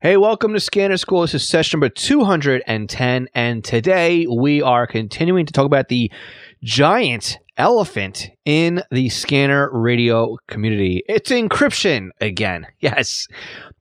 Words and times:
Hey, 0.00 0.16
welcome 0.16 0.54
to 0.54 0.60
Scanner 0.60 0.96
School. 0.96 1.22
This 1.22 1.34
is 1.34 1.48
session 1.48 1.80
number 1.80 1.88
210, 1.88 3.28
and 3.34 3.64
today 3.64 4.28
we 4.28 4.62
are 4.62 4.86
continuing 4.86 5.44
to 5.44 5.52
talk 5.52 5.66
about 5.66 5.88
the 5.88 6.12
giant 6.62 7.38
elephant 7.56 8.30
in 8.44 8.80
the 8.92 9.08
scanner 9.08 9.68
radio 9.72 10.36
community. 10.46 11.02
It's 11.08 11.32
encryption 11.32 12.10
again. 12.20 12.68
Yes. 12.78 13.26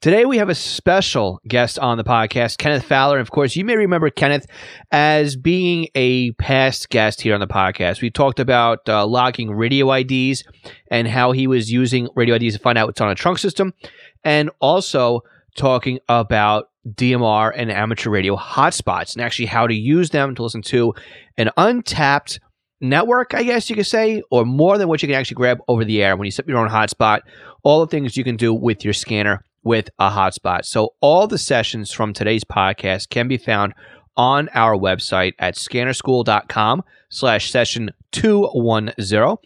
Today 0.02 0.26
we 0.26 0.40
have 0.40 0.50
a 0.50 0.56
special 0.56 1.40
guest 1.48 1.78
on 1.78 2.00
the 2.00 2.04
podcast, 2.04 2.58
Kenneth 2.58 2.86
Fowler. 2.86 3.18
And 3.18 3.22
Of 3.22 3.30
course, 3.30 3.56
you 3.56 3.64
may 3.64 3.76
remember 3.76 4.10
Kenneth 4.10 4.48
as 4.92 5.36
being 5.36 5.88
a 5.94 6.32
past 6.32 6.90
guest 6.90 7.22
here 7.22 7.36
on 7.36 7.40
the 7.40 7.48
podcast. 7.48 8.02
We 8.02 8.10
talked 8.10 8.40
about 8.40 8.90
uh, 8.90 9.06
logging 9.06 9.52
radio 9.52 9.92
IDs 9.94 10.44
and 10.90 11.08
how 11.08 11.32
he 11.32 11.46
was 11.46 11.72
using 11.72 12.10
radio 12.16 12.36
IDs 12.38 12.56
to 12.56 12.60
find 12.60 12.76
out 12.76 12.88
what's 12.88 13.02
on 13.02 13.12
a 13.12 13.16
trunk 13.16 13.38
system, 13.38 13.76
and 14.24 14.50
also 14.60 15.22
talking 15.58 16.00
about 16.08 16.70
DMR 16.88 17.52
and 17.56 17.72
amateur 17.72 18.10
radio 18.10 18.36
hotspots 18.38 19.14
and 19.14 19.24
actually 19.24 19.48
how 19.48 19.68
to 19.68 19.74
use 19.74 20.12
them 20.12 20.36
to 20.36 20.44
listen 20.44 20.62
to 20.64 20.94
an 21.38 21.50
untapped 21.58 22.40
network, 22.80 23.34
I 23.34 23.44
guess 23.44 23.70
you 23.70 23.76
could 23.76 23.88
say, 23.88 24.22
or 24.32 24.46
more 24.46 24.78
than 24.78 24.88
what 24.88 25.02
you 25.02 25.08
can 25.08 25.18
actually 25.18 25.36
grab 25.36 25.60
over 25.68 25.84
the 25.84 26.04
air 26.04 26.16
when 26.16 26.26
you 26.26 26.32
set 26.32 26.46
up 26.46 26.50
your 26.50 26.60
own 26.60 26.70
hotspot, 26.70 27.22
all 27.64 27.82
the 27.82 27.88
things 27.88 28.16
you 28.16 28.24
can 28.24 28.38
do 28.38 28.54
with 28.54 28.86
your 28.86 28.94
scanner 28.94 29.44
with 29.64 29.90
a 30.00 30.10
hotspot. 30.10 30.66
So 30.66 30.94
all 31.02 31.28
the 31.28 31.38
sessions 31.38 31.92
from 31.92 32.14
today's 32.14 32.44
podcast 32.44 33.10
can 33.10 33.28
be 33.28 33.38
found 33.38 33.74
on 34.16 34.50
our 34.54 34.76
website 34.76 35.34
at 35.40 35.56
scannerschool.com 35.56 36.84
slash 37.10 37.52
session 37.52 37.92
210. 38.12 39.38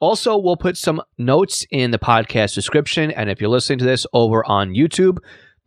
Also, 0.00 0.36
we'll 0.36 0.56
put 0.56 0.76
some 0.76 1.00
notes 1.16 1.64
in 1.70 1.92
the 1.92 1.98
podcast 1.98 2.54
description. 2.54 3.10
And 3.12 3.30
if 3.30 3.40
you're 3.40 3.50
listening 3.50 3.78
to 3.78 3.84
this 3.84 4.04
over 4.12 4.44
on 4.44 4.70
YouTube, 4.70 5.18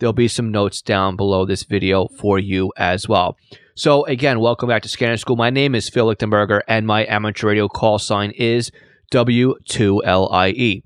there'll 0.05 0.13
be 0.13 0.27
some 0.27 0.51
notes 0.51 0.83
down 0.83 1.15
below 1.15 1.45
this 1.45 1.63
video 1.63 2.07
for 2.19 2.37
you 2.37 2.71
as 2.77 3.09
well. 3.09 3.35
So 3.73 4.05
again, 4.05 4.39
welcome 4.39 4.69
back 4.69 4.83
to 4.83 4.87
Scanner 4.87 5.17
School. 5.17 5.35
My 5.35 5.49
name 5.49 5.73
is 5.73 5.89
Phil 5.89 6.05
Lichtenberger 6.05 6.61
and 6.67 6.85
my 6.85 7.07
amateur 7.07 7.47
radio 7.47 7.67
call 7.67 7.97
sign 7.97 8.29
is 8.29 8.71
W2LIE. 9.11 10.83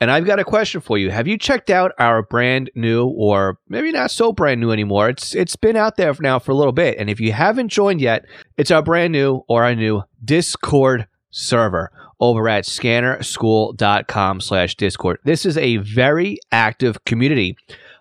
And 0.00 0.10
I've 0.10 0.26
got 0.26 0.40
a 0.40 0.44
question 0.44 0.80
for 0.80 0.98
you. 0.98 1.12
Have 1.12 1.28
you 1.28 1.38
checked 1.38 1.70
out 1.70 1.92
our 2.00 2.24
brand 2.24 2.72
new 2.74 3.06
or 3.06 3.60
maybe 3.68 3.92
not 3.92 4.10
so 4.10 4.32
brand 4.32 4.60
new 4.60 4.72
anymore? 4.72 5.10
It's 5.10 5.32
it's 5.32 5.54
been 5.54 5.76
out 5.76 5.96
there 5.96 6.12
now 6.18 6.40
for 6.40 6.50
a 6.50 6.56
little 6.56 6.72
bit. 6.72 6.98
And 6.98 7.08
if 7.08 7.20
you 7.20 7.30
haven't 7.30 7.68
joined 7.68 8.00
yet, 8.00 8.24
it's 8.56 8.72
our 8.72 8.82
brand 8.82 9.12
new 9.12 9.44
or 9.46 9.62
our 9.62 9.76
new 9.76 10.02
Discord 10.24 11.06
server 11.30 11.92
over 12.18 12.48
at 12.48 12.64
scannerschool.com 12.64 14.40
slash 14.40 14.74
discord. 14.74 15.18
This 15.22 15.46
is 15.46 15.56
a 15.56 15.76
very 15.76 16.38
active 16.50 17.04
community 17.04 17.56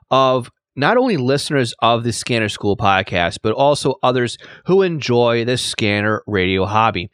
of 0.09 0.49
not 0.75 0.97
only 0.97 1.17
listeners 1.17 1.73
of 1.79 2.03
the 2.03 2.11
Scanner 2.11 2.49
School 2.49 2.75
podcast, 2.75 3.39
but 3.41 3.53
also 3.53 3.95
others 4.03 4.37
who 4.65 4.81
enjoy 4.81 5.45
the 5.45 5.57
scanner 5.57 6.21
radio 6.27 6.65
hobby. 6.65 7.09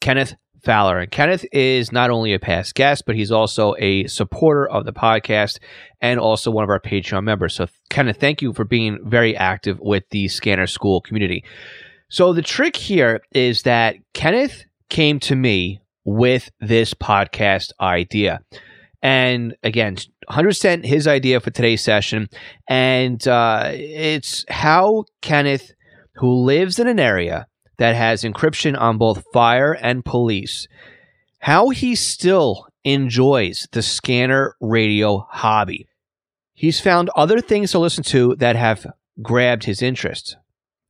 Kenneth 0.00 0.34
Fowler. 0.62 0.98
And 1.00 1.10
Kenneth 1.10 1.44
is 1.52 1.92
not 1.92 2.08
only 2.08 2.32
a 2.32 2.38
past 2.38 2.74
guest, 2.74 3.04
but 3.04 3.16
he's 3.16 3.30
also 3.30 3.74
a 3.78 4.06
supporter 4.06 4.66
of 4.66 4.86
the 4.86 4.92
podcast 4.94 5.58
and 6.00 6.18
also 6.18 6.50
one 6.50 6.64
of 6.64 6.70
our 6.70 6.80
Patreon 6.80 7.22
members. 7.22 7.54
So, 7.54 7.66
Kenneth, 7.90 8.18
thank 8.18 8.40
you 8.40 8.54
for 8.54 8.64
being 8.64 8.98
very 9.04 9.36
active 9.36 9.78
with 9.78 10.04
the 10.08 10.28
Scanner 10.28 10.66
School 10.66 11.02
community. 11.02 11.44
So, 12.08 12.32
the 12.32 12.40
trick 12.40 12.76
here 12.76 13.20
is 13.32 13.64
that 13.64 13.96
Kenneth 14.14 14.64
came 14.88 15.20
to 15.20 15.36
me 15.36 15.80
with 16.08 16.50
this 16.60 16.94
podcast 16.94 17.72
idea. 17.80 18.40
And 19.02 19.56
again, 19.62 19.96
100% 20.30 20.84
his 20.84 21.06
idea 21.06 21.40
for 21.40 21.50
today's 21.50 21.82
session. 21.82 22.28
And 22.66 23.26
uh, 23.28 23.70
it's 23.72 24.44
how 24.48 25.04
Kenneth, 25.20 25.72
who 26.14 26.44
lives 26.44 26.78
in 26.78 26.88
an 26.88 26.98
area 26.98 27.46
that 27.76 27.94
has 27.94 28.24
encryption 28.24 28.78
on 28.78 28.98
both 28.98 29.24
fire 29.32 29.72
and 29.74 30.04
police, 30.04 30.66
how 31.40 31.68
he 31.68 31.94
still 31.94 32.66
enjoys 32.84 33.68
the 33.72 33.82
scanner 33.82 34.56
radio 34.60 35.26
hobby. 35.30 35.86
He's 36.54 36.80
found 36.80 37.10
other 37.14 37.40
things 37.40 37.70
to 37.72 37.78
listen 37.78 38.02
to 38.04 38.34
that 38.36 38.56
have 38.56 38.86
grabbed 39.22 39.64
his 39.64 39.82
interest. 39.82 40.36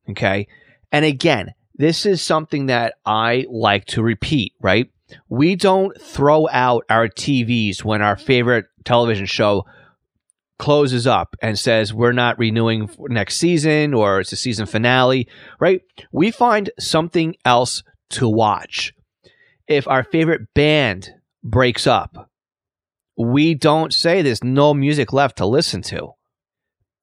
Okay. 0.09 0.47
And 0.91 1.05
again, 1.05 1.53
this 1.75 2.05
is 2.05 2.21
something 2.21 2.65
that 2.65 2.95
I 3.05 3.45
like 3.49 3.85
to 3.87 4.01
repeat, 4.01 4.53
right? 4.59 4.89
We 5.27 5.55
don't 5.55 5.99
throw 5.99 6.47
out 6.49 6.85
our 6.89 7.07
TVs 7.07 7.83
when 7.83 8.01
our 8.01 8.15
favorite 8.15 8.65
television 8.83 9.25
show 9.25 9.65
closes 10.59 11.07
up 11.07 11.35
and 11.41 11.57
says 11.57 11.93
we're 11.93 12.11
not 12.11 12.37
renewing 12.37 12.89
next 13.07 13.37
season 13.37 13.93
or 13.93 14.19
it's 14.19 14.33
a 14.33 14.35
season 14.35 14.65
finale, 14.65 15.27
right? 15.59 15.81
We 16.11 16.31
find 16.31 16.69
something 16.77 17.35
else 17.45 17.81
to 18.11 18.27
watch. 18.27 18.93
If 19.67 19.87
our 19.87 20.03
favorite 20.03 20.53
band 20.53 21.11
breaks 21.43 21.87
up, 21.87 22.29
we 23.17 23.53
don't 23.53 23.93
say 23.93 24.21
there's 24.21 24.43
no 24.43 24.73
music 24.73 25.13
left 25.13 25.37
to 25.37 25.45
listen 25.45 25.81
to. 25.83 26.13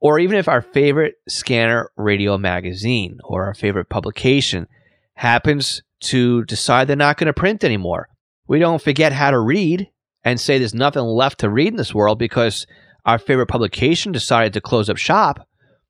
Or 0.01 0.19
even 0.19 0.39
if 0.39 0.49
our 0.49 0.63
favorite 0.63 1.15
scanner 1.29 1.91
radio 1.97 2.37
magazine 2.37 3.19
or 3.25 3.45
our 3.47 3.55
favorite 3.55 3.89
publication 3.89 4.69
happens 5.17 5.83
to 6.01 6.45
decide 6.45 6.87
they're 6.87 6.97
not 6.97 7.17
going 7.17 7.27
to 7.27 7.33
print 7.33 7.65
anymore. 7.65 8.09
We 8.47 8.59
don't 8.59 8.83
forget 8.83 9.13
how 9.13 9.33
to 9.33 9.39
read 9.39 9.89
and 10.23 10.41
say 10.41 10.59
there's 10.59 10.75
nothing 10.75 11.03
left 11.03 11.41
to 11.41 11.51
read 11.51 11.69
in 11.69 11.77
this 11.77 11.95
world 11.95 12.19
because 12.19 12.67
our 13.05 13.19
favorite 13.19 13.47
publication 13.47 14.13
decided 14.13 14.53
to 14.53 14.61
close 14.61 14.89
up 14.89 14.97
shop. 14.97 15.47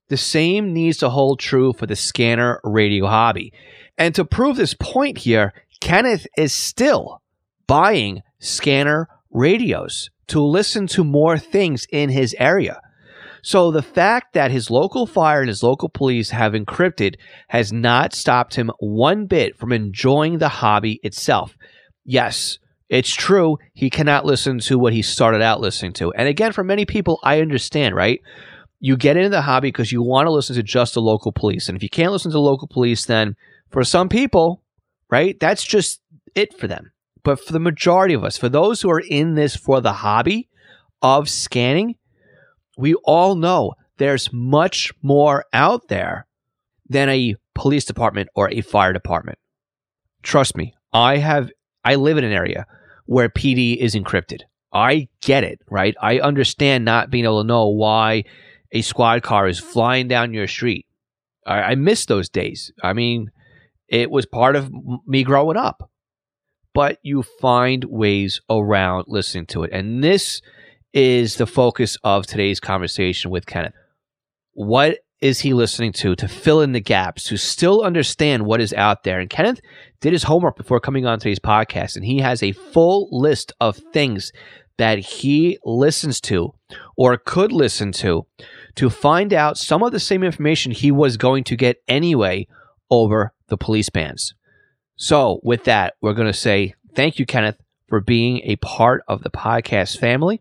The 0.09 0.17
same 0.17 0.73
needs 0.73 0.99
to 0.99 1.11
hold 1.11 1.41
true 1.41 1.73
for 1.73 1.87
the 1.87 1.97
scanner 1.97 2.61
radio 2.63 3.07
hobby. 3.07 3.53
And 3.99 4.15
to 4.15 4.25
prove 4.25 4.57
this 4.57 4.75
point 4.75 5.19
here, 5.19 5.53
Kenneth 5.81 6.27
is 6.37 6.55
still 6.55 7.23
buying 7.67 8.23
scanner 8.39 9.09
radios 9.31 10.11
to 10.29 10.41
listen 10.41 10.87
to 10.89 11.05
more 11.05 11.39
things 11.39 11.87
in 11.91 12.11
his 12.11 12.35
area. 12.39 12.81
So 13.47 13.71
the 13.71 13.81
fact 13.81 14.33
that 14.33 14.51
his 14.51 14.73
local 14.73 15.07
fire 15.07 15.39
and 15.39 15.49
his 15.49 15.63
local 15.63 15.89
police 15.89 16.31
have 16.31 16.53
encrypted 16.53 17.15
has 17.47 17.73
not 17.73 18.13
stopped 18.13 18.57
him 18.57 18.73
one 18.81 19.27
bit 19.27 19.57
from 19.57 19.71
enjoying 19.71 20.39
the 20.39 20.49
hobby 20.49 20.99
itself. 21.05 21.57
Yes, 22.05 22.59
it's 22.89 23.15
true. 23.15 23.59
He 23.73 23.89
cannot 23.89 24.27
listen 24.27 24.59
to 24.59 24.81
what 24.81 24.93
he 24.93 25.01
started 25.01 25.43
out 25.43 25.61
listening 25.61 25.93
to. 25.93 26.13
And 26.15 26.27
again, 26.27 26.51
for 26.51 26.65
many 26.65 26.87
people, 26.87 27.21
I 27.23 27.41
understand, 27.41 27.95
right? 27.95 28.21
You 28.81 28.97
get 28.97 29.17
into 29.17 29.29
the 29.29 29.43
hobby 29.43 29.69
because 29.69 29.93
you 29.93 30.03
want 30.03 30.27
to 30.27 30.33
listen 30.33 30.57
to 30.57 30.63
just 30.65 30.95
the 30.95 31.01
local 31.01 31.31
police. 31.31 31.69
And 31.69 31.77
if 31.77 31.85
you 31.85 31.89
can't 31.89 32.11
listen 32.11 32.33
to 32.33 32.41
local 32.41 32.67
police, 32.67 33.05
then 33.05 33.37
for 33.71 33.85
some 33.85 34.09
people, 34.09 34.65
right, 35.09 35.39
that's 35.39 35.63
just 35.63 36.01
it 36.35 36.59
for 36.59 36.67
them. 36.67 36.91
But 37.23 37.39
for 37.39 37.53
the 37.53 37.61
majority 37.61 38.15
of 38.15 38.25
us, 38.25 38.37
for 38.37 38.49
those 38.49 38.83
who 38.83 38.91
are 38.91 39.05
in 39.09 39.37
this 39.37 39.55
for 39.55 39.81
the 39.81 39.93
hobby 39.93 40.49
of 41.01 41.29
scanning, 41.29 41.95
we 42.77 42.95
all 43.05 43.35
know 43.35 43.75
there's 43.99 44.33
much 44.33 44.93
more 45.03 45.45
out 45.53 45.89
there 45.89 46.27
than 46.89 47.09
a 47.09 47.35
police 47.55 47.85
department 47.85 48.29
or 48.35 48.51
a 48.51 48.61
fire 48.61 48.93
department. 48.93 49.39
Trust 50.23 50.57
me, 50.57 50.75
I 50.93 51.17
have 51.19 51.51
I 51.85 51.95
live 51.95 52.19
in 52.19 52.25
an 52.25 52.33
area 52.33 52.67
where 53.07 53.29
PD 53.29 53.77
is 53.77 53.95
encrypted. 53.95 54.43
I 54.73 55.09
get 55.23 55.45
it, 55.45 55.61
right? 55.71 55.95
I 56.03 56.19
understand 56.19 56.85
not 56.85 57.11
being 57.11 57.25
able 57.25 57.43
to 57.43 57.47
know 57.47 57.69
why 57.69 58.25
a 58.73 58.83
squad 58.83 59.23
car 59.23 59.49
is 59.49 59.59
flying 59.61 60.09
down 60.09 60.35
your 60.35 60.49
street. 60.49 60.87
I, 61.47 61.63
I 61.63 61.75
miss 61.77 62.07
those 62.07 62.29
days. 62.29 62.73
I 62.83 62.93
mean, 62.93 63.31
it 63.89 64.11
was 64.11 64.27
part 64.27 64.57
of 64.57 64.71
me 65.07 65.23
growing 65.25 65.57
up. 65.57 65.89
but 66.75 66.99
you 67.03 67.23
find 67.41 67.85
ways 67.85 68.41
around 68.51 69.07
listening 69.09 69.47
to 69.47 69.63
it. 69.65 69.71
And 69.73 70.05
this 70.05 70.43
is 70.97 71.37
the 71.37 71.47
focus 71.47 71.99
of 72.05 72.27
today's 72.27 72.59
conversation 72.59 73.31
with 73.31 73.45
Kenneth. 73.45 73.75
What 74.55 75.01
is 75.21 75.41
he 75.41 75.53
listening 75.53 75.93
to 75.93 76.17
to 76.17 76.27
fill 76.27 76.63
in 76.63 76.73
the 76.73 76.81
gaps, 76.81 77.25
to 77.25 77.37
still 77.37 77.83
understand 77.83 78.47
what 78.47 78.63
is 78.63 78.73
out 78.73 79.05
there? 79.05 79.21
And 79.21 79.29
Kenneth 79.29 79.61
did 80.01 80.15
his 80.15 80.23
homework 80.23 80.57
before 80.57 80.81
coming 80.81 81.05
on 81.05 81.19
today's 81.19 81.39
podcast, 81.39 81.97
and 81.97 82.05
he 82.07 82.21
has 82.21 82.43
a 82.43 82.53
full 82.53 83.11
list 83.13 83.53
of 83.61 83.77
things 83.93 84.33
that 84.79 84.99
he 84.99 85.59
listens 85.67 86.19
to 86.23 86.55
or 86.97 87.19
could 87.19 87.53
listen 87.53 87.93
to 87.93 88.27
to 88.77 88.89
find 88.89 89.35
out 89.35 89.59
some 89.59 89.83
of 89.83 89.93
the 89.93 90.01
same 90.01 90.23
information 90.23 90.73
he 90.73 90.91
was 90.91 91.19
going 91.19 91.45
to 91.45 91.57
get 91.57 91.77
anyway 91.87 92.47
over 92.91 93.35
the 93.49 93.59
police 93.59 93.91
bans. 93.91 94.33
So, 94.97 95.41
with 95.43 95.65
that, 95.65 95.95
we're 96.01 96.15
going 96.15 96.27
to 96.27 96.33
say 96.33 96.75
thank 96.95 97.19
you, 97.19 97.27
Kenneth, 97.27 97.61
for 97.87 98.01
being 98.01 98.41
a 98.45 98.57
part 98.57 99.03
of 99.09 99.23
the 99.23 99.31
podcast 99.31 99.99
family. 99.99 100.41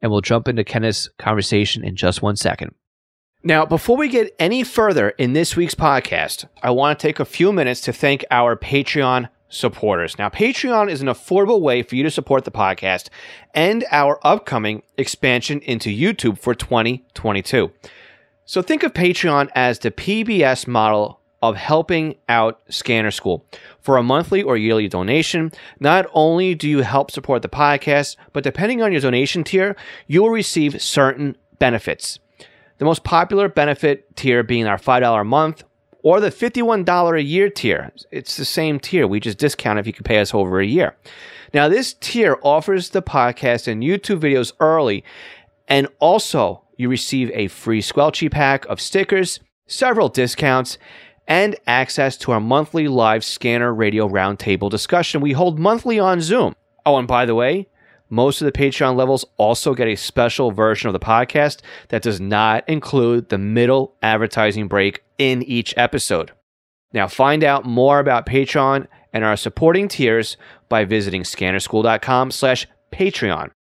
And 0.00 0.10
we'll 0.10 0.20
jump 0.20 0.48
into 0.48 0.64
Kenneth's 0.64 1.08
conversation 1.18 1.84
in 1.84 1.96
just 1.96 2.22
one 2.22 2.36
second. 2.36 2.74
Now, 3.42 3.64
before 3.64 3.96
we 3.96 4.08
get 4.08 4.34
any 4.38 4.62
further 4.62 5.10
in 5.10 5.32
this 5.32 5.56
week's 5.56 5.74
podcast, 5.74 6.46
I 6.62 6.70
want 6.70 6.98
to 6.98 7.06
take 7.06 7.20
a 7.20 7.24
few 7.24 7.52
minutes 7.52 7.80
to 7.82 7.92
thank 7.92 8.24
our 8.30 8.54
Patreon 8.54 9.30
supporters. 9.48 10.18
Now, 10.18 10.28
Patreon 10.28 10.90
is 10.90 11.00
an 11.00 11.08
affordable 11.08 11.60
way 11.60 11.82
for 11.82 11.96
you 11.96 12.02
to 12.02 12.10
support 12.10 12.44
the 12.44 12.50
podcast 12.50 13.08
and 13.54 13.84
our 13.90 14.18
upcoming 14.22 14.82
expansion 14.96 15.60
into 15.60 15.90
YouTube 15.90 16.38
for 16.38 16.54
2022. 16.54 17.72
So 18.44 18.62
think 18.62 18.82
of 18.82 18.92
Patreon 18.92 19.48
as 19.54 19.78
the 19.78 19.90
PBS 19.90 20.66
model 20.66 21.19
of 21.42 21.56
helping 21.56 22.16
out 22.28 22.60
Scanner 22.68 23.10
School. 23.10 23.46
For 23.80 23.96
a 23.96 24.02
monthly 24.02 24.42
or 24.42 24.56
yearly 24.56 24.88
donation, 24.88 25.52
not 25.78 26.06
only 26.12 26.54
do 26.54 26.68
you 26.68 26.80
help 26.80 27.10
support 27.10 27.42
the 27.42 27.48
podcast, 27.48 28.16
but 28.32 28.44
depending 28.44 28.82
on 28.82 28.92
your 28.92 29.00
donation 29.00 29.44
tier, 29.44 29.74
you 30.06 30.22
will 30.22 30.30
receive 30.30 30.82
certain 30.82 31.36
benefits. 31.58 32.18
The 32.78 32.84
most 32.84 33.04
popular 33.04 33.48
benefit 33.48 34.16
tier 34.16 34.42
being 34.42 34.66
our 34.66 34.78
$5 34.78 35.20
a 35.20 35.24
month 35.24 35.64
or 36.02 36.20
the 36.20 36.30
$51 36.30 37.18
a 37.18 37.22
year 37.22 37.50
tier. 37.50 37.92
It's 38.10 38.36
the 38.36 38.44
same 38.44 38.80
tier. 38.80 39.06
We 39.06 39.20
just 39.20 39.38
discount 39.38 39.78
if 39.78 39.86
you 39.86 39.92
can 39.92 40.04
pay 40.04 40.18
us 40.18 40.34
over 40.34 40.60
a 40.60 40.66
year. 40.66 40.96
Now, 41.52 41.68
this 41.68 41.94
tier 41.94 42.38
offers 42.42 42.90
the 42.90 43.02
podcast 43.02 43.66
and 43.66 43.82
YouTube 43.82 44.20
videos 44.20 44.52
early, 44.60 45.04
and 45.68 45.88
also 45.98 46.62
you 46.76 46.88
receive 46.88 47.30
a 47.34 47.48
free 47.48 47.82
Squelchy 47.82 48.30
pack 48.30 48.64
of 48.66 48.80
stickers, 48.80 49.40
several 49.66 50.08
discounts, 50.08 50.78
and 51.30 51.54
access 51.68 52.16
to 52.16 52.32
our 52.32 52.40
monthly 52.40 52.88
live 52.88 53.24
scanner 53.24 53.72
radio 53.72 54.08
roundtable 54.08 54.68
discussion 54.68 55.20
we 55.20 55.32
hold 55.32 55.60
monthly 55.60 55.98
on 55.98 56.20
Zoom. 56.20 56.56
Oh, 56.84 56.98
and 56.98 57.06
by 57.06 57.24
the 57.24 57.36
way, 57.36 57.68
most 58.10 58.40
of 58.40 58.46
the 58.46 58.52
Patreon 58.52 58.96
levels 58.96 59.24
also 59.36 59.72
get 59.72 59.86
a 59.86 59.94
special 59.94 60.50
version 60.50 60.88
of 60.88 60.92
the 60.92 60.98
podcast 60.98 61.60
that 61.88 62.02
does 62.02 62.20
not 62.20 62.68
include 62.68 63.28
the 63.28 63.38
middle 63.38 63.94
advertising 64.02 64.66
break 64.66 65.04
in 65.18 65.44
each 65.44 65.72
episode. 65.76 66.32
Now, 66.92 67.06
find 67.06 67.44
out 67.44 67.64
more 67.64 68.00
about 68.00 68.26
Patreon 68.26 68.88
and 69.12 69.24
our 69.24 69.36
supporting 69.36 69.86
tiers 69.86 70.36
by 70.68 70.84
visiting 70.84 71.22
scannerschool.com 71.22 72.32
slash 72.32 72.66
Patreon. 72.92 73.52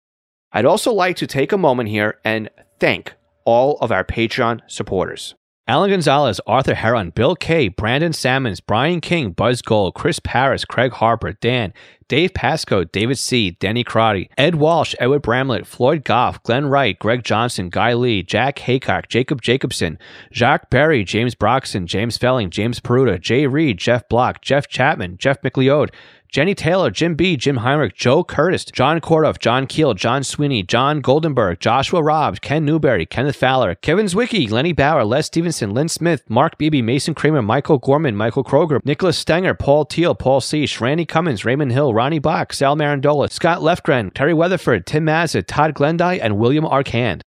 I'd 0.52 0.64
also 0.64 0.90
like 0.94 1.16
to 1.16 1.26
take 1.26 1.52
a 1.52 1.58
moment 1.58 1.90
here 1.90 2.18
and 2.24 2.48
thank 2.80 3.14
all 3.44 3.76
of 3.80 3.92
our 3.92 4.04
Patreon 4.04 4.62
supporters. 4.66 5.34
Alan 5.68 5.90
Gonzalez, 5.90 6.40
Arthur 6.46 6.74
Heron, 6.74 7.10
Bill 7.10 7.36
Kay, 7.36 7.68
Brandon 7.68 8.14
Salmons, 8.14 8.58
Brian 8.58 9.02
King, 9.02 9.32
Buzz 9.32 9.60
Gold, 9.60 9.94
Chris 9.94 10.18
Paris, 10.18 10.64
Craig 10.64 10.92
Harper, 10.92 11.34
Dan, 11.34 11.74
Dave 12.08 12.32
Pasco, 12.32 12.84
David 12.84 13.18
C., 13.18 13.50
Denny 13.50 13.84
Crotty, 13.84 14.30
Ed 14.38 14.54
Walsh, 14.54 14.94
Edward 14.98 15.20
Bramlett, 15.20 15.66
Floyd 15.66 16.06
Goff, 16.06 16.42
Glenn 16.42 16.68
Wright, 16.68 16.98
Greg 16.98 17.22
Johnson, 17.22 17.68
Guy 17.68 17.92
Lee, 17.92 18.22
Jack 18.22 18.60
Haycock, 18.60 19.08
Jacob 19.08 19.42
Jacobson, 19.42 19.98
Jacques 20.32 20.70
Berry, 20.70 21.04
James 21.04 21.34
Broxson, 21.34 21.84
James 21.84 22.16
Felling, 22.16 22.48
James 22.48 22.80
Peruta, 22.80 23.20
Jay 23.20 23.46
Reed, 23.46 23.76
Jeff 23.76 24.08
Block, 24.08 24.40
Jeff 24.40 24.68
Chapman, 24.68 25.18
Jeff 25.18 25.42
McLeod, 25.42 25.90
Jenny 26.30 26.54
Taylor, 26.54 26.90
Jim 26.90 27.14
B., 27.14 27.36
Jim 27.38 27.58
Heinrich, 27.58 27.94
Joe 27.94 28.22
Curtis, 28.22 28.66
John 28.66 29.00
Kordoff, 29.00 29.38
John 29.38 29.66
Keel, 29.66 29.94
John 29.94 30.22
Sweeney, 30.22 30.62
John 30.62 31.00
Goldenberg, 31.00 31.58
Joshua 31.58 32.02
Robbs, 32.02 32.38
Ken 32.38 32.66
Newberry, 32.66 33.06
Kenneth 33.06 33.36
Fowler, 33.36 33.74
Kevin 33.74 34.06
Zwicky, 34.06 34.50
Lenny 34.50 34.72
Bauer, 34.74 35.04
Les 35.04 35.26
Stevenson, 35.26 35.72
Lynn 35.72 35.88
Smith, 35.88 36.22
Mark 36.28 36.58
Beebe, 36.58 36.82
Mason 36.82 37.14
Kramer, 37.14 37.40
Michael 37.40 37.78
Gorman, 37.78 38.14
Michael 38.14 38.44
Kroger, 38.44 38.84
Nicholas 38.84 39.16
Stenger, 39.16 39.54
Paul 39.54 39.86
Teal, 39.86 40.14
Paul 40.14 40.40
Seish, 40.40 40.80
Randy 40.80 41.06
Cummins, 41.06 41.44
Raymond 41.46 41.72
Hill, 41.72 41.94
Ronnie 41.94 42.18
Bach, 42.18 42.52
Sal 42.52 42.76
Marandola, 42.76 43.32
Scott 43.32 43.60
Lefgren, 43.60 44.12
Terry 44.12 44.34
Weatherford, 44.34 44.86
Tim 44.86 45.06
Mazza, 45.06 45.42
Todd 45.46 45.74
Glendy, 45.74 46.20
and 46.22 46.38
William 46.38 46.64
Arcand. 46.64 47.22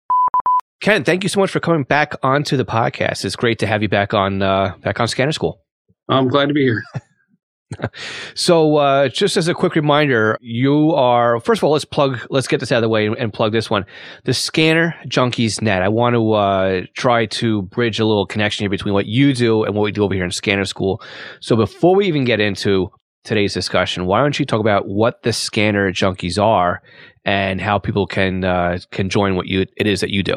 Ken, 0.81 1.03
thank 1.03 1.23
you 1.23 1.29
so 1.29 1.39
much 1.39 1.51
for 1.51 1.59
coming 1.59 1.83
back 1.83 2.15
onto 2.23 2.57
the 2.57 2.65
podcast. 2.65 3.25
It's 3.25 3.35
great 3.35 3.59
to 3.59 3.67
have 3.67 3.81
you 3.81 3.89
back 3.89 4.13
on 4.13 4.41
uh, 4.41 4.75
back 4.81 4.99
on 4.99 5.07
Scanner 5.07 5.33
School. 5.33 5.61
I'm 6.07 6.27
glad 6.27 6.47
to 6.47 6.53
be 6.53 6.63
here. 6.63 6.83
so 8.33 8.77
uh, 8.77 9.09
just 9.09 9.37
as 9.37 9.47
a 9.47 9.53
quick 9.53 9.75
reminder 9.75 10.37
you 10.41 10.91
are 10.93 11.39
first 11.39 11.59
of 11.59 11.63
all 11.63 11.71
let's 11.71 11.85
plug 11.85 12.19
let's 12.29 12.47
get 12.47 12.59
this 12.59 12.71
out 12.71 12.77
of 12.77 12.81
the 12.81 12.89
way 12.89 13.05
and, 13.05 13.17
and 13.17 13.33
plug 13.33 13.51
this 13.51 13.69
one. 13.69 13.85
The 14.23 14.33
scanner 14.33 14.95
junkies 15.07 15.61
net. 15.61 15.81
I 15.81 15.87
want 15.87 16.15
to 16.15 16.31
uh, 16.31 16.81
try 16.95 17.27
to 17.27 17.61
bridge 17.63 17.99
a 17.99 18.05
little 18.05 18.25
connection 18.25 18.63
here 18.63 18.69
between 18.69 18.93
what 18.93 19.05
you 19.05 19.33
do 19.33 19.63
and 19.63 19.75
what 19.75 19.83
we 19.83 19.91
do 19.91 20.03
over 20.03 20.13
here 20.13 20.25
in 20.25 20.31
scanner 20.31 20.65
school. 20.65 21.01
So 21.41 21.55
before 21.55 21.95
we 21.95 22.07
even 22.07 22.25
get 22.25 22.39
into 22.39 22.89
today's 23.25 23.53
discussion 23.53 24.05
why 24.05 24.21
don't 24.21 24.39
you 24.39 24.45
talk 24.45 24.61
about 24.61 24.87
what 24.87 25.21
the 25.23 25.33
scanner 25.33 25.91
junkies 25.91 26.41
are 26.41 26.81
and 27.25 27.59
how 27.59 27.77
people 27.77 28.07
can 28.07 28.43
uh, 28.45 28.79
can 28.91 29.09
join 29.09 29.35
what 29.35 29.47
you 29.47 29.65
it 29.77 29.85
is 29.85 30.01
that 30.01 30.09
you 30.09 30.23
do? 30.23 30.35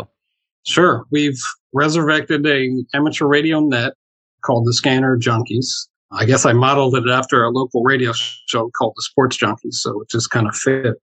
Sure. 0.64 1.04
We've 1.10 1.40
resurrected 1.72 2.46
a 2.46 2.68
amateur 2.94 3.26
radio 3.26 3.60
net 3.60 3.94
called 4.44 4.66
the 4.66 4.72
scanner 4.74 5.16
junkies 5.16 5.88
I 6.14 6.26
guess 6.26 6.44
I 6.44 6.52
modeled 6.52 6.94
it 6.94 7.08
after 7.08 7.42
a 7.42 7.50
local 7.50 7.82
radio 7.82 8.12
show 8.12 8.70
called 8.76 8.94
the 8.96 9.02
Sports 9.02 9.38
Junkies, 9.38 9.74
so 9.74 10.00
it 10.02 10.10
just 10.10 10.30
kind 10.30 10.46
of 10.46 10.54
fit. 10.54 10.94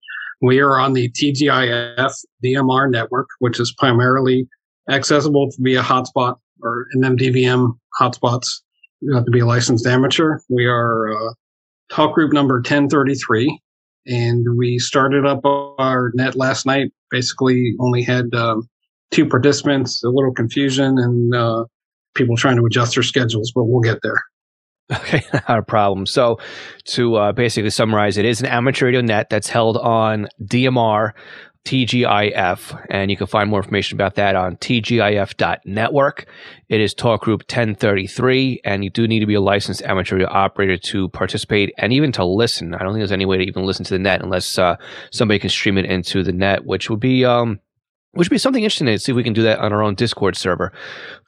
We 0.41 0.59
are 0.59 0.79
on 0.79 0.93
the 0.93 1.09
TGIF 1.11 2.13
DMR 2.43 2.89
network, 2.89 3.27
which 3.39 3.59
is 3.59 3.73
primarily 3.77 4.47
accessible 4.89 5.49
via 5.59 5.81
hotspot 5.81 6.37
or 6.61 6.85
an 6.93 7.01
MMDVM 7.01 7.77
hotspots. 7.99 8.47
You 9.01 9.15
have 9.15 9.25
to 9.25 9.31
be 9.31 9.39
a 9.39 9.45
licensed 9.45 9.85
amateur. 9.85 10.39
We 10.49 10.65
are 10.65 11.11
uh, 11.11 11.33
talk 11.91 12.13
group 12.13 12.31
number 12.31 12.55
1033, 12.55 13.59
and 14.07 14.45
we 14.57 14.77
started 14.79 15.25
up 15.25 15.41
our 15.43 16.11
net 16.13 16.35
last 16.35 16.65
night. 16.65 16.91
Basically, 17.09 17.73
only 17.79 18.03
had 18.03 18.33
um, 18.35 18.69
two 19.11 19.27
participants, 19.27 20.03
a 20.03 20.09
little 20.09 20.33
confusion, 20.33 20.99
and 20.99 21.33
uh, 21.33 21.65
people 22.13 22.37
trying 22.37 22.57
to 22.57 22.65
adjust 22.65 22.95
their 22.95 23.03
schedules, 23.03 23.51
but 23.53 23.63
we'll 23.63 23.81
get 23.81 23.99
there. 24.03 24.21
Okay, 24.91 25.23
not 25.33 25.59
a 25.59 25.63
problem. 25.63 26.05
So, 26.05 26.39
to 26.85 27.15
uh, 27.15 27.31
basically 27.31 27.69
summarize, 27.69 28.17
it 28.17 28.25
is 28.25 28.41
an 28.41 28.47
amateur 28.47 28.87
radio 28.87 29.01
net 29.01 29.29
that's 29.29 29.49
held 29.49 29.77
on 29.77 30.27
DMR 30.43 31.11
TGIF, 31.65 32.85
and 32.89 33.11
you 33.11 33.17
can 33.17 33.27
find 33.27 33.49
more 33.49 33.59
information 33.59 33.95
about 33.95 34.15
that 34.15 34.35
on 34.35 34.55
tgif.network. 34.57 36.25
It 36.69 36.81
is 36.81 36.93
talk 36.93 37.21
group 37.21 37.41
1033, 37.41 38.61
and 38.63 38.83
you 38.83 38.89
do 38.89 39.07
need 39.07 39.19
to 39.19 39.25
be 39.25 39.35
a 39.35 39.41
licensed 39.41 39.83
amateur 39.83 40.15
radio 40.15 40.29
operator 40.29 40.77
to 40.77 41.09
participate 41.09 41.73
and 41.77 41.93
even 41.93 42.11
to 42.13 42.25
listen. 42.25 42.73
I 42.73 42.79
don't 42.79 42.93
think 42.93 43.01
there's 43.01 43.11
any 43.11 43.25
way 43.25 43.37
to 43.37 43.43
even 43.43 43.65
listen 43.65 43.85
to 43.85 43.93
the 43.93 43.99
net 43.99 44.23
unless 44.23 44.57
uh, 44.57 44.77
somebody 45.11 45.39
can 45.39 45.49
stream 45.49 45.77
it 45.77 45.85
into 45.85 46.23
the 46.23 46.31
net, 46.31 46.65
which 46.65 46.89
would 46.89 46.99
be 46.99 47.25
um, 47.25 47.59
which 48.13 48.27
would 48.27 48.35
be 48.35 48.39
something 48.39 48.63
interesting 48.63 48.87
to 48.87 48.97
see 48.97 49.11
if 49.11 49.15
we 49.15 49.23
can 49.23 49.33
do 49.33 49.43
that 49.43 49.59
on 49.59 49.71
our 49.71 49.83
own 49.83 49.93
Discord 49.93 50.35
server. 50.35 50.71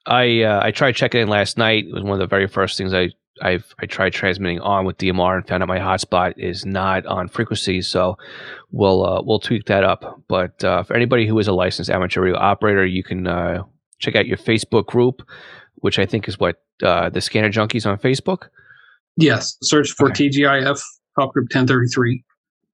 I 0.07 0.41
uh, 0.41 0.61
I 0.63 0.71
tried 0.71 0.93
checking 0.93 1.21
in 1.21 1.27
last 1.27 1.57
night. 1.57 1.85
It 1.87 1.93
was 1.93 2.03
one 2.03 2.13
of 2.13 2.19
the 2.19 2.27
very 2.27 2.47
first 2.47 2.77
things 2.77 2.93
I 2.93 3.09
I've 3.41 3.73
I 3.79 3.85
tried 3.85 4.13
transmitting 4.13 4.59
on 4.59 4.85
with 4.85 4.97
DMR 4.97 5.37
and 5.37 5.47
found 5.47 5.63
out 5.63 5.69
my 5.69 5.79
hotspot 5.79 6.33
is 6.37 6.65
not 6.65 7.05
on 7.05 7.27
frequency, 7.27 7.81
so 7.81 8.17
we'll 8.71 9.05
uh, 9.05 9.21
we'll 9.23 9.39
tweak 9.39 9.65
that 9.65 9.83
up. 9.83 10.21
But 10.27 10.63
uh, 10.63 10.83
for 10.83 10.95
anybody 10.95 11.27
who 11.27 11.37
is 11.39 11.47
a 11.47 11.53
licensed 11.53 11.89
amateur 11.89 12.21
radio 12.21 12.37
operator, 12.37 12.85
you 12.85 13.03
can 13.03 13.27
uh, 13.27 13.63
check 13.99 14.15
out 14.15 14.27
your 14.27 14.37
Facebook 14.37 14.85
group, 14.85 15.21
which 15.75 15.99
I 15.99 16.05
think 16.05 16.27
is 16.27 16.39
what 16.39 16.61
uh, 16.83 17.09
the 17.09 17.21
Scanner 17.21 17.49
Junkies 17.49 17.85
on 17.85 17.97
Facebook. 17.97 18.49
Yes, 19.17 19.57
search 19.61 19.91
for 19.91 20.09
okay. 20.09 20.29
TGIF 20.29 20.81
Talk 21.19 21.33
Group 21.33 21.45
1033. 21.45 22.23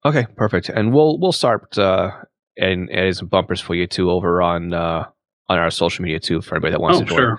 Okay, 0.04 0.26
perfect. 0.36 0.68
And 0.68 0.92
we'll 0.92 1.18
we'll 1.18 1.32
start 1.32 1.76
uh, 1.78 2.10
and 2.56 2.90
add 2.92 3.16
some 3.16 3.28
bumpers 3.28 3.60
for 3.60 3.74
you 3.74 3.86
too 3.86 4.10
over 4.10 4.40
on 4.42 4.72
uh, 4.72 5.04
on 5.48 5.58
our 5.58 5.70
social 5.70 6.02
media 6.02 6.20
too 6.20 6.40
for 6.40 6.54
anybody 6.54 6.72
that 6.72 6.80
wants 6.80 6.98
oh, 6.98 7.00
to 7.02 7.06
join. 7.06 7.18
Sure. 7.18 7.38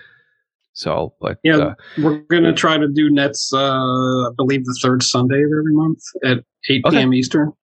So, 0.74 1.14
but 1.20 1.40
yeah, 1.44 1.58
uh, 1.58 1.74
we're 1.98 2.20
gonna 2.30 2.54
try 2.54 2.78
to 2.78 2.88
do 2.88 3.10
nets. 3.10 3.52
Uh, 3.54 4.30
I 4.30 4.30
believe 4.38 4.66
the 4.66 4.78
third 4.82 5.04
Sunday 5.04 5.42
of 5.44 5.52
every 5.52 5.74
month 5.74 6.00
at 6.24 6.38
8 6.70 6.86
okay. 6.86 6.98
p.m. 6.98 7.14
Eastern. 7.14 7.54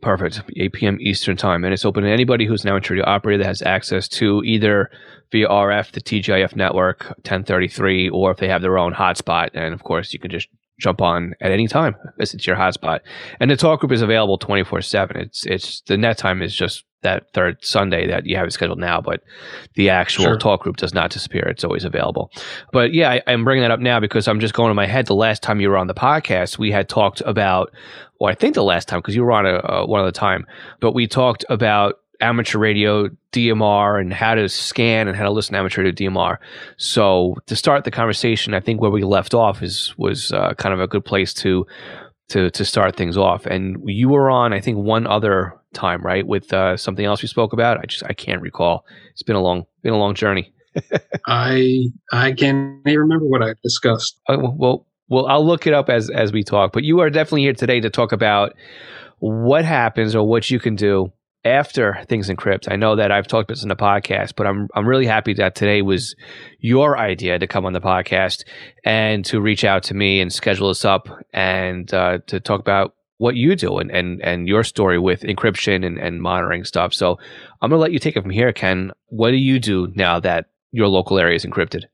Perfect. 0.00 0.42
8 0.56 0.72
p.m. 0.72 0.98
Eastern 1.00 1.36
time, 1.36 1.64
and 1.64 1.74
it's 1.74 1.84
open 1.84 2.04
to 2.04 2.10
anybody 2.10 2.46
who's 2.46 2.64
now 2.64 2.76
an 2.76 2.76
amateur 2.76 3.02
operator 3.04 3.38
that 3.38 3.48
has 3.48 3.62
access 3.62 4.06
to 4.08 4.42
either 4.44 4.90
via 5.32 5.48
RF, 5.48 5.90
the 5.92 6.00
TGIF 6.00 6.54
network 6.54 7.04
1033, 7.04 8.10
or 8.10 8.30
if 8.30 8.38
they 8.38 8.48
have 8.48 8.62
their 8.62 8.78
own 8.78 8.94
hotspot. 8.94 9.50
And 9.54 9.74
of 9.74 9.82
course, 9.82 10.12
you 10.12 10.18
can 10.18 10.30
just 10.30 10.48
jump 10.78 11.02
on 11.02 11.34
at 11.40 11.50
any 11.50 11.66
time 11.66 11.96
as 12.20 12.32
it's 12.32 12.46
your 12.46 12.56
hotspot. 12.56 13.00
And 13.40 13.50
the 13.50 13.56
talk 13.56 13.80
group 13.80 13.92
is 13.92 14.02
available 14.02 14.38
24 14.38 14.82
7. 14.82 15.16
It's, 15.16 15.46
it's 15.46 15.80
the 15.82 15.96
net 15.96 16.16
time 16.16 16.42
is 16.42 16.54
just 16.54 16.84
that 17.02 17.32
third 17.32 17.64
Sunday 17.64 18.06
that 18.08 18.26
you 18.26 18.36
have 18.36 18.46
it 18.46 18.52
scheduled 18.52 18.78
now, 18.78 19.00
but 19.00 19.22
the 19.74 19.90
actual 19.90 20.24
sure. 20.24 20.38
talk 20.38 20.62
group 20.62 20.76
does 20.76 20.92
not 20.92 21.10
disappear. 21.10 21.44
It's 21.48 21.64
always 21.64 21.84
available. 21.84 22.30
But 22.72 22.92
yeah, 22.92 23.10
I, 23.26 23.32
am 23.32 23.44
bringing 23.44 23.62
that 23.62 23.70
up 23.70 23.80
now 23.80 24.00
because 24.00 24.26
I'm 24.26 24.40
just 24.40 24.54
going 24.54 24.70
in 24.70 24.76
my 24.76 24.86
head. 24.86 25.06
The 25.06 25.14
last 25.14 25.42
time 25.42 25.60
you 25.60 25.70
were 25.70 25.76
on 25.76 25.86
the 25.86 25.94
podcast, 25.94 26.58
we 26.58 26.72
had 26.72 26.88
talked 26.88 27.22
about, 27.24 27.72
well, 28.18 28.30
I 28.30 28.34
think 28.34 28.54
the 28.54 28.64
last 28.64 28.88
time 28.88 29.00
because 29.00 29.14
you 29.14 29.22
were 29.22 29.32
on 29.32 29.46
a, 29.46 29.60
a 29.64 29.86
one 29.86 30.00
other 30.00 30.12
time, 30.12 30.46
but 30.80 30.92
we 30.92 31.06
talked 31.06 31.44
about 31.48 31.96
amateur 32.20 32.58
radio 32.58 33.08
DMR 33.32 34.00
and 34.00 34.12
how 34.12 34.34
to 34.34 34.48
scan 34.48 35.08
and 35.08 35.16
how 35.16 35.24
to 35.24 35.30
listen 35.30 35.52
to 35.52 35.58
amateur 35.58 35.82
radio 35.82 36.10
DMR. 36.10 36.38
So 36.76 37.36
to 37.46 37.54
start 37.54 37.84
the 37.84 37.90
conversation, 37.90 38.54
I 38.54 38.60
think 38.60 38.80
where 38.80 38.90
we 38.90 39.04
left 39.04 39.34
off 39.34 39.62
is 39.62 39.94
was 39.96 40.32
uh, 40.32 40.54
kind 40.54 40.74
of 40.74 40.80
a 40.80 40.88
good 40.88 41.04
place 41.04 41.32
to 41.34 41.66
to 42.30 42.50
to 42.50 42.64
start 42.64 42.96
things 42.96 43.16
off. 43.16 43.46
And 43.46 43.80
you 43.84 44.08
were 44.08 44.30
on, 44.30 44.52
I 44.52 44.60
think, 44.60 44.78
one 44.78 45.06
other 45.06 45.57
time, 45.74 46.02
right, 46.02 46.26
with 46.26 46.52
uh, 46.52 46.76
something 46.76 47.04
else 47.04 47.22
we 47.22 47.28
spoke 47.28 47.52
about. 47.52 47.78
I 47.78 47.86
just 47.86 48.04
I 48.04 48.12
can't 48.12 48.42
recall. 48.42 48.84
It's 49.12 49.22
been 49.22 49.36
a 49.36 49.42
long 49.42 49.64
been 49.82 49.92
a 49.92 49.98
long 49.98 50.14
journey. 50.14 50.52
I 51.26 51.88
I 52.12 52.32
can't 52.32 52.80
even 52.86 53.00
remember 53.00 53.26
what 53.26 53.42
I 53.42 53.54
discussed. 53.62 54.20
Uh, 54.28 54.38
well, 54.40 54.86
well, 55.08 55.26
I'll 55.26 55.46
look 55.46 55.66
it 55.66 55.74
up 55.74 55.88
as 55.88 56.10
as 56.10 56.32
we 56.32 56.42
talk. 56.42 56.72
But 56.72 56.84
you 56.84 57.00
are 57.00 57.10
definitely 57.10 57.42
here 57.42 57.54
today 57.54 57.80
to 57.80 57.90
talk 57.90 58.12
about 58.12 58.54
what 59.18 59.64
happens 59.64 60.14
or 60.14 60.26
what 60.26 60.50
you 60.50 60.60
can 60.60 60.76
do 60.76 61.12
after 61.44 61.98
things 62.08 62.28
encrypt. 62.28 62.70
I 62.70 62.76
know 62.76 62.96
that 62.96 63.10
I've 63.10 63.26
talked 63.26 63.48
about 63.48 63.54
this 63.54 63.62
in 63.62 63.68
the 63.68 63.76
podcast, 63.76 64.34
but 64.36 64.46
I'm 64.46 64.68
I'm 64.74 64.86
really 64.86 65.06
happy 65.06 65.34
that 65.34 65.54
today 65.54 65.82
was 65.82 66.14
your 66.60 66.98
idea 66.98 67.38
to 67.38 67.46
come 67.46 67.64
on 67.64 67.72
the 67.72 67.80
podcast 67.80 68.44
and 68.84 69.24
to 69.26 69.40
reach 69.40 69.64
out 69.64 69.82
to 69.84 69.94
me 69.94 70.20
and 70.20 70.32
schedule 70.32 70.68
us 70.68 70.84
up 70.84 71.08
and 71.32 71.92
uh, 71.94 72.18
to 72.26 72.40
talk 72.40 72.60
about 72.60 72.94
what 73.18 73.34
you 73.34 73.54
do 73.54 73.78
and, 73.78 73.90
and, 73.90 74.22
and 74.22 74.48
your 74.48 74.64
story 74.64 74.98
with 74.98 75.22
encryption 75.22 75.84
and, 75.84 75.98
and 75.98 76.22
monitoring 76.22 76.64
stuff. 76.64 76.94
So 76.94 77.18
I'm 77.60 77.70
gonna 77.70 77.80
let 77.80 77.92
you 77.92 77.98
take 77.98 78.16
it 78.16 78.22
from 78.22 78.30
here, 78.30 78.52
Ken. 78.52 78.92
What 79.06 79.30
do 79.30 79.36
you 79.36 79.58
do 79.58 79.92
now 79.94 80.18
that 80.20 80.46
your 80.72 80.88
local 80.88 81.18
area 81.18 81.36
is 81.36 81.44
encrypted? 81.44 81.84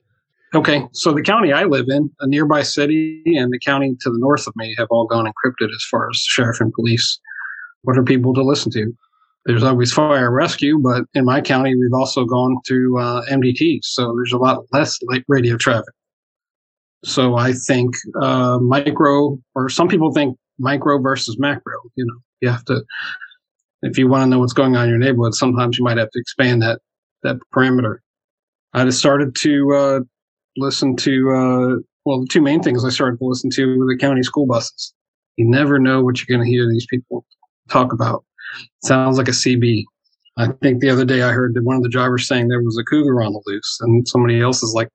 Okay, 0.54 0.86
so 0.92 1.12
the 1.12 1.22
county 1.22 1.52
I 1.52 1.64
live 1.64 1.86
in, 1.88 2.10
a 2.20 2.28
nearby 2.28 2.62
city, 2.62 3.22
and 3.26 3.52
the 3.52 3.58
county 3.58 3.96
to 4.00 4.10
the 4.10 4.18
north 4.18 4.46
of 4.46 4.54
me 4.54 4.74
have 4.78 4.86
all 4.90 5.06
gone 5.06 5.26
encrypted 5.26 5.68
as 5.74 5.84
far 5.90 6.08
as 6.08 6.18
sheriff 6.18 6.60
and 6.60 6.72
police. 6.72 7.18
What 7.82 7.98
are 7.98 8.04
people 8.04 8.32
to 8.34 8.42
listen 8.42 8.70
to? 8.72 8.94
there's 9.46 9.62
always 9.62 9.92
fire 9.92 10.30
rescue, 10.30 10.78
but 10.78 11.04
in 11.14 11.24
my 11.24 11.40
county, 11.40 11.74
we've 11.74 11.92
also 11.92 12.24
gone 12.24 12.56
to 12.66 12.98
uh, 12.98 13.24
MDT, 13.26 13.80
so 13.82 14.14
there's 14.16 14.32
a 14.32 14.38
lot 14.38 14.64
less 14.72 14.98
radio 15.28 15.56
traffic. 15.56 15.92
So 17.04 17.36
I 17.36 17.52
think 17.52 17.94
uh, 18.20 18.58
micro, 18.58 19.38
or 19.54 19.68
some 19.68 19.88
people 19.88 20.12
think 20.12 20.38
micro 20.58 20.98
versus 20.98 21.38
macro. 21.38 21.74
You 21.96 22.06
know, 22.06 22.18
you 22.40 22.48
have 22.50 22.64
to, 22.66 22.82
if 23.82 23.98
you 23.98 24.08
want 24.08 24.24
to 24.24 24.26
know 24.30 24.38
what's 24.38 24.52
going 24.52 24.76
on 24.76 24.84
in 24.84 24.90
your 24.90 24.98
neighborhood, 24.98 25.34
sometimes 25.34 25.78
you 25.78 25.84
might 25.84 25.98
have 25.98 26.10
to 26.10 26.20
expand 26.20 26.62
that 26.62 26.80
that 27.22 27.36
parameter. 27.54 27.98
I 28.74 28.84
just 28.84 28.98
started 28.98 29.34
to 29.36 29.74
uh, 29.74 30.00
listen 30.56 30.96
to, 30.96 31.30
uh, 31.30 31.80
well, 32.04 32.20
the 32.20 32.26
two 32.28 32.42
main 32.42 32.62
things 32.62 32.84
I 32.84 32.90
started 32.90 33.18
to 33.18 33.24
listen 33.24 33.50
to 33.50 33.78
were 33.78 33.86
the 33.86 33.98
county 33.98 34.22
school 34.22 34.46
buses. 34.46 34.92
You 35.36 35.46
never 35.48 35.78
know 35.78 36.02
what 36.02 36.18
you're 36.18 36.36
going 36.36 36.46
to 36.46 36.50
hear 36.50 36.68
these 36.68 36.86
people 36.90 37.24
talk 37.70 37.92
about 37.92 38.24
Sounds 38.82 39.18
like 39.18 39.28
a 39.28 39.32
CB. 39.32 39.84
I 40.36 40.48
think 40.62 40.80
the 40.80 40.90
other 40.90 41.04
day 41.04 41.22
I 41.22 41.30
heard 41.30 41.54
that 41.54 41.64
one 41.64 41.76
of 41.76 41.82
the 41.82 41.88
drivers 41.88 42.26
saying 42.26 42.48
there 42.48 42.62
was 42.62 42.78
a 42.78 42.84
cougar 42.84 43.22
on 43.22 43.32
the 43.32 43.42
loose, 43.46 43.78
and 43.80 44.06
somebody 44.06 44.40
else 44.40 44.62
is 44.62 44.74
like, 44.74 44.88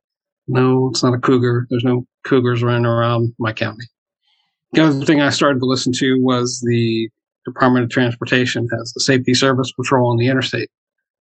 "No, 0.48 0.90
it's 0.90 1.04
not 1.04 1.14
a 1.14 1.20
cougar. 1.20 1.66
There's 1.70 1.84
no 1.84 2.06
cougars 2.26 2.62
running 2.62 2.86
around 2.86 3.34
my 3.40 3.54
county." 3.54 3.86
The 4.74 4.84
other 4.84 5.06
thing 5.06 5.22
I 5.22 5.30
started 5.30 5.60
to 5.60 5.66
listen 5.66 5.94
to 5.94 6.22
was 6.22 6.62
the 6.66 7.10
Department 7.46 7.86
of 7.86 7.90
Transportation 7.90 8.68
has 8.78 8.94
the 8.94 9.02
Safety 9.02 9.34
Service 9.34 9.72
Patrol 9.72 10.12
on 10.12 10.18
the 10.18 10.28
interstate. 10.28 10.70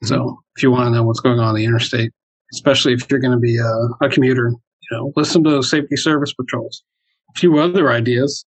Mm-hmm. 0.04 0.08
So 0.08 0.38
if 0.56 0.62
you 0.62 0.70
want 0.70 0.86
to 0.86 0.90
know 0.90 1.02
what's 1.02 1.20
going 1.20 1.38
on, 1.38 1.48
on 1.48 1.54
the 1.54 1.64
interstate, 1.64 2.12
especially 2.52 2.92
if 2.92 3.10
you're 3.10 3.20
going 3.20 3.32
to 3.32 3.38
be 3.38 3.58
a, 3.58 4.04
a, 4.04 4.08
commuter, 4.08 4.50
you 4.50 4.96
know, 4.96 5.12
listen 5.16 5.42
to 5.44 5.50
those 5.50 5.70
Safety 5.70 5.96
Service 5.96 6.32
Patrols. 6.32 6.82
A 7.34 7.38
few 7.38 7.58
other 7.58 7.90
ideas. 7.90 8.44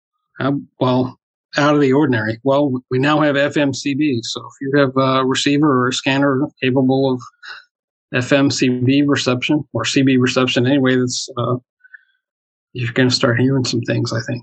Uh, 0.40 0.52
well, 0.80 1.18
out 1.56 1.74
of 1.74 1.80
the 1.80 1.92
ordinary. 1.92 2.40
Well, 2.42 2.82
we 2.90 2.98
now 2.98 3.20
have 3.20 3.36
FMCB. 3.36 4.20
So 4.22 4.40
if 4.40 4.54
you 4.60 4.72
have 4.80 4.96
a 4.96 5.24
receiver 5.24 5.84
or 5.84 5.88
a 5.88 5.92
scanner 5.92 6.46
capable 6.60 7.12
of 7.12 7.22
FMCB 8.12 9.04
reception 9.06 9.64
or 9.72 9.84
CB 9.84 10.18
reception 10.20 10.66
anyway, 10.66 10.96
that's 10.96 11.28
uh, 11.36 11.56
you're 12.72 12.92
going 12.92 13.08
to 13.08 13.14
start 13.14 13.40
hearing 13.40 13.64
some 13.64 13.80
things. 13.82 14.12
I 14.12 14.20
think. 14.26 14.42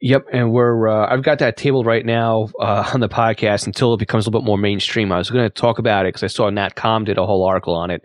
Yep, 0.00 0.26
and 0.32 0.52
we're 0.52 0.88
uh, 0.88 1.12
I've 1.12 1.24
got 1.24 1.40
that 1.40 1.56
table 1.56 1.82
right 1.82 2.06
now 2.06 2.48
uh, 2.60 2.88
on 2.94 3.00
the 3.00 3.08
podcast 3.08 3.66
until 3.66 3.94
it 3.94 3.98
becomes 3.98 4.26
a 4.26 4.30
little 4.30 4.40
bit 4.40 4.46
more 4.46 4.56
mainstream. 4.56 5.10
I 5.10 5.18
was 5.18 5.28
going 5.28 5.44
to 5.44 5.50
talk 5.50 5.80
about 5.80 6.06
it 6.06 6.10
because 6.10 6.22
I 6.22 6.28
saw 6.28 6.48
Nat 6.50 6.76
Com 6.76 7.04
did 7.04 7.18
a 7.18 7.26
whole 7.26 7.44
article 7.44 7.74
on 7.74 7.90
it, 7.90 8.04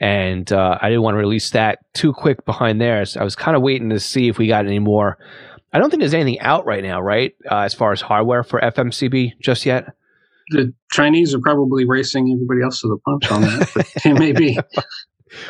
and 0.00 0.52
uh, 0.52 0.76
I 0.80 0.90
didn't 0.90 1.02
want 1.02 1.14
to 1.14 1.18
release 1.18 1.50
that 1.50 1.78
too 1.94 2.12
quick 2.12 2.44
behind 2.44 2.78
there. 2.78 3.04
So 3.06 3.20
I 3.20 3.24
was 3.24 3.36
kind 3.36 3.56
of 3.56 3.62
waiting 3.62 3.88
to 3.88 3.98
see 3.98 4.28
if 4.28 4.36
we 4.36 4.48
got 4.48 4.66
any 4.66 4.80
more 4.80 5.16
I 5.72 5.78
don't 5.78 5.90
think 5.90 6.00
there's 6.00 6.14
anything 6.14 6.40
out 6.40 6.66
right 6.66 6.82
now, 6.82 7.00
right? 7.00 7.32
Uh, 7.50 7.60
as 7.60 7.74
far 7.74 7.92
as 7.92 8.00
hardware 8.00 8.42
for 8.42 8.60
FMCB 8.60 9.38
just 9.40 9.64
yet. 9.64 9.86
The 10.50 10.74
Chinese 10.90 11.32
are 11.32 11.38
probably 11.38 11.84
racing 11.86 12.32
everybody 12.34 12.62
else 12.64 12.80
to 12.80 12.88
the 12.88 12.98
punch 13.04 13.30
on 13.30 13.42
that, 13.42 13.70
but 13.74 13.86
it 14.04 14.14
may 14.18 14.32
be. 14.32 14.58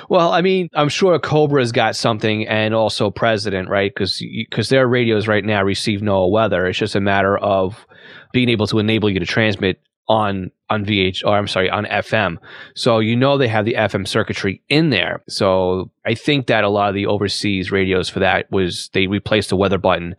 Well, 0.08 0.32
I 0.32 0.42
mean, 0.42 0.68
I'm 0.74 0.88
sure 0.88 1.18
Cobra's 1.18 1.72
got 1.72 1.96
something, 1.96 2.46
and 2.46 2.74
also 2.74 3.10
President, 3.10 3.68
right? 3.68 3.92
Because 3.94 4.22
because 4.48 4.68
their 4.68 4.86
radios 4.86 5.28
right 5.28 5.44
now 5.44 5.62
receive 5.62 6.02
no 6.02 6.26
weather. 6.26 6.66
It's 6.66 6.78
just 6.78 6.94
a 6.94 7.00
matter 7.00 7.38
of 7.38 7.86
being 8.32 8.48
able 8.48 8.66
to 8.68 8.78
enable 8.78 9.10
you 9.10 9.20
to 9.20 9.26
transmit 9.26 9.80
on 10.08 10.50
on 10.68 10.84
VH 10.84 11.24
or 11.24 11.36
I'm 11.36 11.46
sorry 11.46 11.70
on 11.70 11.84
FM. 11.84 12.36
So 12.74 12.98
you 12.98 13.16
know 13.16 13.38
they 13.38 13.48
have 13.48 13.64
the 13.64 13.74
FM 13.74 14.06
circuitry 14.06 14.60
in 14.68 14.90
there. 14.90 15.22
So 15.28 15.90
I 16.04 16.14
think 16.14 16.48
that 16.48 16.64
a 16.64 16.68
lot 16.68 16.88
of 16.88 16.94
the 16.94 17.06
overseas 17.06 17.70
radios 17.70 18.08
for 18.08 18.18
that 18.18 18.50
was 18.50 18.90
they 18.92 19.06
replaced 19.06 19.50
the 19.50 19.56
weather 19.56 19.78
button 19.78 20.16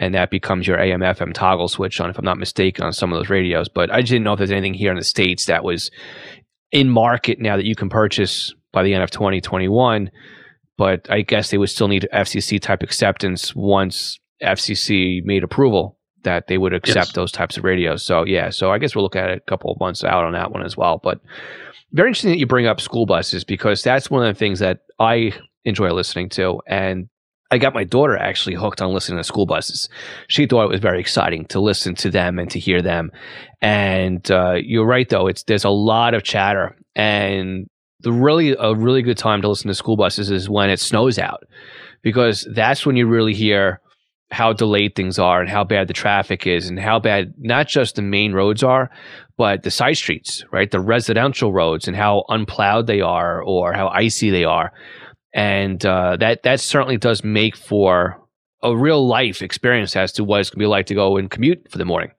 and 0.00 0.14
that 0.14 0.30
becomes 0.30 0.66
your 0.66 0.78
AM 0.78 1.00
FM 1.00 1.32
toggle 1.32 1.68
switch 1.68 2.00
on 2.00 2.10
if 2.10 2.18
I'm 2.18 2.24
not 2.24 2.38
mistaken 2.38 2.84
on 2.84 2.92
some 2.92 3.12
of 3.12 3.18
those 3.18 3.30
radios. 3.30 3.68
But 3.68 3.90
I 3.90 4.00
just 4.00 4.10
didn't 4.10 4.24
know 4.24 4.32
if 4.32 4.38
there's 4.38 4.50
anything 4.50 4.74
here 4.74 4.90
in 4.90 4.96
the 4.98 5.04
states 5.04 5.46
that 5.46 5.64
was 5.64 5.90
in 6.72 6.88
market 6.88 7.38
now 7.38 7.56
that 7.56 7.66
you 7.66 7.74
can 7.74 7.88
purchase 7.88 8.54
by 8.76 8.82
the 8.82 8.92
end 8.92 9.02
of 9.02 9.10
2021. 9.10 10.10
But 10.76 11.10
I 11.10 11.22
guess 11.22 11.50
they 11.50 11.56
would 11.56 11.70
still 11.70 11.88
need 11.88 12.06
FCC 12.12 12.60
type 12.60 12.82
acceptance 12.82 13.56
once 13.56 14.20
FCC 14.42 15.24
made 15.24 15.42
approval 15.42 15.98
that 16.24 16.48
they 16.48 16.58
would 16.58 16.74
accept 16.74 17.08
yes. 17.08 17.12
those 17.14 17.32
types 17.32 17.56
of 17.56 17.64
radios. 17.64 18.02
So 18.02 18.26
yeah, 18.26 18.50
so 18.50 18.70
I 18.70 18.76
guess 18.76 18.94
we'll 18.94 19.02
look 19.02 19.16
at 19.16 19.30
it 19.30 19.38
a 19.38 19.50
couple 19.50 19.72
of 19.72 19.80
months 19.80 20.04
out 20.04 20.24
on 20.24 20.34
that 20.34 20.52
one 20.52 20.62
as 20.62 20.76
well. 20.76 21.00
But 21.02 21.22
very 21.92 22.10
interesting 22.10 22.32
that 22.32 22.38
you 22.38 22.46
bring 22.46 22.66
up 22.66 22.78
school 22.78 23.06
buses 23.06 23.44
because 23.44 23.82
that's 23.82 24.10
one 24.10 24.26
of 24.26 24.34
the 24.34 24.38
things 24.38 24.58
that 24.58 24.80
I 24.98 25.32
enjoy 25.64 25.90
listening 25.92 26.28
to. 26.30 26.60
And 26.66 27.08
I 27.50 27.56
got 27.56 27.72
my 27.72 27.84
daughter 27.84 28.18
actually 28.18 28.56
hooked 28.56 28.82
on 28.82 28.92
listening 28.92 29.16
to 29.16 29.24
school 29.24 29.46
buses. 29.46 29.88
She 30.28 30.44
thought 30.44 30.64
it 30.64 30.70
was 30.70 30.80
very 30.80 31.00
exciting 31.00 31.46
to 31.46 31.60
listen 31.60 31.94
to 31.94 32.10
them 32.10 32.38
and 32.38 32.50
to 32.50 32.58
hear 32.58 32.82
them. 32.82 33.10
And 33.62 34.30
uh, 34.30 34.56
you're 34.60 34.84
right, 34.84 35.08
though. 35.08 35.28
It's 35.28 35.44
there's 35.44 35.64
a 35.64 35.70
lot 35.70 36.12
of 36.12 36.24
chatter, 36.24 36.76
and 36.94 37.68
the 38.00 38.12
really 38.12 38.54
a 38.58 38.74
really 38.74 39.02
good 39.02 39.18
time 39.18 39.42
to 39.42 39.48
listen 39.48 39.68
to 39.68 39.74
school 39.74 39.96
buses 39.96 40.30
is 40.30 40.48
when 40.48 40.70
it 40.70 40.80
snows 40.80 41.18
out, 41.18 41.44
because 42.02 42.46
that's 42.54 42.84
when 42.84 42.96
you 42.96 43.06
really 43.06 43.34
hear 43.34 43.80
how 44.30 44.52
delayed 44.52 44.94
things 44.94 45.18
are 45.18 45.40
and 45.40 45.48
how 45.48 45.62
bad 45.62 45.86
the 45.88 45.94
traffic 45.94 46.46
is 46.46 46.68
and 46.68 46.80
how 46.80 46.98
bad 46.98 47.32
not 47.38 47.68
just 47.68 47.94
the 47.94 48.02
main 48.02 48.32
roads 48.32 48.62
are, 48.62 48.90
but 49.36 49.62
the 49.62 49.70
side 49.70 49.96
streets, 49.96 50.44
right? 50.50 50.70
The 50.70 50.80
residential 50.80 51.52
roads 51.52 51.86
and 51.86 51.96
how 51.96 52.24
unplowed 52.28 52.86
they 52.86 53.00
are 53.00 53.42
or 53.42 53.72
how 53.72 53.88
icy 53.88 54.30
they 54.30 54.44
are. 54.44 54.72
And 55.32 55.84
uh, 55.84 56.16
that 56.16 56.42
that 56.42 56.60
certainly 56.60 56.96
does 56.96 57.22
make 57.22 57.56
for 57.56 58.20
a 58.62 58.76
real 58.76 59.06
life 59.06 59.42
experience 59.42 59.94
as 59.94 60.12
to 60.12 60.24
what 60.24 60.40
it's 60.40 60.50
going 60.50 60.58
to 60.58 60.64
be 60.64 60.66
like 60.66 60.86
to 60.86 60.94
go 60.94 61.16
and 61.16 61.30
commute 61.30 61.70
for 61.70 61.78
the 61.78 61.84
morning. 61.84 62.10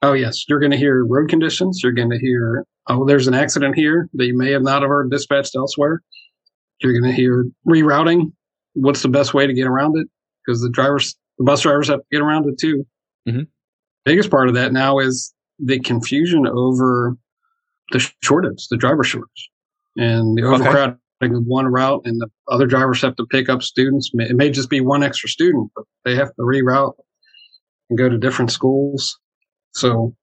Oh 0.00 0.14
yes, 0.14 0.48
you're 0.48 0.60
going 0.60 0.70
to 0.70 0.76
hear 0.76 1.04
road 1.04 1.28
conditions. 1.28 1.80
You're 1.82 1.92
going 1.92 2.10
to 2.10 2.18
hear 2.18 2.64
oh, 2.88 3.04
there's 3.06 3.28
an 3.28 3.34
accident 3.34 3.76
here 3.76 4.08
that 4.14 4.26
you 4.26 4.36
may 4.36 4.50
have 4.52 4.62
not 4.62 4.82
have 4.82 4.88
heard 4.88 5.10
dispatched 5.10 5.54
elsewhere. 5.56 6.02
You're 6.80 6.98
going 6.98 7.10
to 7.10 7.16
hear 7.16 7.46
rerouting. 7.66 8.32
What's 8.74 9.02
the 9.02 9.08
best 9.08 9.34
way 9.34 9.46
to 9.46 9.52
get 9.52 9.66
around 9.66 9.96
it? 9.98 10.08
Because 10.44 10.60
the 10.60 10.70
drivers 10.70 11.16
the 11.38 11.44
bus 11.44 11.62
drivers 11.62 11.88
have 11.88 12.00
to 12.00 12.06
get 12.10 12.20
around 12.20 12.48
it 12.48 12.58
too. 12.58 12.86
Mm-hmm. 13.28 13.42
Biggest 14.04 14.30
part 14.30 14.48
of 14.48 14.54
that 14.54 14.72
now 14.72 14.98
is 14.98 15.32
the 15.58 15.78
confusion 15.80 16.46
over 16.46 17.16
the 17.92 18.12
shortage, 18.22 18.66
the 18.68 18.76
driver 18.76 19.04
shortage, 19.04 19.50
and 19.96 20.36
the 20.36 20.42
overcrowding 20.42 20.98
okay. 21.22 21.34
of 21.34 21.44
one 21.44 21.66
route, 21.66 22.02
and 22.04 22.20
the 22.20 22.28
other 22.48 22.66
drivers 22.66 23.00
have 23.02 23.16
to 23.16 23.26
pick 23.26 23.48
up 23.48 23.62
students. 23.62 24.10
It 24.14 24.36
may 24.36 24.50
just 24.50 24.70
be 24.70 24.80
one 24.80 25.02
extra 25.02 25.28
student, 25.28 25.70
but 25.76 25.84
they 26.04 26.16
have 26.16 26.34
to 26.34 26.42
reroute 26.42 26.94
and 27.90 27.98
go 27.98 28.08
to 28.08 28.18
different 28.18 28.50
schools. 28.50 29.18
So, 29.74 30.14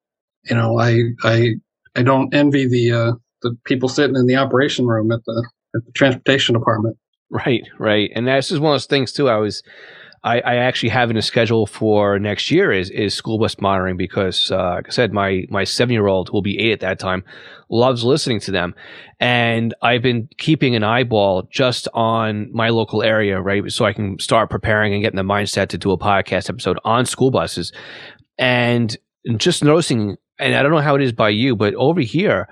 you 0.46 0.56
know, 0.56 0.80
I 0.80 1.04
I 1.24 1.56
I 1.96 2.04
don't 2.04 2.34
envy 2.34 2.68
the 2.68 2.92
uh, 2.92 3.12
the 3.42 3.56
people 3.66 3.90
sitting 3.90 4.16
in 4.16 4.26
the 4.26 4.36
operation 4.36 4.88
room 4.88 5.12
at 5.12 5.24
the 5.26 5.50
at 5.76 5.86
the 5.86 5.92
transportation 5.94 6.54
department. 6.54 6.98
Right, 7.30 7.68
right, 7.78 8.12
and 8.16 8.28
this 8.28 8.52
is 8.52 8.60
one 8.60 8.72
of 8.72 8.76
those 8.76 8.88
things 8.88 9.12
too. 9.12 9.30
I 9.30 9.38
was 9.38 9.64
I, 10.24 10.42
I 10.42 10.56
actually 10.56 10.90
have 10.90 11.10
in 11.10 11.18
a 11.18 11.22
schedule 11.22 11.66
for 11.66 12.20
next 12.20 12.52
year 12.52 12.72
is 12.72 12.90
is 12.90 13.14
school 13.14 13.38
bus 13.38 13.60
monitoring 13.60 13.96
because, 13.96 14.52
uh, 14.52 14.76
like 14.76 14.88
I 14.88 14.92
said, 14.92 15.14
my 15.14 15.46
my 15.50 15.64
seven 15.64 15.94
year 15.94 16.08
old 16.08 16.32
will 16.32 16.42
be 16.42 16.60
eight 16.60 16.74
at 16.74 16.80
that 16.82 17.00
time, 17.00 17.24
loves 17.70 18.04
listening 18.04 18.40
to 18.42 18.52
them, 18.52 18.76
and 19.20 19.74
I've 19.82 20.02
been 20.02 20.28
keeping 20.38 20.76
an 20.76 20.84
eyeball 20.84 21.44
just 21.52 21.88
on 21.94 22.52
my 22.52 22.70
local 22.70 23.02
area, 23.02 23.40
right, 23.40 23.72
so 23.72 23.86
I 23.86 23.94
can 23.94 24.20
start 24.20 24.50
preparing 24.50 24.94
and 24.94 25.02
getting 25.02 25.18
the 25.18 25.24
mindset 25.24 25.70
to 25.70 25.78
do 25.78 25.92
a 25.92 25.98
podcast 25.98 26.50
episode 26.50 26.80
on 26.84 27.06
school 27.06 27.32
buses, 27.32 27.72
and 28.38 28.98
just 29.38 29.64
noticing, 29.64 30.18
and 30.40 30.56
I 30.56 30.64
don't 30.64 30.72
know 30.72 30.80
how 30.80 30.96
it 30.96 31.02
is 31.02 31.12
by 31.12 31.30
you, 31.30 31.56
but 31.56 31.74
over 31.76 32.02
here. 32.02 32.48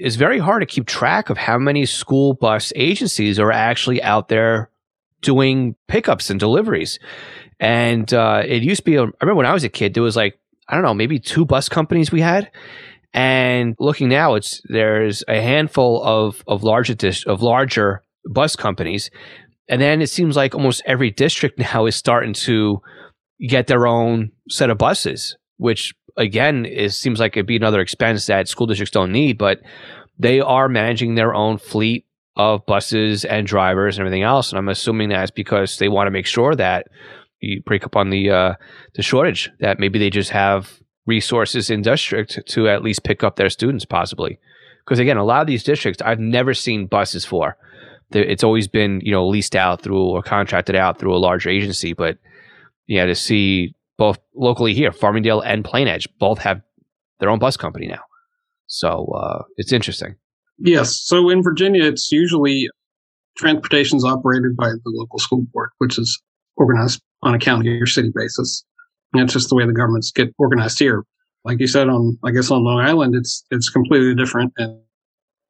It's 0.00 0.14
very 0.14 0.38
hard 0.38 0.62
to 0.62 0.66
keep 0.66 0.86
track 0.86 1.28
of 1.28 1.36
how 1.36 1.58
many 1.58 1.84
school 1.84 2.34
bus 2.34 2.72
agencies 2.76 3.40
are 3.40 3.50
actually 3.50 4.00
out 4.00 4.28
there 4.28 4.70
doing 5.22 5.74
pickups 5.88 6.30
and 6.30 6.38
deliveries. 6.38 7.00
And 7.58 8.12
uh, 8.14 8.42
it 8.46 8.62
used 8.62 8.84
to 8.84 8.84
be, 8.84 8.96
I 8.96 9.02
remember 9.20 9.34
when 9.34 9.46
I 9.46 9.52
was 9.52 9.64
a 9.64 9.68
kid, 9.68 9.94
there 9.94 10.02
was 10.02 10.14
like, 10.14 10.38
I 10.68 10.74
don't 10.74 10.84
know, 10.84 10.94
maybe 10.94 11.18
two 11.18 11.44
bus 11.44 11.68
companies 11.68 12.12
we 12.12 12.20
had. 12.20 12.50
And 13.12 13.74
looking 13.78 14.08
now, 14.08 14.34
it's 14.34 14.60
there's 14.68 15.24
a 15.26 15.40
handful 15.40 16.02
of 16.04 16.44
of 16.46 16.62
larger 16.62 16.94
dis- 16.94 17.24
of 17.24 17.42
larger 17.42 18.02
bus 18.26 18.54
companies, 18.54 19.10
and 19.68 19.80
then 19.80 20.02
it 20.02 20.08
seems 20.08 20.36
like 20.36 20.54
almost 20.54 20.82
every 20.84 21.10
district 21.10 21.58
now 21.74 21.86
is 21.86 21.96
starting 21.96 22.34
to 22.34 22.82
get 23.48 23.66
their 23.66 23.86
own 23.86 24.32
set 24.50 24.68
of 24.68 24.78
buses, 24.78 25.36
which 25.56 25.94
again 26.18 26.66
it 26.66 26.90
seems 26.90 27.20
like 27.20 27.36
it'd 27.36 27.46
be 27.46 27.56
another 27.56 27.80
expense 27.80 28.26
that 28.26 28.48
school 28.48 28.66
districts 28.66 28.92
don't 28.92 29.12
need, 29.12 29.38
but 29.38 29.60
they 30.18 30.40
are 30.40 30.68
managing 30.68 31.14
their 31.14 31.34
own 31.34 31.58
fleet 31.58 32.04
of 32.36 32.64
buses 32.66 33.24
and 33.24 33.46
drivers 33.46 33.96
and 33.96 34.06
everything 34.06 34.22
else. 34.22 34.50
And 34.50 34.58
I'm 34.58 34.68
assuming 34.68 35.08
that's 35.08 35.30
because 35.30 35.78
they 35.78 35.88
want 35.88 36.06
to 36.06 36.12
make 36.12 36.26
sure 36.26 36.54
that 36.54 36.86
you 37.40 37.62
break 37.62 37.84
up 37.84 37.96
on 37.96 38.10
the 38.10 38.30
uh, 38.30 38.54
the 38.94 39.02
shortage. 39.02 39.50
That 39.60 39.78
maybe 39.78 39.98
they 39.98 40.10
just 40.10 40.30
have 40.30 40.80
resources 41.06 41.70
in 41.70 41.82
district 41.82 42.38
to 42.46 42.68
at 42.68 42.82
least 42.82 43.04
pick 43.04 43.24
up 43.24 43.36
their 43.36 43.50
students, 43.50 43.84
possibly. 43.84 44.38
Because 44.84 44.98
again, 44.98 45.16
a 45.16 45.24
lot 45.24 45.40
of 45.40 45.46
these 45.46 45.64
districts 45.64 46.02
I've 46.02 46.20
never 46.20 46.54
seen 46.54 46.86
buses 46.86 47.24
for. 47.24 47.56
It's 48.10 48.44
always 48.44 48.68
been 48.68 49.00
you 49.02 49.12
know 49.12 49.26
leased 49.26 49.54
out 49.54 49.82
through 49.82 50.02
or 50.02 50.22
contracted 50.22 50.76
out 50.76 50.98
through 50.98 51.14
a 51.14 51.18
larger 51.18 51.50
agency. 51.50 51.92
But 51.92 52.18
yeah, 52.86 53.04
to 53.04 53.14
see 53.14 53.74
both 53.98 54.18
locally 54.34 54.72
here, 54.72 54.92
Farmingdale 54.92 55.42
and 55.44 55.64
Plainedge 55.64 56.06
both 56.18 56.38
have 56.38 56.62
their 57.20 57.28
own 57.28 57.38
bus 57.38 57.56
company 57.56 57.88
now. 57.88 58.00
So 58.66 59.06
uh, 59.06 59.42
it's 59.56 59.72
interesting. 59.72 60.14
Yes. 60.58 61.00
So 61.04 61.28
in 61.28 61.42
Virginia, 61.42 61.84
it's 61.84 62.10
usually 62.10 62.68
transportation 63.36 63.96
is 63.96 64.04
operated 64.04 64.56
by 64.56 64.68
the 64.68 64.80
local 64.86 65.18
school 65.18 65.44
board, 65.52 65.70
which 65.78 65.98
is 65.98 66.20
organized 66.56 67.00
on 67.22 67.34
a 67.34 67.38
county 67.38 67.68
or 67.68 67.86
city 67.86 68.10
basis. 68.14 68.64
And 69.12 69.22
it's 69.22 69.32
just 69.32 69.48
the 69.48 69.56
way 69.56 69.66
the 69.66 69.72
governments 69.72 70.10
get 70.10 70.34
organized 70.38 70.78
here. 70.78 71.04
Like 71.44 71.60
you 71.60 71.66
said, 71.66 71.88
on 71.88 72.18
I 72.24 72.30
guess 72.30 72.50
on 72.50 72.64
Long 72.64 72.80
Island, 72.80 73.14
it's 73.14 73.44
it's 73.50 73.70
completely 73.70 74.14
different, 74.14 74.52
and 74.58 74.78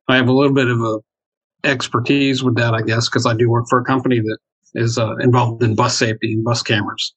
I 0.06 0.16
have 0.16 0.28
a 0.28 0.32
little 0.32 0.54
bit 0.54 0.68
of 0.68 0.80
a 0.80 0.98
expertise 1.64 2.44
with 2.44 2.56
that, 2.56 2.74
I 2.74 2.82
guess, 2.82 3.08
because 3.08 3.26
I 3.26 3.34
do 3.34 3.50
work 3.50 3.66
for 3.68 3.80
a 3.80 3.84
company 3.84 4.20
that 4.20 4.38
is 4.74 4.98
uh, 4.98 5.16
involved 5.16 5.62
in 5.62 5.74
bus 5.74 5.98
safety 5.98 6.34
and 6.34 6.44
bus 6.44 6.62
cameras, 6.62 7.14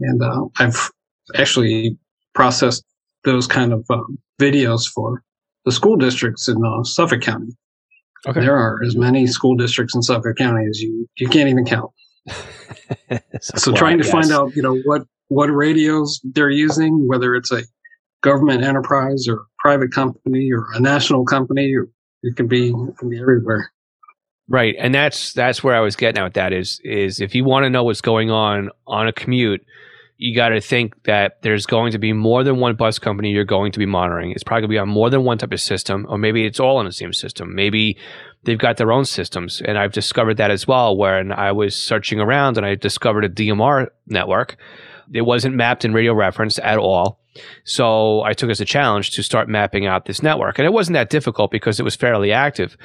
and 0.00 0.22
uh, 0.22 0.46
I've 0.58 0.90
actually 1.34 1.96
processed 2.34 2.84
those 3.24 3.46
kind 3.46 3.72
of 3.72 3.84
um, 3.90 4.18
videos 4.40 4.88
for 4.88 5.22
the 5.64 5.72
school 5.72 5.96
districts 5.96 6.48
in 6.48 6.56
uh, 6.64 6.84
Suffolk 6.84 7.20
County. 7.20 7.52
Okay. 8.26 8.40
There 8.40 8.56
are 8.56 8.82
as 8.84 8.96
many 8.96 9.26
school 9.26 9.56
districts 9.56 9.94
in 9.94 10.02
Suffolk 10.02 10.36
County 10.36 10.66
as 10.68 10.80
you 10.80 11.08
you 11.18 11.28
can't 11.28 11.48
even 11.48 11.64
count. 11.64 11.90
so 13.40 13.72
trying 13.72 13.98
to 13.98 14.04
find 14.04 14.30
out, 14.32 14.54
you 14.56 14.62
know, 14.62 14.76
what 14.84 15.02
what 15.28 15.46
radios 15.46 16.20
they're 16.24 16.50
using, 16.50 17.06
whether 17.06 17.34
it's 17.34 17.52
a 17.52 17.62
government 18.22 18.64
enterprise 18.64 19.26
or 19.28 19.46
private 19.58 19.92
company 19.92 20.50
or 20.52 20.66
a 20.74 20.80
national 20.80 21.24
company, 21.24 21.74
or 21.74 21.88
it 22.22 22.36
can 22.36 22.48
be 22.48 22.68
it 22.70 22.98
can 22.98 23.10
be 23.10 23.20
everywhere. 23.20 23.70
Right, 24.48 24.74
and 24.78 24.94
that's 24.94 25.32
that's 25.34 25.62
where 25.62 25.76
I 25.76 25.80
was 25.80 25.94
getting 25.94 26.18
at 26.18 26.24
with 26.24 26.34
that 26.34 26.52
is 26.52 26.80
is 26.82 27.20
if 27.20 27.34
you 27.34 27.44
want 27.44 27.64
to 27.64 27.70
know 27.70 27.84
what's 27.84 28.00
going 28.00 28.30
on 28.30 28.70
on 28.86 29.06
a 29.06 29.12
commute, 29.12 29.64
you 30.18 30.34
got 30.34 30.48
to 30.48 30.60
think 30.60 31.04
that 31.04 31.40
there's 31.42 31.64
going 31.64 31.92
to 31.92 31.98
be 31.98 32.12
more 32.12 32.42
than 32.42 32.58
one 32.58 32.74
bus 32.74 32.98
company 32.98 33.30
you're 33.30 33.44
going 33.44 33.70
to 33.70 33.78
be 33.78 33.86
monitoring. 33.86 34.32
It's 34.32 34.42
probably 34.42 34.62
going 34.62 34.70
to 34.70 34.74
be 34.74 34.78
on 34.78 34.88
more 34.88 35.10
than 35.10 35.22
one 35.22 35.38
type 35.38 35.52
of 35.52 35.60
system, 35.60 36.06
or 36.08 36.18
maybe 36.18 36.44
it's 36.44 36.58
all 36.58 36.78
on 36.78 36.84
the 36.84 36.92
same 36.92 37.12
system. 37.12 37.54
Maybe 37.54 37.96
they've 38.42 38.58
got 38.58 38.78
their 38.78 38.90
own 38.90 39.04
systems. 39.04 39.62
And 39.64 39.78
I've 39.78 39.92
discovered 39.92 40.36
that 40.38 40.50
as 40.50 40.66
well, 40.66 40.96
when 40.96 41.30
I 41.30 41.52
was 41.52 41.76
searching 41.76 42.18
around 42.18 42.56
and 42.56 42.66
I 42.66 42.74
discovered 42.74 43.24
a 43.24 43.28
DMR 43.28 43.88
network. 44.08 44.56
It 45.14 45.22
wasn't 45.22 45.54
mapped 45.54 45.84
in 45.84 45.94
radio 45.94 46.14
reference 46.14 46.58
at 46.58 46.78
all. 46.78 47.20
So 47.62 48.22
I 48.22 48.32
took 48.32 48.50
as 48.50 48.60
a 48.60 48.64
challenge 48.64 49.12
to 49.12 49.22
start 49.22 49.48
mapping 49.48 49.86
out 49.86 50.06
this 50.06 50.22
network. 50.22 50.58
And 50.58 50.66
it 50.66 50.72
wasn't 50.72 50.94
that 50.94 51.10
difficult 51.10 51.52
because 51.52 51.78
it 51.78 51.84
was 51.84 51.94
fairly 51.94 52.32
active. 52.32 52.76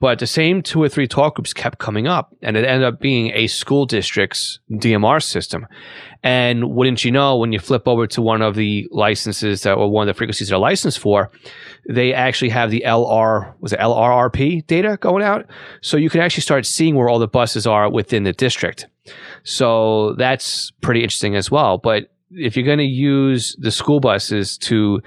But 0.00 0.18
the 0.18 0.26
same 0.26 0.62
two 0.62 0.82
or 0.82 0.88
three 0.88 1.06
talk 1.06 1.34
groups 1.34 1.52
kept 1.52 1.78
coming 1.78 2.06
up, 2.06 2.34
and 2.40 2.56
it 2.56 2.64
ended 2.64 2.88
up 2.88 3.00
being 3.00 3.32
a 3.34 3.46
school 3.48 3.84
district's 3.84 4.58
DMR 4.70 5.22
system. 5.22 5.66
And 6.22 6.70
wouldn't 6.70 7.04
you 7.04 7.10
know, 7.10 7.36
when 7.36 7.52
you 7.52 7.58
flip 7.58 7.86
over 7.86 8.06
to 8.06 8.22
one 8.22 8.40
of 8.40 8.54
the 8.54 8.88
licenses 8.90 9.62
that, 9.62 9.74
or 9.74 9.90
one 9.90 10.08
of 10.08 10.14
the 10.14 10.16
frequencies 10.16 10.48
they're 10.48 10.58
licensed 10.58 10.98
for, 10.98 11.30
they 11.86 12.14
actually 12.14 12.48
have 12.48 12.70
the 12.70 12.82
LR, 12.86 13.52
was 13.60 13.74
it 13.74 13.78
LRRP 13.78 14.66
data 14.66 14.96
going 14.98 15.22
out? 15.22 15.46
So 15.82 15.98
you 15.98 16.08
can 16.08 16.22
actually 16.22 16.42
start 16.42 16.64
seeing 16.64 16.94
where 16.94 17.10
all 17.10 17.18
the 17.18 17.28
buses 17.28 17.66
are 17.66 17.90
within 17.90 18.24
the 18.24 18.32
district. 18.32 18.86
So 19.44 20.14
that's 20.14 20.70
pretty 20.80 21.02
interesting 21.02 21.36
as 21.36 21.50
well. 21.50 21.76
But 21.76 22.10
if 22.30 22.56
you're 22.56 22.66
going 22.66 22.78
to 22.78 22.84
use 22.84 23.54
the 23.58 23.70
school 23.70 24.00
buses 24.00 24.56
to 24.58 25.02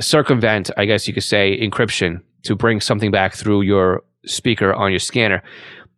circumvent, 0.00 0.70
I 0.78 0.86
guess 0.86 1.06
you 1.06 1.12
could 1.12 1.24
say, 1.24 1.58
encryption 1.60 2.22
to 2.44 2.56
bring 2.56 2.80
something 2.80 3.10
back 3.10 3.34
through 3.34 3.62
your 3.62 4.02
speaker 4.26 4.72
on 4.72 4.90
your 4.90 5.00
scanner, 5.00 5.42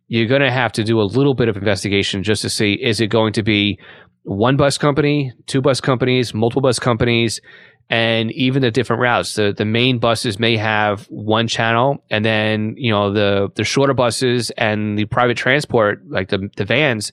you're 0.07 0.27
going 0.27 0.41
to 0.41 0.51
have 0.51 0.71
to 0.73 0.83
do 0.83 0.99
a 0.99 1.03
little 1.03 1.33
bit 1.33 1.49
of 1.49 1.57
investigation 1.57 2.23
just 2.23 2.41
to 2.41 2.49
see 2.49 2.73
is 2.73 3.01
it 3.01 3.07
going 3.07 3.33
to 3.33 3.43
be 3.43 3.79
one 4.23 4.55
bus 4.57 4.77
company, 4.77 5.33
two 5.47 5.61
bus 5.61 5.81
companies, 5.81 6.33
multiple 6.33 6.61
bus 6.61 6.79
companies, 6.79 7.41
and 7.89 8.31
even 8.31 8.61
the 8.61 8.71
different 8.71 9.01
routes. 9.01 9.35
The 9.35 9.53
the 9.53 9.65
main 9.65 9.99
buses 9.99 10.39
may 10.39 10.57
have 10.57 11.05
one 11.07 11.47
channel, 11.47 12.03
and 12.09 12.23
then 12.23 12.75
you 12.77 12.91
know 12.91 13.11
the 13.11 13.49
the 13.55 13.63
shorter 13.63 13.93
buses 13.93 14.51
and 14.51 14.97
the 14.97 15.05
private 15.05 15.37
transport, 15.37 15.99
like 16.07 16.29
the 16.29 16.49
the 16.55 16.65
vans, 16.65 17.11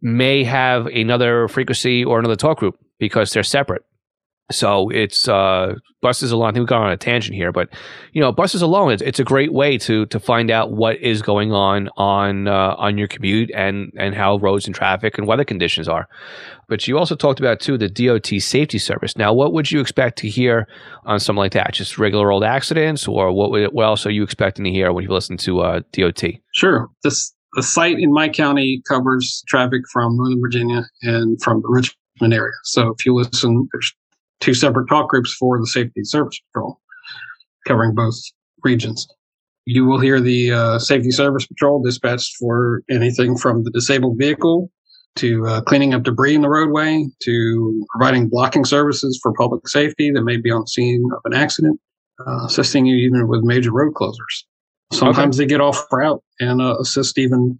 may 0.00 0.44
have 0.44 0.86
another 0.86 1.48
frequency 1.48 2.04
or 2.04 2.18
another 2.18 2.36
talk 2.36 2.58
group 2.58 2.76
because 2.98 3.32
they're 3.32 3.42
separate. 3.42 3.82
So 4.50 4.90
it's 4.90 5.28
uh, 5.28 5.74
buses 6.02 6.32
alone. 6.32 6.48
I 6.48 6.52
think 6.52 6.62
we 6.62 6.66
got 6.66 6.82
on 6.82 6.90
a 6.90 6.96
tangent 6.96 7.34
here, 7.34 7.52
but 7.52 7.68
you 8.12 8.20
know, 8.20 8.32
buses 8.32 8.62
alone, 8.62 8.92
it's, 8.92 9.02
it's 9.02 9.20
a 9.20 9.24
great 9.24 9.52
way 9.52 9.78
to 9.78 10.06
to 10.06 10.20
find 10.20 10.50
out 10.50 10.72
what 10.72 10.98
is 10.98 11.22
going 11.22 11.52
on 11.52 11.88
on 11.96 12.48
uh, 12.48 12.74
on 12.76 12.98
your 12.98 13.08
commute 13.08 13.50
and 13.54 13.92
and 13.96 14.14
how 14.14 14.38
roads 14.38 14.66
and 14.66 14.74
traffic 14.74 15.18
and 15.18 15.26
weather 15.26 15.44
conditions 15.44 15.88
are. 15.88 16.08
But 16.68 16.86
you 16.88 16.98
also 16.98 17.16
talked 17.16 17.40
about 17.40 17.60
too 17.60 17.78
the 17.78 17.88
DOT 17.88 18.40
safety 18.40 18.78
service. 18.78 19.16
Now, 19.16 19.32
what 19.32 19.52
would 19.52 19.70
you 19.70 19.80
expect 19.80 20.18
to 20.18 20.28
hear 20.28 20.66
on 21.04 21.20
something 21.20 21.38
like 21.38 21.52
that? 21.52 21.72
Just 21.72 21.98
regular 21.98 22.32
old 22.32 22.44
accidents, 22.44 23.06
or 23.06 23.32
what? 23.32 23.50
Would, 23.50 23.72
what 23.72 23.84
else 23.84 24.06
are 24.06 24.10
you 24.10 24.22
expecting 24.22 24.64
to 24.64 24.70
hear 24.70 24.92
when 24.92 25.04
you 25.04 25.10
listen 25.10 25.36
to 25.38 25.60
uh, 25.60 25.80
DOT? 25.92 26.24
Sure. 26.54 26.88
This 27.02 27.34
the 27.54 27.62
site 27.62 27.98
in 27.98 28.12
my 28.12 28.28
county 28.28 28.82
covers 28.88 29.42
traffic 29.48 29.82
from 29.92 30.16
Northern 30.16 30.40
Virginia 30.40 30.84
and 31.02 31.40
from 31.42 31.62
the 31.62 31.68
Richmond 31.68 32.32
area. 32.32 32.52
So 32.62 32.94
if 32.96 33.04
you 33.04 33.14
listen, 33.14 33.68
there's 33.72 33.92
two 34.40 34.54
separate 34.54 34.88
talk 34.88 35.08
groups 35.08 35.32
for 35.34 35.58
the 35.58 35.66
Safety 35.66 36.02
Service 36.04 36.40
Patrol, 36.52 36.80
covering 37.66 37.94
both 37.94 38.16
regions. 38.62 39.06
You 39.66 39.84
will 39.84 40.00
hear 40.00 40.20
the 40.20 40.52
uh, 40.52 40.78
Safety 40.78 41.10
Service 41.10 41.46
Patrol 41.46 41.82
dispatched 41.82 42.36
for 42.38 42.82
anything 42.90 43.36
from 43.36 43.64
the 43.64 43.70
disabled 43.70 44.18
vehicle 44.18 44.70
to 45.16 45.46
uh, 45.46 45.60
cleaning 45.62 45.92
up 45.94 46.02
debris 46.02 46.34
in 46.34 46.42
the 46.42 46.48
roadway 46.48 47.04
to 47.22 47.86
providing 47.90 48.28
blocking 48.28 48.64
services 48.64 49.18
for 49.22 49.32
public 49.34 49.66
safety 49.68 50.10
that 50.10 50.22
may 50.22 50.36
be 50.36 50.50
on 50.50 50.66
scene 50.66 51.04
of 51.14 51.20
an 51.24 51.34
accident, 51.34 51.80
uh, 52.26 52.46
assisting 52.46 52.86
you 52.86 52.96
even 52.96 53.28
with 53.28 53.42
major 53.42 53.72
road 53.72 53.94
closures. 53.94 54.44
Sometimes 54.92 55.36
okay. 55.36 55.44
they 55.44 55.48
get 55.48 55.60
off 55.60 55.84
route 55.92 56.22
and 56.40 56.60
uh, 56.60 56.76
assist 56.80 57.18
even 57.18 57.58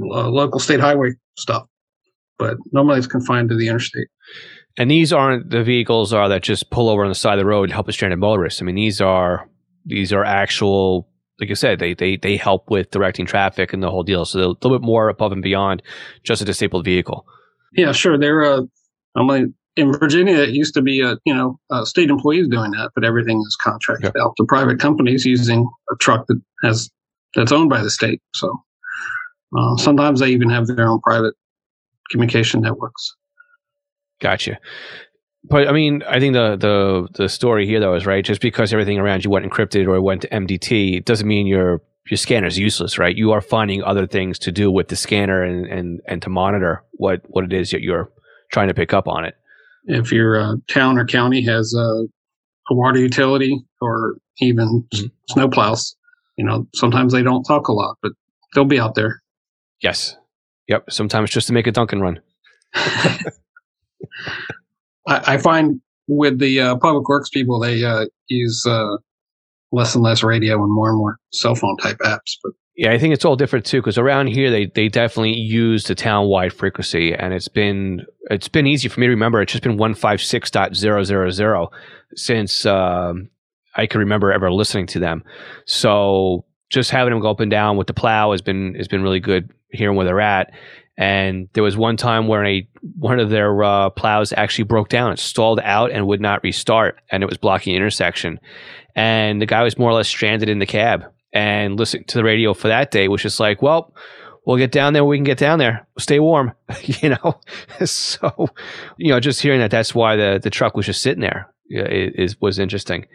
uh, 0.00 0.28
local 0.28 0.60
state 0.60 0.80
highway 0.80 1.10
stuff, 1.36 1.66
but 2.38 2.56
normally 2.72 2.98
it's 2.98 3.06
confined 3.06 3.48
to 3.48 3.56
the 3.56 3.68
interstate. 3.68 4.08
And 4.76 4.90
these 4.90 5.12
aren't 5.12 5.50
the 5.50 5.62
vehicles 5.62 6.12
are 6.12 6.28
that 6.28 6.42
just 6.42 6.70
pull 6.70 6.88
over 6.88 7.02
on 7.02 7.08
the 7.08 7.14
side 7.14 7.34
of 7.34 7.38
the 7.38 7.46
road 7.46 7.68
to 7.68 7.74
help 7.74 7.88
a 7.88 7.92
stranded 7.92 8.18
motorist. 8.18 8.60
I 8.60 8.64
mean, 8.64 8.74
these 8.74 9.00
are 9.00 9.48
these 9.86 10.12
are 10.12 10.24
actual, 10.24 11.08
like 11.40 11.50
I 11.50 11.54
said, 11.54 11.78
they 11.78 11.94
they 11.94 12.16
they 12.16 12.36
help 12.36 12.70
with 12.70 12.90
directing 12.90 13.26
traffic 13.26 13.72
and 13.72 13.82
the 13.82 13.90
whole 13.90 14.02
deal. 14.02 14.24
So 14.24 14.38
they're 14.38 14.46
a 14.46 14.50
little 14.50 14.78
bit 14.78 14.84
more 14.84 15.08
above 15.08 15.32
and 15.32 15.42
beyond 15.42 15.82
just 16.24 16.42
a 16.42 16.44
disabled 16.44 16.84
vehicle. 16.84 17.26
Yeah, 17.72 17.92
sure. 17.92 18.18
They're 18.18 18.42
uh, 18.44 18.62
I'm 19.16 19.28
like 19.28 19.44
in 19.76 19.92
Virginia, 19.92 20.36
it 20.36 20.50
used 20.50 20.74
to 20.74 20.82
be 20.82 21.00
a 21.00 21.16
you 21.24 21.34
know 21.34 21.58
a 21.70 21.86
state 21.86 22.10
employees 22.10 22.48
doing 22.48 22.72
that, 22.72 22.90
but 22.94 23.04
everything 23.04 23.38
is 23.46 23.56
contracted 23.60 24.12
yeah. 24.14 24.22
out 24.22 24.34
to 24.36 24.44
private 24.44 24.80
companies 24.80 25.24
using 25.24 25.68
a 25.90 25.96
truck 25.96 26.26
that 26.28 26.40
has 26.62 26.90
that's 27.34 27.52
owned 27.52 27.70
by 27.70 27.82
the 27.82 27.90
state. 27.90 28.20
So 28.34 28.62
uh, 29.56 29.76
sometimes 29.76 30.20
they 30.20 30.28
even 30.30 30.50
have 30.50 30.66
their 30.66 30.88
own 30.88 31.00
private 31.00 31.34
communication 32.10 32.60
networks. 32.60 33.14
Gotcha. 34.20 34.58
But 35.44 35.68
I 35.68 35.72
mean, 35.72 36.02
I 36.08 36.20
think 36.20 36.34
the 36.34 36.56
the 36.56 37.08
the 37.22 37.28
story 37.28 37.66
here 37.66 37.80
though 37.80 37.94
is 37.94 38.06
right. 38.06 38.24
Just 38.24 38.40
because 38.40 38.72
everything 38.72 38.98
around 38.98 39.24
you 39.24 39.30
went 39.30 39.44
encrypted 39.44 39.86
or 39.86 40.00
went 40.00 40.22
to 40.22 40.28
MDT, 40.28 40.96
it 40.98 41.04
doesn't 41.04 41.28
mean 41.28 41.46
your 41.46 41.82
your 42.08 42.16
scanner 42.16 42.46
is 42.46 42.58
useless, 42.58 42.98
right? 42.98 43.14
You 43.14 43.32
are 43.32 43.40
finding 43.40 43.82
other 43.82 44.06
things 44.06 44.38
to 44.40 44.52
do 44.52 44.70
with 44.70 44.88
the 44.88 44.96
scanner 44.96 45.42
and 45.42 45.66
and 45.66 46.00
and 46.06 46.22
to 46.22 46.30
monitor 46.30 46.82
what 46.92 47.22
what 47.26 47.44
it 47.44 47.52
is 47.52 47.70
that 47.70 47.82
you're 47.82 48.10
trying 48.52 48.68
to 48.68 48.74
pick 48.74 48.94
up 48.94 49.06
on 49.06 49.24
it. 49.24 49.34
If 49.86 50.12
your 50.12 50.40
uh, 50.40 50.54
town 50.68 50.98
or 50.98 51.04
county 51.04 51.44
has 51.44 51.74
a, 51.76 52.04
a 52.70 52.74
water 52.74 52.98
utility 52.98 53.62
or 53.82 54.14
even 54.40 54.86
mm-hmm. 54.94 55.38
snowplows, 55.38 55.94
you 56.38 56.44
know, 56.44 56.66
sometimes 56.74 57.12
they 57.12 57.22
don't 57.22 57.44
talk 57.44 57.68
a 57.68 57.72
lot, 57.72 57.98
but 58.02 58.12
they'll 58.54 58.64
be 58.64 58.80
out 58.80 58.94
there. 58.94 59.22
Yes. 59.82 60.16
Yep. 60.68 60.90
Sometimes 60.90 61.30
just 61.30 61.48
to 61.48 61.52
make 61.52 61.66
a 61.66 61.72
Dunkin' 61.72 62.00
run. 62.00 62.20
I, 65.06 65.34
I 65.34 65.38
find 65.38 65.80
with 66.06 66.38
the 66.38 66.60
uh, 66.60 66.76
public 66.76 67.08
works 67.08 67.28
people, 67.28 67.58
they 67.58 67.84
uh, 67.84 68.06
use 68.28 68.64
uh, 68.66 68.96
less 69.72 69.94
and 69.94 70.04
less 70.04 70.22
radio 70.22 70.62
and 70.62 70.72
more 70.72 70.88
and 70.88 70.98
more 70.98 71.18
cell 71.32 71.54
phone 71.54 71.76
type 71.78 71.98
apps. 71.98 72.36
But 72.42 72.52
yeah, 72.76 72.92
I 72.92 72.98
think 72.98 73.14
it's 73.14 73.24
all 73.24 73.36
different 73.36 73.64
too 73.64 73.80
because 73.80 73.98
around 73.98 74.28
here 74.28 74.50
they 74.50 74.66
they 74.66 74.88
definitely 74.88 75.34
use 75.34 75.84
the 75.84 75.94
town 75.94 76.26
wide 76.26 76.52
frequency, 76.52 77.14
and 77.14 77.32
it's 77.32 77.48
been 77.48 78.04
it's 78.30 78.48
been 78.48 78.66
easy 78.66 78.88
for 78.88 79.00
me 79.00 79.06
to 79.06 79.10
remember. 79.10 79.40
It's 79.40 79.52
just 79.52 79.62
been 79.62 79.76
one 79.76 79.94
five 79.94 80.20
six 80.20 80.50
dot 80.50 80.74
zero 80.74 81.04
zero 81.04 81.30
zero 81.30 81.70
since 82.16 82.66
um, 82.66 83.28
I 83.76 83.86
can 83.86 84.00
remember 84.00 84.32
ever 84.32 84.52
listening 84.52 84.86
to 84.88 84.98
them. 84.98 85.22
So 85.66 86.44
just 86.70 86.90
having 86.90 87.12
them 87.12 87.20
go 87.20 87.30
up 87.30 87.40
and 87.40 87.50
down 87.50 87.76
with 87.76 87.86
the 87.86 87.94
plow 87.94 88.32
has 88.32 88.42
been 88.42 88.74
has 88.74 88.88
been 88.88 89.02
really 89.02 89.20
good 89.20 89.50
hearing 89.70 89.96
where 89.96 90.06
they're 90.06 90.20
at. 90.20 90.52
And 90.96 91.48
there 91.54 91.64
was 91.64 91.76
one 91.76 91.96
time 91.96 92.28
where 92.28 92.44
a 92.44 92.68
one 92.96 93.18
of 93.18 93.30
their 93.30 93.62
uh, 93.62 93.90
plows 93.90 94.32
actually 94.32 94.64
broke 94.64 94.88
down. 94.88 95.12
It 95.12 95.18
stalled 95.18 95.60
out 95.62 95.90
and 95.90 96.06
would 96.06 96.20
not 96.20 96.42
restart, 96.42 97.00
and 97.10 97.22
it 97.22 97.28
was 97.28 97.38
blocking 97.38 97.74
intersection. 97.74 98.38
And 98.94 99.42
the 99.42 99.46
guy 99.46 99.62
was 99.62 99.76
more 99.76 99.90
or 99.90 99.94
less 99.94 100.08
stranded 100.08 100.48
in 100.48 100.60
the 100.60 100.66
cab. 100.66 101.04
And 101.32 101.76
listening 101.76 102.04
to 102.04 102.18
the 102.18 102.22
radio 102.22 102.54
for 102.54 102.68
that 102.68 102.92
day 102.92 103.08
was 103.08 103.22
just 103.22 103.40
like, 103.40 103.60
well, 103.60 103.92
we'll 104.46 104.56
get 104.56 104.70
down 104.70 104.92
there. 104.92 105.04
We 105.04 105.16
can 105.16 105.24
get 105.24 105.38
down 105.38 105.58
there. 105.58 105.86
Stay 105.98 106.20
warm, 106.20 106.52
you 106.82 107.10
know. 107.10 107.40
so, 107.84 108.48
you 108.96 109.08
know, 109.08 109.20
just 109.20 109.42
hearing 109.42 109.60
that, 109.60 109.70
that's 109.70 109.94
why 109.94 110.16
the 110.16 110.38
the 110.42 110.50
truck 110.50 110.76
was 110.76 110.86
just 110.86 111.02
sitting 111.02 111.22
there. 111.22 111.50
Is 111.68 112.40
was 112.40 112.58
interesting. 112.58 113.06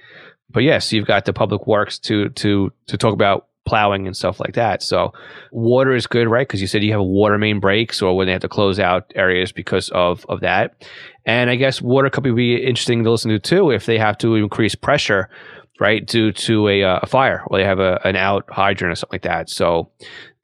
But 0.49 0.63
yes, 0.63 0.91
you've 0.91 1.05
got 1.05 1.25
the 1.25 1.33
public 1.33 1.67
works 1.67 1.99
to 1.99 2.29
to 2.29 2.73
to 2.87 2.97
talk 2.97 3.13
about 3.13 3.48
plowing 3.69 4.07
and 4.07 4.17
stuff 4.17 4.39
like 4.39 4.55
that. 4.55 4.81
So 4.81 5.13
water 5.51 5.93
is 5.93 6.07
good, 6.07 6.27
right? 6.27 6.47
Because 6.47 6.59
you 6.59 6.67
said 6.67 6.83
you 6.83 6.91
have 6.91 7.01
water 7.01 7.37
main 7.37 7.59
breaks 7.59 8.01
or 8.01 8.17
when 8.17 8.25
they 8.25 8.33
have 8.33 8.41
to 8.41 8.49
close 8.49 8.79
out 8.79 9.11
areas 9.15 9.51
because 9.51 9.89
of 9.89 10.25
of 10.27 10.39
that. 10.41 10.87
And 11.25 11.51
I 11.51 11.55
guess 11.55 11.79
water 11.79 12.09
could 12.09 12.23
be 12.23 12.55
interesting 12.55 13.03
to 13.03 13.11
listen 13.11 13.29
to 13.29 13.37
too 13.37 13.69
if 13.69 13.85
they 13.85 13.99
have 13.99 14.17
to 14.19 14.33
increase 14.35 14.73
pressure, 14.73 15.29
right, 15.79 16.03
due 16.03 16.31
to 16.31 16.67
a, 16.67 16.83
uh, 16.83 16.99
a 17.03 17.05
fire 17.05 17.43
or 17.45 17.59
they 17.59 17.65
have 17.65 17.79
a, 17.79 18.01
an 18.03 18.15
out 18.15 18.45
hydrant 18.49 18.91
or 18.91 18.95
something 18.95 19.15
like 19.15 19.21
that. 19.21 19.51
So 19.51 19.91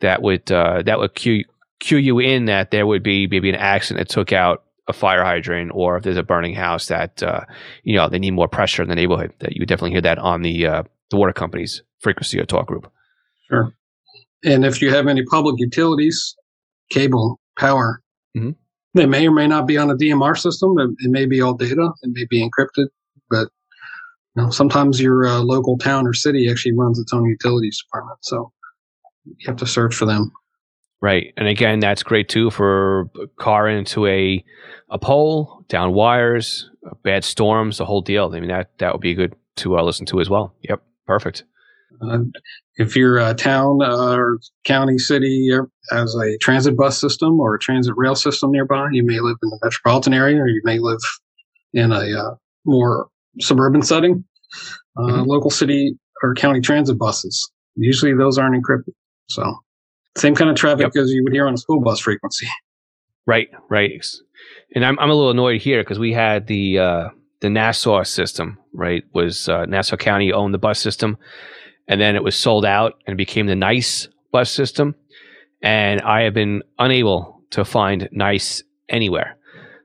that 0.01 0.21
would 0.21 0.51
uh, 0.51 0.83
that 0.83 0.99
would 0.99 1.15
cue 1.15 1.43
cue 1.79 1.97
you 1.97 2.19
in 2.19 2.45
that 2.45 2.69
there 2.69 2.85
would 2.85 3.01
be 3.01 3.27
maybe 3.27 3.49
an 3.49 3.55
accident 3.55 4.07
that 4.07 4.13
took 4.13 4.31
out 4.31 4.63
a 4.87 4.93
fire 4.93 5.23
hydrant 5.23 5.71
or 5.73 5.97
if 5.97 6.03
there's 6.03 6.17
a 6.17 6.23
burning 6.23 6.53
house 6.53 6.87
that 6.87 7.23
uh, 7.23 7.41
you 7.83 7.95
know 7.95 8.07
they 8.07 8.19
need 8.19 8.31
more 8.31 8.47
pressure 8.47 8.83
in 8.83 8.89
the 8.89 8.95
neighborhood 8.95 9.33
that 9.39 9.53
you 9.53 9.61
would 9.61 9.67
definitely 9.67 9.91
hear 9.91 10.01
that 10.01 10.19
on 10.19 10.43
the 10.43 10.67
uh, 10.67 10.83
the 11.09 11.17
water 11.17 11.33
company's 11.33 11.81
frequency 11.99 12.39
or 12.39 12.45
talk 12.45 12.67
group 12.67 12.91
Sure. 13.49 13.73
And 14.43 14.65
if 14.65 14.81
you 14.81 14.91
have 14.93 15.07
any 15.07 15.23
public 15.23 15.55
utilities, 15.57 16.35
cable, 16.91 17.39
power, 17.57 18.01
mm-hmm. 18.37 18.51
they 18.93 19.05
may 19.05 19.27
or 19.27 19.31
may 19.31 19.47
not 19.47 19.67
be 19.67 19.77
on 19.77 19.89
a 19.89 19.95
DMR 19.95 20.37
system. 20.37 20.77
It, 20.77 20.89
it, 20.99 21.11
may 21.11 21.25
be 21.25 21.41
all 21.41 21.53
data. 21.53 21.91
It 22.03 22.11
may 22.13 22.25
be 22.29 22.47
encrypted, 22.47 22.87
but 23.29 23.47
you 24.35 24.43
know, 24.43 24.49
sometimes 24.49 24.99
your 25.01 25.25
uh, 25.25 25.39
local 25.39 25.77
town 25.77 26.05
or 26.05 26.13
city 26.13 26.49
actually 26.49 26.73
runs 26.73 26.99
its 26.99 27.13
own 27.13 27.25
utilities 27.25 27.81
department. 27.81 28.19
So 28.21 28.51
you 29.25 29.47
have 29.47 29.57
to 29.57 29.65
search 29.65 29.95
for 29.95 30.05
them. 30.05 30.31
Right. 31.01 31.33
And 31.37 31.47
again, 31.47 31.79
that's 31.79 32.03
great 32.03 32.29
too 32.29 32.49
for 32.49 33.09
car 33.37 33.67
into 33.67 34.05
a 34.07 34.43
a 34.89 34.99
pole, 34.99 35.65
down 35.67 35.93
wires, 35.93 36.69
bad 37.03 37.23
storms, 37.23 37.77
the 37.77 37.85
whole 37.85 38.01
deal. 38.01 38.31
I 38.33 38.39
mean, 38.39 38.49
that, 38.49 38.77
that 38.77 38.93
would 38.93 39.01
be 39.01 39.13
good 39.13 39.35
to 39.57 39.77
uh, 39.77 39.83
listen 39.83 40.05
to 40.07 40.19
as 40.19 40.29
well. 40.29 40.55
Yep. 40.61 40.81
Perfect. 41.07 41.43
Uh, 42.01 42.19
if 42.77 42.95
your 42.95 43.19
uh, 43.19 43.33
town 43.33 43.79
uh, 43.81 44.15
or 44.15 44.39
county, 44.65 44.97
city 44.97 45.49
has 45.91 46.15
a 46.15 46.37
transit 46.39 46.75
bus 46.75 46.99
system 46.99 47.39
or 47.39 47.55
a 47.55 47.59
transit 47.59 47.93
rail 47.95 48.15
system 48.15 48.51
nearby, 48.51 48.87
you 48.91 49.05
may 49.05 49.19
live 49.19 49.37
in 49.41 49.49
the 49.49 49.59
metropolitan 49.63 50.13
area 50.13 50.41
or 50.41 50.47
you 50.47 50.61
may 50.63 50.79
live 50.79 50.99
in 51.73 51.91
a 51.91 52.19
uh, 52.19 52.35
more 52.65 53.07
suburban 53.39 53.81
setting. 53.81 54.23
Uh, 54.97 55.01
mm-hmm. 55.01 55.29
Local 55.29 55.49
city 55.49 55.97
or 56.23 56.33
county 56.33 56.61
transit 56.61 56.97
buses, 56.97 57.51
usually 57.75 58.13
those 58.13 58.37
aren't 58.37 58.55
encrypted. 58.55 58.93
So, 59.29 59.57
same 60.17 60.35
kind 60.35 60.49
of 60.49 60.55
traffic 60.55 60.91
yep. 60.95 61.03
as 61.03 61.11
you 61.11 61.23
would 61.23 61.33
hear 61.33 61.47
on 61.47 61.53
a 61.53 61.57
school 61.57 61.81
bus 61.81 61.99
frequency. 61.99 62.47
Right, 63.27 63.49
right. 63.69 64.05
And 64.75 64.85
I'm, 64.85 64.99
I'm 64.99 65.09
a 65.09 65.15
little 65.15 65.31
annoyed 65.31 65.59
here 65.59 65.81
because 65.81 65.97
we 65.97 66.13
had 66.13 66.45
the 66.45 66.77
uh, 66.77 67.09
the 67.41 67.49
Nassau 67.49 68.03
system, 68.03 68.59
right? 68.71 69.03
Was 69.13 69.47
Nassau 69.47 69.97
County 69.97 70.31
owned 70.31 70.53
the 70.53 70.59
bus 70.59 70.79
system 70.79 71.17
and 71.87 71.99
then 72.01 72.15
it 72.15 72.23
was 72.23 72.35
sold 72.35 72.65
out 72.65 72.99
and 73.05 73.17
became 73.17 73.47
the 73.47 73.55
NICE 73.55 74.07
bus 74.31 74.51
system. 74.51 74.95
And 75.61 76.01
I 76.01 76.21
have 76.21 76.33
been 76.33 76.63
unable 76.77 77.41
to 77.51 77.65
find 77.65 78.09
NICE 78.11 78.63
anywhere. 78.89 79.37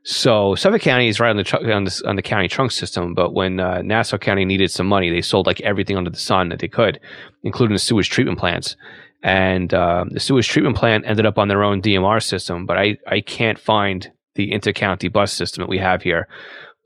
So 0.02 0.54
Suffolk 0.54 0.80
County 0.80 1.08
is 1.08 1.20
right 1.20 1.30
on 1.30 1.36
the 1.36 1.44
tr- 1.44 1.70
on, 1.70 1.84
the, 1.84 2.02
on 2.06 2.16
the 2.16 2.22
county 2.22 2.48
trunk 2.48 2.70
system, 2.70 3.14
but 3.14 3.34
when 3.34 3.60
uh, 3.60 3.82
Nassau 3.82 4.16
County 4.16 4.46
needed 4.46 4.70
some 4.70 4.86
money, 4.86 5.10
they 5.10 5.20
sold 5.20 5.46
like 5.46 5.60
everything 5.60 5.96
under 5.96 6.10
the 6.10 6.18
sun 6.18 6.48
that 6.48 6.58
they 6.58 6.68
could, 6.68 6.98
including 7.42 7.74
the 7.74 7.78
sewage 7.80 8.08
treatment 8.08 8.38
plants. 8.38 8.76
And 9.22 9.74
uh, 9.74 10.06
the 10.10 10.20
sewage 10.20 10.48
treatment 10.48 10.76
plant 10.76 11.04
ended 11.06 11.26
up 11.26 11.36
on 11.36 11.48
their 11.48 11.62
own 11.62 11.82
DMR 11.82 12.22
system, 12.22 12.64
but 12.64 12.78
I 12.78 12.96
I 13.06 13.20
can't 13.20 13.58
find 13.58 14.10
the 14.34 14.52
intercounty 14.52 15.12
bus 15.12 15.32
system 15.34 15.60
that 15.62 15.68
we 15.68 15.78
have 15.78 16.02
here. 16.02 16.28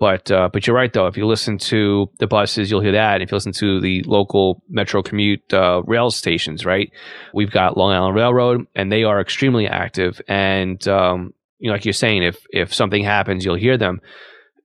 But 0.01 0.31
uh, 0.31 0.49
but 0.53 0.67
you're 0.67 0.77
right 0.77 0.93
though. 0.93 1.07
If 1.07 1.17
you 1.17 1.27
listen 1.27 1.57
to 1.59 2.11
the 2.19 2.27
buses, 2.27 2.71
you'll 2.71 2.81
hear 2.81 2.93
that. 2.93 3.23
If 3.23 3.31
you 3.31 3.37
listen 3.37 3.53
to 3.53 3.81
the 3.81 4.03
local 4.03 4.63
metro 4.69 5.03
commute 5.03 5.53
uh, 5.53 5.83
rail 5.87 6.11
stations, 6.11 6.65
right? 6.65 6.91
We've 7.33 7.51
got 7.51 7.77
Long 7.77 7.93
Island 7.93 8.17
Railroad, 8.17 8.67
and 8.75 8.91
they 8.91 9.05
are 9.05 9.21
extremely 9.21 9.69
active. 9.69 10.21
And 10.27 10.87
um, 10.89 11.33
you 11.59 11.69
know, 11.69 11.75
like 11.75 11.85
you're 11.85 11.93
saying, 11.93 12.25
if 12.25 12.45
if 12.51 12.75
something 12.75 13.05
happens, 13.05 13.45
you'll 13.45 13.55
hear 13.55 13.79
them, 13.79 14.01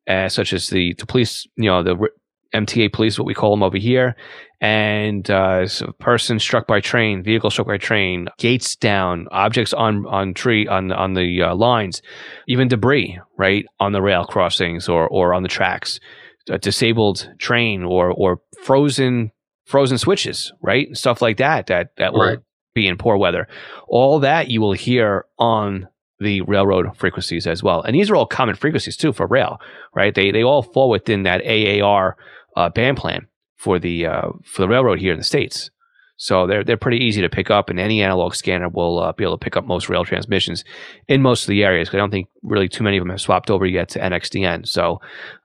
uh, 0.07 0.29
such 0.29 0.51
as 0.51 0.69
the, 0.69 0.95
the 0.97 1.05
police. 1.05 1.45
You 1.55 1.69
know, 1.69 1.83
the 1.83 2.09
MTA 2.53 2.91
police, 2.91 3.19
what 3.19 3.27
we 3.27 3.35
call 3.35 3.51
them 3.51 3.63
over 3.63 3.77
here, 3.77 4.15
and 4.61 5.29
uh, 5.29 5.67
so 5.67 5.93
person 5.99 6.37
struck 6.39 6.67
by 6.67 6.81
train, 6.81 7.23
vehicle 7.23 7.49
struck 7.49 7.67
by 7.67 7.77
train, 7.77 8.27
gates 8.37 8.75
down, 8.75 9.27
objects 9.31 9.73
on 9.73 10.05
on 10.05 10.33
tree 10.33 10.67
on 10.67 10.91
on 10.91 11.13
the 11.13 11.43
uh, 11.43 11.55
lines, 11.55 12.01
even 12.47 12.67
debris 12.67 13.19
right 13.37 13.65
on 13.79 13.93
the 13.93 14.01
rail 14.01 14.25
crossings 14.25 14.89
or 14.89 15.07
or 15.07 15.33
on 15.33 15.43
the 15.43 15.49
tracks, 15.49 15.99
a 16.49 16.57
disabled 16.57 17.29
train 17.39 17.83
or 17.83 18.11
or 18.11 18.41
frozen 18.63 19.31
frozen 19.65 19.97
switches, 19.97 20.51
right, 20.61 20.95
stuff 20.95 21.21
like 21.21 21.37
that 21.37 21.67
that 21.67 21.91
that 21.97 22.11
will 22.11 22.27
right. 22.27 22.39
be 22.73 22.85
in 22.85 22.97
poor 22.97 23.15
weather. 23.15 23.47
All 23.87 24.19
that 24.19 24.49
you 24.49 24.59
will 24.59 24.73
hear 24.73 25.25
on 25.37 25.87
the 26.19 26.41
railroad 26.41 26.97
frequencies 26.97 27.47
as 27.47 27.63
well, 27.63 27.81
and 27.81 27.95
these 27.95 28.09
are 28.09 28.15
all 28.17 28.25
common 28.25 28.55
frequencies 28.55 28.97
too 28.97 29.13
for 29.13 29.25
rail, 29.25 29.57
right? 29.95 30.13
They 30.13 30.31
they 30.31 30.43
all 30.43 30.63
fall 30.63 30.89
within 30.89 31.23
that 31.23 31.45
AAR 31.45 32.17
uh, 32.57 32.67
band 32.67 32.97
plan 32.97 33.25
for 33.59 33.77
the 33.77 34.05
uh, 34.05 34.29
for 34.43 34.61
the 34.63 34.67
railroad 34.67 34.99
here 34.99 35.11
in 35.11 35.19
the 35.19 35.23
states. 35.23 35.69
So 36.15 36.47
they're 36.47 36.63
they're 36.63 36.77
pretty 36.77 36.97
easy 36.97 37.21
to 37.21 37.29
pick 37.29 37.51
up, 37.51 37.69
and 37.69 37.79
any 37.79 38.01
analog 38.01 38.33
scanner 38.35 38.69
will 38.69 38.99
uh, 38.99 39.11
be 39.11 39.23
able 39.23 39.37
to 39.37 39.43
pick 39.43 39.55
up 39.55 39.65
most 39.65 39.89
rail 39.89 40.03
transmissions 40.03 40.63
in 41.07 41.21
most 41.21 41.43
of 41.43 41.47
the 41.49 41.63
areas. 41.63 41.89
I 41.93 41.97
don't 41.97 42.09
think 42.09 42.27
really 42.41 42.67
too 42.67 42.83
many 42.83 42.97
of 42.97 43.01
them 43.01 43.11
have 43.11 43.21
swapped 43.21 43.49
over 43.49 43.65
yet 43.65 43.89
to 43.89 43.99
NXDN. 43.99 44.67
So 44.67 44.99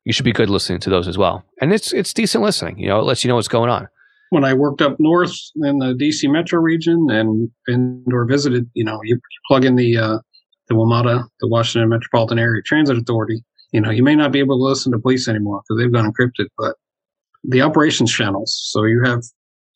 you 0.04 0.12
should 0.12 0.24
be 0.24 0.32
good 0.32 0.50
listening 0.50 0.80
to 0.80 0.90
those 0.90 1.06
as 1.06 1.18
well, 1.18 1.44
and 1.60 1.72
it's 1.72 1.92
it's 1.92 2.12
decent 2.12 2.42
listening. 2.42 2.78
You 2.78 2.88
know, 2.88 2.98
it 2.98 3.04
lets 3.04 3.24
you 3.24 3.28
know 3.28 3.36
what's 3.36 3.48
going 3.48 3.70
on. 3.70 3.88
When 4.30 4.44
I 4.44 4.54
worked 4.54 4.82
up 4.82 4.96
north 4.98 5.34
in 5.56 5.78
the 5.78 5.94
DC 5.94 6.30
metro 6.30 6.60
region 6.60 7.06
and 7.10 7.50
and 7.68 8.04
or 8.12 8.24
visited, 8.26 8.68
you 8.74 8.84
know, 8.84 9.00
you 9.04 9.20
plug 9.46 9.64
in 9.64 9.76
the 9.76 9.96
uh, 9.96 10.18
the 10.68 10.74
WMATA, 10.74 11.24
the 11.40 11.48
Washington 11.48 11.88
Metropolitan 11.88 12.38
Area 12.38 12.62
Transit 12.64 12.96
Authority. 12.96 13.44
You 13.72 13.80
know, 13.80 13.90
you 13.90 14.02
may 14.02 14.14
not 14.14 14.32
be 14.32 14.38
able 14.38 14.56
to 14.58 14.64
listen 14.64 14.92
to 14.92 14.98
police 14.98 15.28
anymore 15.28 15.62
because 15.62 15.80
they've 15.80 15.92
gone 15.92 16.10
encrypted, 16.10 16.46
but 16.56 16.76
the 17.48 17.62
operations 17.62 18.12
channels. 18.12 18.58
So 18.70 18.84
you 18.84 19.02
have 19.04 19.22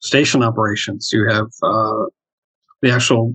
station 0.01 0.43
operations, 0.43 1.11
you 1.13 1.29
have 1.29 1.49
uh, 1.63 2.05
the 2.83 2.91
actual 2.91 3.35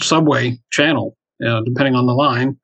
subway 0.00 0.58
channel, 0.70 1.16
depending 1.40 1.94
on 1.94 2.06
the 2.06 2.14
line, 2.14 2.56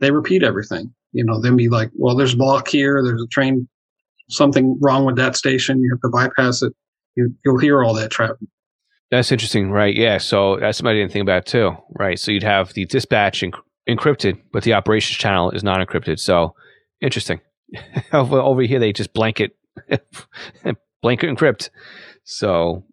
they 0.00 0.10
repeat 0.10 0.42
everything. 0.42 0.92
You 1.12 1.24
know, 1.24 1.40
then 1.40 1.56
be 1.56 1.68
like, 1.68 1.90
well, 1.94 2.14
there's 2.14 2.34
a 2.34 2.36
block 2.36 2.68
here, 2.68 3.02
there's 3.02 3.22
a 3.22 3.26
train, 3.28 3.68
something 4.28 4.78
wrong 4.80 5.04
with 5.04 5.16
that 5.16 5.36
station, 5.36 5.82
you 5.82 5.90
have 5.92 6.00
to 6.02 6.08
bypass 6.08 6.62
it. 6.62 6.72
You, 7.16 7.34
you'll 7.44 7.58
hear 7.58 7.82
all 7.82 7.94
that 7.94 8.10
traffic. 8.10 8.48
That's 9.10 9.32
interesting, 9.32 9.72
right? 9.72 9.94
Yeah. 9.94 10.18
So 10.18 10.56
that's 10.60 10.78
something 10.78 10.92
I 10.92 10.94
didn't 10.94 11.12
think 11.12 11.22
about 11.22 11.46
too, 11.46 11.76
right? 11.98 12.18
So 12.18 12.30
you'd 12.30 12.44
have 12.44 12.72
the 12.74 12.84
dispatch 12.86 13.42
encrypted, 13.88 14.40
but 14.52 14.62
the 14.62 14.74
operations 14.74 15.18
channel 15.18 15.50
is 15.50 15.64
not 15.64 15.86
encrypted. 15.86 16.20
So 16.20 16.54
interesting. 17.00 17.40
over 18.12 18.62
here, 18.62 18.78
they 18.78 18.92
just 18.92 19.12
blanket 19.12 19.56
blanket 21.02 21.30
encrypt. 21.30 21.70
So 22.24 22.84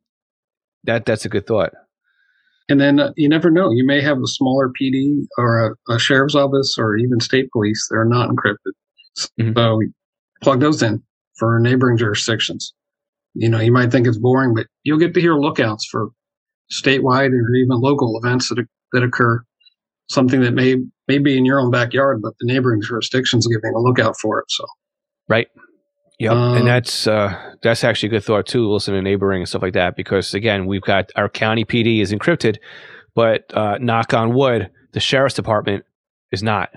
that 0.83 1.05
that's 1.05 1.25
a 1.25 1.29
good 1.29 1.45
thought. 1.45 1.71
And 2.69 2.81
then 2.81 2.99
uh, 2.99 3.11
you 3.15 3.29
never 3.29 3.49
know. 3.49 3.71
You 3.71 3.85
may 3.85 4.01
have 4.01 4.17
a 4.17 4.27
smaller 4.27 4.69
PD 4.69 5.25
or 5.37 5.75
a, 5.89 5.93
a 5.93 5.99
sheriff's 5.99 6.35
office 6.35 6.75
or 6.77 6.97
even 6.97 7.19
state 7.19 7.49
police 7.51 7.87
that 7.89 7.97
are 7.97 8.05
not 8.05 8.29
encrypted. 8.29 8.73
Mm-hmm. 9.39 9.57
So 9.57 9.79
plug 10.41 10.59
those 10.59 10.81
in 10.83 11.01
for 11.37 11.59
neighboring 11.59 11.97
jurisdictions. 11.97 12.73
You 13.33 13.49
know, 13.49 13.59
you 13.59 13.71
might 13.71 13.91
think 13.91 14.07
it's 14.07 14.17
boring, 14.17 14.53
but 14.53 14.67
you'll 14.83 14.97
get 14.97 15.13
to 15.13 15.21
hear 15.21 15.35
lookouts 15.35 15.87
for 15.89 16.09
statewide 16.71 17.31
or 17.31 17.55
even 17.55 17.79
local 17.79 18.19
events 18.21 18.49
that 18.49 18.65
that 18.93 19.03
occur. 19.03 19.41
Something 20.09 20.41
that 20.41 20.53
may 20.53 20.77
may 21.07 21.19
be 21.19 21.37
in 21.37 21.45
your 21.45 21.59
own 21.59 21.71
backyard, 21.71 22.21
but 22.21 22.33
the 22.39 22.51
neighboring 22.51 22.81
jurisdictions 22.81 23.45
are 23.45 23.49
giving 23.49 23.75
a 23.75 23.79
lookout 23.79 24.15
for 24.21 24.39
it. 24.39 24.45
So, 24.49 24.65
right. 25.29 25.47
Yep, 26.19 26.31
um, 26.31 26.57
and 26.57 26.67
that's 26.67 27.05
uh, 27.05 27.53
that's 27.61 27.83
actually 27.83 28.07
a 28.07 28.11
good 28.11 28.23
thought 28.23 28.47
too. 28.47 28.71
Listen 28.71 28.95
to 28.95 29.01
neighboring 29.01 29.41
and 29.41 29.49
stuff 29.49 29.61
like 29.61 29.73
that, 29.73 29.95
because 29.95 30.33
again, 30.33 30.65
we've 30.65 30.81
got 30.81 31.11
our 31.15 31.29
county 31.29 31.63
PD 31.63 32.01
is 32.01 32.11
encrypted, 32.11 32.57
but 33.13 33.51
uh, 33.53 33.77
knock 33.79 34.13
on 34.13 34.33
wood, 34.33 34.71
the 34.93 34.99
sheriff's 34.99 35.35
department 35.35 35.85
is 36.31 36.41
not. 36.41 36.71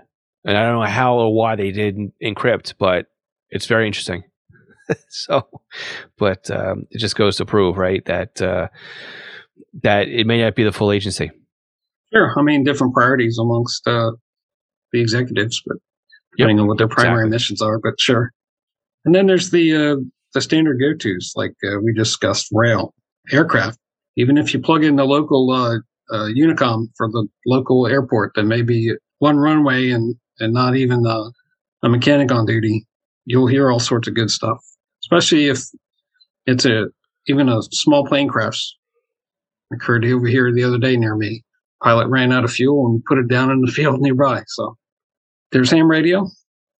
And 0.44 0.56
I 0.56 0.62
don't 0.62 0.80
know 0.80 0.86
how 0.86 1.18
or 1.18 1.34
why 1.34 1.56
they 1.56 1.70
didn't 1.70 2.12
encrypt, 2.22 2.74
but 2.78 3.06
it's 3.50 3.66
very 3.66 3.86
interesting. 3.86 4.24
so, 5.08 5.48
but 6.18 6.50
um, 6.50 6.86
it 6.90 6.98
just 6.98 7.16
goes 7.16 7.36
to 7.36 7.46
prove, 7.46 7.78
right, 7.78 8.04
that 8.06 8.40
uh, 8.42 8.68
that 9.82 10.08
it 10.08 10.26
may 10.26 10.42
not 10.42 10.54
be 10.54 10.64
the 10.64 10.72
full 10.72 10.92
agency. 10.92 11.30
Sure, 12.12 12.34
I 12.36 12.42
mean 12.42 12.64
different 12.64 12.92
priorities 12.92 13.38
amongst 13.38 13.86
uh, 13.86 14.12
the 14.92 15.00
executives, 15.00 15.62
but 15.64 15.76
depending 16.36 16.58
yep, 16.58 16.62
on 16.62 16.68
what 16.68 16.78
their 16.78 16.88
primary 16.88 17.26
exactly. 17.26 17.30
missions 17.30 17.62
are. 17.62 17.78
But 17.78 17.94
sure, 17.98 18.32
and 19.04 19.14
then 19.14 19.26
there's 19.26 19.50
the 19.50 19.74
uh, 19.74 19.96
the 20.34 20.40
standard 20.40 20.78
go 20.80 20.94
tos 20.94 21.32
like 21.36 21.54
uh, 21.64 21.80
we 21.82 21.92
discussed, 21.92 22.48
rail, 22.52 22.94
aircraft. 23.32 23.78
Even 24.16 24.36
if 24.36 24.52
you 24.52 24.60
plug 24.60 24.84
in 24.84 24.96
the 24.96 25.04
local 25.04 25.50
uh, 25.50 25.76
uh, 26.12 26.28
Unicom 26.28 26.88
for 26.96 27.08
the 27.08 27.26
local 27.46 27.86
airport, 27.86 28.32
that 28.34 28.44
may 28.44 28.62
be 28.62 28.92
one 29.18 29.38
runway 29.38 29.90
and 29.90 30.14
and 30.38 30.52
not 30.52 30.76
even 30.76 31.04
a 31.06 31.88
mechanic 31.88 32.32
on 32.32 32.46
duty, 32.46 32.86
you'll 33.26 33.46
hear 33.46 33.70
all 33.70 33.80
sorts 33.80 34.08
of 34.08 34.14
good 34.14 34.30
stuff. 34.30 34.58
Especially 35.04 35.46
if 35.46 35.60
it's 36.46 36.64
a 36.64 36.86
even 37.26 37.48
a 37.48 37.62
small 37.70 38.06
plane 38.06 38.28
crash 38.28 38.74
occurred 39.72 40.04
over 40.04 40.26
here 40.26 40.52
the 40.52 40.64
other 40.64 40.78
day 40.78 40.96
near 40.96 41.16
me. 41.16 41.44
Pilot 41.82 42.08
ran 42.08 42.32
out 42.32 42.44
of 42.44 42.52
fuel 42.52 42.86
and 42.86 43.04
put 43.04 43.18
it 43.18 43.28
down 43.28 43.50
in 43.50 43.62
the 43.62 43.72
field 43.72 44.00
nearby. 44.00 44.42
So 44.46 44.76
there's 45.52 45.70
ham 45.70 45.90
radio. 45.90 46.28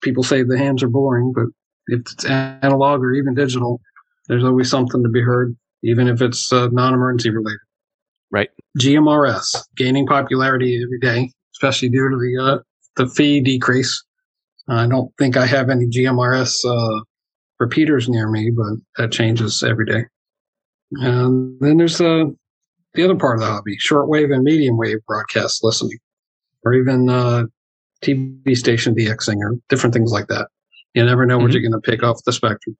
People 0.02 0.22
say 0.22 0.42
the 0.42 0.58
hams 0.58 0.82
are 0.82 0.88
boring, 0.88 1.32
but 1.34 1.46
if 1.88 2.00
it's 2.00 2.24
analog 2.24 3.00
or 3.02 3.12
even 3.12 3.34
digital, 3.34 3.80
there's 4.28 4.44
always 4.44 4.70
something 4.70 5.02
to 5.02 5.08
be 5.08 5.20
heard, 5.20 5.56
even 5.82 6.08
if 6.08 6.22
it's 6.22 6.52
uh, 6.52 6.68
non-emergency 6.72 7.30
related. 7.30 7.58
Right. 8.30 8.50
GMRS 8.78 9.64
gaining 9.76 10.06
popularity 10.06 10.80
every 10.82 11.00
day, 11.00 11.32
especially 11.54 11.88
due 11.88 12.08
to 12.10 12.16
the 12.16 12.42
uh, 12.42 12.58
the 12.96 13.08
fee 13.08 13.40
decrease. 13.40 14.02
I 14.68 14.86
don't 14.86 15.12
think 15.18 15.36
I 15.36 15.46
have 15.46 15.68
any 15.68 15.86
GMRS 15.86 16.54
uh, 16.64 17.02
repeaters 17.58 18.08
near 18.08 18.30
me, 18.30 18.50
but 18.50 18.74
that 18.96 19.10
changes 19.10 19.64
every 19.64 19.84
day. 19.84 20.04
And 20.92 21.58
then 21.60 21.78
there's 21.78 22.00
uh, 22.00 22.26
the 22.94 23.04
other 23.04 23.16
part 23.16 23.36
of 23.36 23.40
the 23.40 23.46
hobby: 23.46 23.76
shortwave 23.78 24.32
and 24.32 24.44
medium 24.44 24.76
wave 24.76 24.98
broadcast 25.06 25.64
listening, 25.64 25.98
or 26.64 26.74
even 26.74 27.08
uh, 27.08 27.44
TV 28.02 28.56
station 28.56 28.94
DXing, 28.94 29.38
or 29.38 29.56
different 29.68 29.92
things 29.92 30.12
like 30.12 30.28
that. 30.28 30.48
You 30.94 31.04
never 31.04 31.26
know 31.26 31.36
mm-hmm. 31.36 31.44
what 31.44 31.52
you're 31.52 31.62
going 31.62 31.72
to 31.72 31.80
pick 31.80 32.02
off 32.02 32.20
the 32.24 32.32
spectrum. 32.32 32.76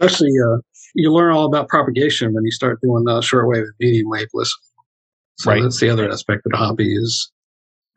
Especially, 0.00 0.30
uh, 0.30 0.58
you 0.94 1.12
learn 1.12 1.32
all 1.32 1.46
about 1.46 1.68
propagation 1.68 2.32
when 2.34 2.44
you 2.44 2.50
start 2.50 2.80
doing 2.82 3.04
uh, 3.08 3.20
shortwave 3.20 3.62
and 3.62 3.72
medium 3.78 4.08
wave 4.08 4.28
listening. 4.34 4.62
So 5.38 5.50
right. 5.50 5.62
that's 5.62 5.80
the 5.80 5.90
other 5.90 6.10
aspect 6.10 6.42
of 6.46 6.52
the 6.52 6.58
hobby 6.58 6.94
is 6.94 7.30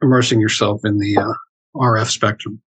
immersing 0.01 0.39
yourself 0.39 0.81
in 0.83 0.99
the 0.99 1.17
uh, 1.17 1.33
RF 1.75 2.07
spectrum. 2.07 2.61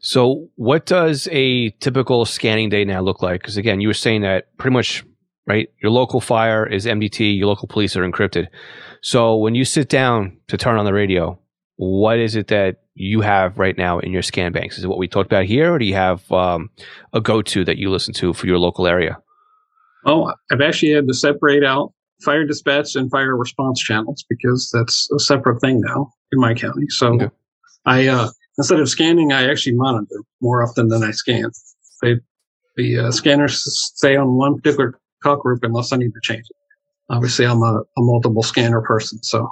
So, 0.00 0.48
what 0.56 0.86
does 0.86 1.28
a 1.30 1.70
typical 1.80 2.24
scanning 2.24 2.68
day 2.68 2.84
now 2.84 3.00
look 3.00 3.22
like? 3.22 3.40
Because 3.40 3.56
again, 3.56 3.80
you 3.80 3.88
were 3.88 3.94
saying 3.94 4.22
that 4.22 4.56
pretty 4.56 4.72
much, 4.72 5.04
right? 5.46 5.68
Your 5.82 5.90
local 5.90 6.20
fire 6.20 6.66
is 6.66 6.86
MDT, 6.86 7.36
your 7.36 7.48
local 7.48 7.68
police 7.68 7.96
are 7.96 8.08
encrypted. 8.08 8.46
So, 9.02 9.36
when 9.36 9.54
you 9.54 9.64
sit 9.64 9.88
down 9.88 10.38
to 10.48 10.56
turn 10.56 10.78
on 10.78 10.84
the 10.84 10.92
radio, 10.92 11.38
what 11.78 12.18
is 12.18 12.34
it 12.34 12.48
that 12.48 12.78
you 12.94 13.20
have 13.20 13.56
right 13.56 13.78
now 13.78 14.00
in 14.00 14.12
your 14.12 14.22
scan 14.22 14.52
banks? 14.52 14.78
Is 14.78 14.84
it 14.84 14.88
what 14.88 14.98
we 14.98 15.06
talked 15.06 15.30
about 15.30 15.44
here, 15.44 15.72
or 15.72 15.78
do 15.78 15.84
you 15.84 15.94
have 15.94 16.30
um, 16.32 16.70
a 17.12 17.20
go 17.20 17.40
to 17.40 17.64
that 17.64 17.78
you 17.78 17.88
listen 17.88 18.12
to 18.14 18.32
for 18.32 18.46
your 18.48 18.58
local 18.58 18.86
area? 18.86 19.16
Oh, 20.04 20.32
I've 20.50 20.60
actually 20.60 20.92
had 20.92 21.06
to 21.06 21.14
separate 21.14 21.62
out 21.62 21.92
fire 22.24 22.44
dispatch 22.44 22.96
and 22.96 23.08
fire 23.10 23.36
response 23.36 23.80
channels 23.80 24.24
because 24.28 24.70
that's 24.72 25.08
a 25.12 25.20
separate 25.20 25.60
thing 25.60 25.80
now 25.80 26.12
in 26.32 26.40
my 26.40 26.52
county. 26.52 26.86
So 26.88 27.14
okay. 27.14 27.28
I, 27.86 28.08
uh, 28.08 28.28
instead 28.58 28.80
of 28.80 28.88
scanning, 28.88 29.32
I 29.32 29.48
actually 29.48 29.76
monitor 29.76 30.24
more 30.40 30.64
often 30.64 30.88
than 30.88 31.04
I 31.04 31.12
scan. 31.12 31.50
They, 32.02 32.16
the 32.76 32.98
uh, 32.98 33.10
scanners 33.12 33.62
stay 33.94 34.16
on 34.16 34.36
one 34.36 34.56
particular 34.56 34.98
call 35.22 35.36
group 35.36 35.62
unless 35.62 35.92
I 35.92 35.96
need 35.96 36.12
to 36.12 36.20
change 36.22 36.46
it. 36.50 36.56
Obviously, 37.08 37.46
I'm 37.46 37.62
a, 37.62 37.82
a 37.96 38.00
multiple 38.00 38.42
scanner 38.42 38.80
person, 38.80 39.22
so 39.22 39.48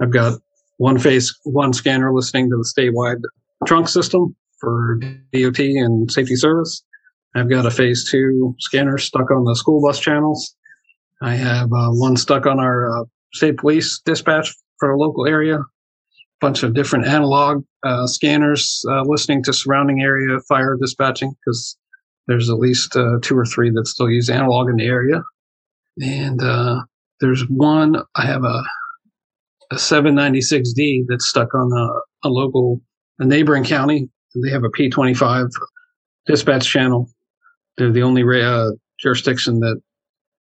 I've 0.00 0.12
got 0.12 0.38
one 0.78 0.98
phase 0.98 1.34
one 1.44 1.72
scanner 1.72 2.12
listening 2.12 2.50
to 2.50 2.56
the 2.56 2.64
statewide 2.64 3.22
trunk 3.66 3.88
system 3.88 4.34
for 4.60 4.98
DOT 5.32 5.58
and 5.58 6.10
safety 6.10 6.36
service. 6.36 6.82
I've 7.34 7.50
got 7.50 7.66
a 7.66 7.70
phase 7.70 8.08
two 8.10 8.54
scanner 8.58 8.98
stuck 8.98 9.30
on 9.30 9.44
the 9.44 9.54
school 9.54 9.82
bus 9.82 10.00
channels. 10.00 10.54
I 11.22 11.34
have 11.34 11.72
uh, 11.72 11.90
one 11.90 12.16
stuck 12.16 12.46
on 12.46 12.58
our 12.58 13.00
uh, 13.00 13.04
state 13.32 13.58
police 13.58 14.00
dispatch 14.04 14.54
for 14.78 14.88
the 14.90 14.96
local 14.96 15.26
area. 15.26 15.58
A 15.58 15.64
Bunch 16.40 16.62
of 16.62 16.74
different 16.74 17.06
analog 17.06 17.64
uh, 17.82 18.06
scanners 18.06 18.84
uh, 18.90 19.02
listening 19.02 19.42
to 19.44 19.52
surrounding 19.52 20.02
area 20.02 20.38
fire 20.48 20.76
dispatching 20.80 21.34
because 21.40 21.76
there's 22.26 22.50
at 22.50 22.58
least 22.58 22.96
uh, 22.96 23.18
two 23.22 23.36
or 23.36 23.44
three 23.44 23.70
that 23.70 23.86
still 23.86 24.10
use 24.10 24.28
analog 24.28 24.68
in 24.68 24.76
the 24.76 24.86
area. 24.86 25.22
And 26.00 26.42
uh, 26.42 26.82
there's 27.20 27.42
one 27.48 27.96
I 28.14 28.26
have 28.26 28.44
a 28.44 28.62
a 29.70 29.76
796D 29.76 31.04
that's 31.08 31.26
stuck 31.26 31.54
on 31.54 31.72
a, 31.72 32.28
a 32.28 32.30
local, 32.30 32.80
a 33.18 33.24
neighboring 33.24 33.64
county. 33.64 34.08
They 34.42 34.50
have 34.50 34.64
a 34.64 34.70
P25 34.70 35.50
dispatch 36.26 36.68
channel. 36.68 37.10
They're 37.76 37.92
the 37.92 38.02
only 38.02 38.22
uh, 38.42 38.70
jurisdiction 38.98 39.60
that 39.60 39.80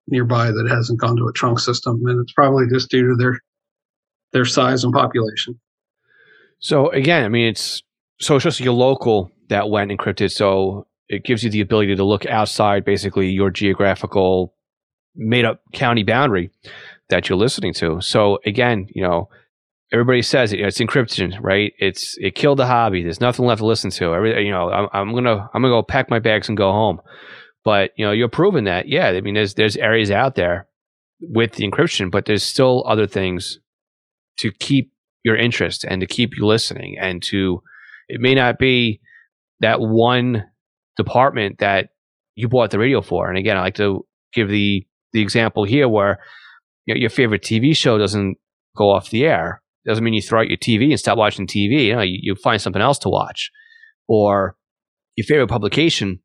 nearby 0.07 0.51
that 0.51 0.67
hasn't 0.69 0.99
gone 0.99 1.17
to 1.17 1.27
a 1.27 1.33
trunk 1.33 1.59
system, 1.59 2.01
and 2.05 2.21
it's 2.21 2.33
probably 2.33 2.65
just 2.71 2.89
due 2.89 3.07
to 3.09 3.15
their 3.15 3.39
their 4.33 4.45
size 4.45 4.83
and 4.83 4.93
population. 4.93 5.59
So 6.59 6.89
again, 6.91 7.23
I 7.23 7.29
mean, 7.29 7.47
it's 7.47 7.83
so 8.19 8.35
it's 8.35 8.43
just 8.43 8.59
your 8.59 8.73
local 8.73 9.31
that 9.49 9.69
went 9.69 9.91
encrypted. 9.91 10.31
So 10.31 10.87
it 11.09 11.23
gives 11.23 11.43
you 11.43 11.49
the 11.49 11.61
ability 11.61 11.95
to 11.95 12.03
look 12.03 12.25
outside 12.25 12.83
basically 12.83 13.29
your 13.29 13.49
geographical 13.49 14.53
made 15.15 15.45
up 15.45 15.61
county 15.73 16.03
boundary 16.03 16.49
that 17.09 17.29
you're 17.29 17.37
listening 17.37 17.73
to. 17.75 18.01
So 18.01 18.39
again, 18.45 18.87
you 18.89 19.03
know, 19.03 19.29
everybody 19.91 20.21
says 20.21 20.53
it, 20.53 20.59
it's 20.59 20.79
encryption, 20.79 21.37
right? 21.41 21.73
It's 21.77 22.17
it 22.19 22.35
killed 22.35 22.59
the 22.59 22.65
hobby. 22.65 23.03
There's 23.03 23.21
nothing 23.21 23.45
left 23.45 23.59
to 23.59 23.65
listen 23.65 23.91
to. 23.91 24.13
Every 24.13 24.45
you 24.45 24.51
know, 24.51 24.69
I'm, 24.69 24.89
I'm 24.93 25.13
gonna 25.13 25.49
I'm 25.53 25.61
gonna 25.61 25.73
go 25.73 25.83
pack 25.83 26.09
my 26.09 26.19
bags 26.19 26.47
and 26.47 26.57
go 26.57 26.71
home. 26.71 26.99
But 27.63 27.91
you 27.97 28.05
know, 28.05 28.11
you're 28.11 28.29
proving 28.29 28.65
that. 28.65 28.87
Yeah, 28.87 29.07
I 29.07 29.21
mean, 29.21 29.35
there's 29.35 29.55
there's 29.55 29.77
areas 29.77 30.11
out 30.11 30.35
there 30.35 30.67
with 31.19 31.53
the 31.53 31.69
encryption, 31.69 32.11
but 32.11 32.25
there's 32.25 32.43
still 32.43 32.83
other 32.87 33.07
things 33.07 33.59
to 34.39 34.51
keep 34.51 34.91
your 35.23 35.35
interest 35.35 35.83
and 35.83 36.01
to 36.01 36.07
keep 36.07 36.37
you 36.37 36.45
listening 36.45 36.97
and 36.99 37.23
to 37.23 37.61
it 38.07 38.21
may 38.21 38.35
not 38.35 38.59
be 38.59 39.01
that 39.61 39.79
one 39.79 40.45
department 40.97 41.59
that 41.59 41.89
you 42.35 42.47
bought 42.47 42.69
the 42.69 42.77
radio 42.77 43.01
for. 43.01 43.27
And 43.27 43.37
again, 43.37 43.57
I 43.57 43.61
like 43.61 43.75
to 43.75 44.05
give 44.33 44.49
the 44.49 44.85
the 45.13 45.21
example 45.21 45.63
here 45.63 45.87
where 45.87 46.19
you 46.85 46.93
know, 46.93 46.99
your 46.99 47.09
favorite 47.09 47.41
TV 47.41 47.75
show 47.75 47.97
doesn't 47.97 48.37
go 48.75 48.91
off 48.91 49.09
the 49.09 49.25
air. 49.25 49.61
Doesn't 49.85 50.03
mean 50.03 50.13
you 50.13 50.21
throw 50.21 50.41
out 50.41 50.49
your 50.49 50.57
TV 50.57 50.89
and 50.89 50.99
stop 50.99 51.17
watching 51.17 51.47
TV. 51.47 51.87
You 51.87 51.95
know, 51.95 52.01
you, 52.01 52.19
you 52.21 52.35
find 52.35 52.61
something 52.61 52.81
else 52.81 52.99
to 52.99 53.09
watch, 53.09 53.51
or 54.07 54.55
your 55.15 55.25
favorite 55.25 55.47
publication, 55.47 56.19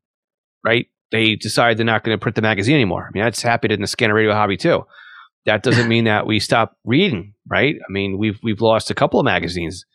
right? 0.65 0.87
They 1.11 1.35
decide 1.35 1.77
they're 1.77 1.85
not 1.85 2.03
going 2.03 2.17
to 2.17 2.21
print 2.21 2.35
the 2.35 2.41
magazine 2.41 2.75
anymore. 2.75 3.07
I 3.07 3.11
mean, 3.13 3.23
that's 3.23 3.41
happened 3.41 3.73
in 3.73 3.81
the 3.81 3.87
scanner 3.87 4.15
radio 4.15 4.33
hobby 4.33 4.57
too. 4.57 4.85
That 5.45 5.63
doesn't 5.63 5.87
mean 5.87 6.05
that 6.05 6.25
we 6.25 6.39
stop 6.39 6.77
reading, 6.85 7.33
right? 7.49 7.75
I 7.75 7.91
mean, 7.91 8.17
we've 8.17 8.39
we've 8.43 8.61
lost 8.61 8.89
a 8.89 8.95
couple 8.95 9.19
of 9.19 9.25
magazines, 9.25 9.85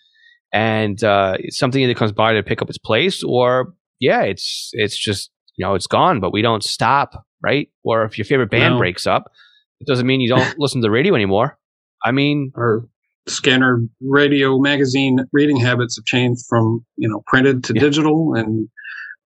and 0.53 1.03
uh, 1.03 1.37
something 1.51 1.83
either 1.83 1.95
comes 1.95 2.13
by 2.13 2.35
to 2.35 2.43
pick 2.43 2.63
up 2.63 2.69
its 2.69 2.79
place, 2.79 3.23
or 3.25 3.75
yeah, 3.99 4.23
it's 4.23 4.71
it's 4.73 4.97
just 4.97 5.31
you 5.57 5.65
know 5.65 5.75
it's 5.75 5.87
gone, 5.87 6.21
but 6.21 6.33
we 6.33 6.43
don't 6.43 6.65
stop, 6.65 7.27
right? 7.43 7.69
Or 7.85 8.05
if 8.05 8.19
your 8.19 8.25
favorite 8.25 8.51
band 8.51 8.75
no. 8.75 8.79
breaks 8.79 9.07
up, 9.07 9.31
it 9.81 9.87
doesn't 9.87 10.07
mean 10.07 10.21
you 10.21 10.29
don't 10.29 10.55
listen 10.59 10.81
to 10.81 10.87
the 10.87 10.91
radio 10.91 11.15
anymore. 11.15 11.59
I 12.05 12.13
mean, 12.13 12.53
or 12.55 12.87
scanner 13.29 13.81
radio 14.01 14.59
magazine 14.59 15.19
reading 15.33 15.57
habits 15.59 15.97
have 15.97 16.05
changed 16.05 16.43
from 16.49 16.85
you 16.97 17.09
know 17.09 17.23
printed 17.27 17.65
to 17.65 17.75
Yeah. 17.75 17.81
digital, 17.83 18.35
and 18.35 18.69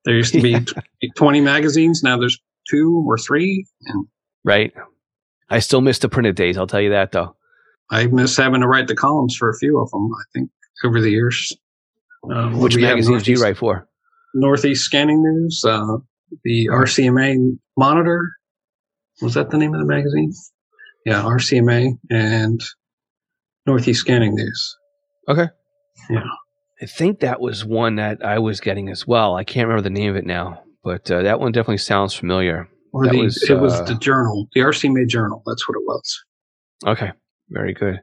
there 0.05 0.15
used 0.15 0.33
to 0.35 0.41
be 0.41 0.51
Yeah. 1.03 1.11
20 1.17 1.41
magazines. 1.41 2.03
Now 2.03 2.17
there's 2.19 2.39
two 2.71 3.05
or 3.07 3.19
three, 3.19 3.67
and 3.87 4.07
Right. 4.45 4.73
I 5.51 5.59
still 5.59 5.81
miss 5.81 5.99
the 5.99 6.09
printed 6.09 6.37
days. 6.37 6.57
I'll 6.57 6.67
tell 6.67 6.81
you 6.81 6.91
that 6.91 7.13
though. 7.13 7.37
I 7.91 8.07
miss 8.07 8.37
having 8.37 8.61
to 8.61 8.69
write 8.69 8.87
the 8.87 8.95
columns 8.95 9.35
for 9.37 9.51
a 9.51 9.57
few 9.59 9.81
of 9.81 9.91
them. 9.91 10.09
I 10.15 10.23
think 10.33 10.51
over 10.85 11.01
the 11.01 11.11
years. 11.11 11.53
Um, 12.31 12.59
Which 12.61 12.77
magazines 12.77 13.23
do 13.25 13.33
you 13.33 13.43
write 13.43 13.57
for? 13.59 13.89
Northeast 14.35 14.85
Scanning 14.85 15.23
News, 15.23 15.65
uh, 15.67 15.97
the 16.45 16.69
RCMA 16.71 17.59
Monitor. 17.77 18.31
Was 19.23 19.35
that 19.35 19.51
the 19.51 19.59
name 19.59 19.75
of 19.75 19.81
the 19.81 19.87
magazine? 19.87 20.33
Yeah, 21.05 21.23
RCMA 21.23 21.99
and 22.11 22.61
Northeast 23.67 24.01
Scanning 24.01 24.35
News. 24.35 24.77
Okay. 25.29 25.49
Yeah. 26.09 26.25
I 26.83 26.87
think 26.87 27.21
that 27.21 27.41
was 27.41 27.65
one 27.65 27.97
that 27.97 28.25
I 28.25 28.39
was 28.39 28.61
getting 28.61 28.89
as 28.89 29.07
well. 29.07 29.37
I 29.37 29.45
can't 29.45 29.69
remember 29.69 29.83
the 29.83 29.91
name 29.91 30.11
of 30.11 30.17
it 30.17 30.25
now, 30.27 30.63
but 30.83 31.11
uh, 31.11 31.23
that 31.23 31.39
one 31.39 31.53
definitely 31.53 31.79
sounds 31.79 32.15
familiar. 32.15 32.69
Or 32.93 33.05
That 33.05 33.13
the, 33.13 33.23
was, 33.23 33.43
it 33.43 33.61
was 33.61 33.75
uh, 33.75 33.85
the 33.85 33.95
journal, 33.97 34.49
the 34.55 34.61
RCMA 34.61 35.07
Journal. 35.09 35.43
That's 35.47 35.69
what 35.69 35.77
it 35.77 35.83
was. 35.87 36.25
Okay, 36.87 37.13
very 37.51 37.75
good. 37.75 38.01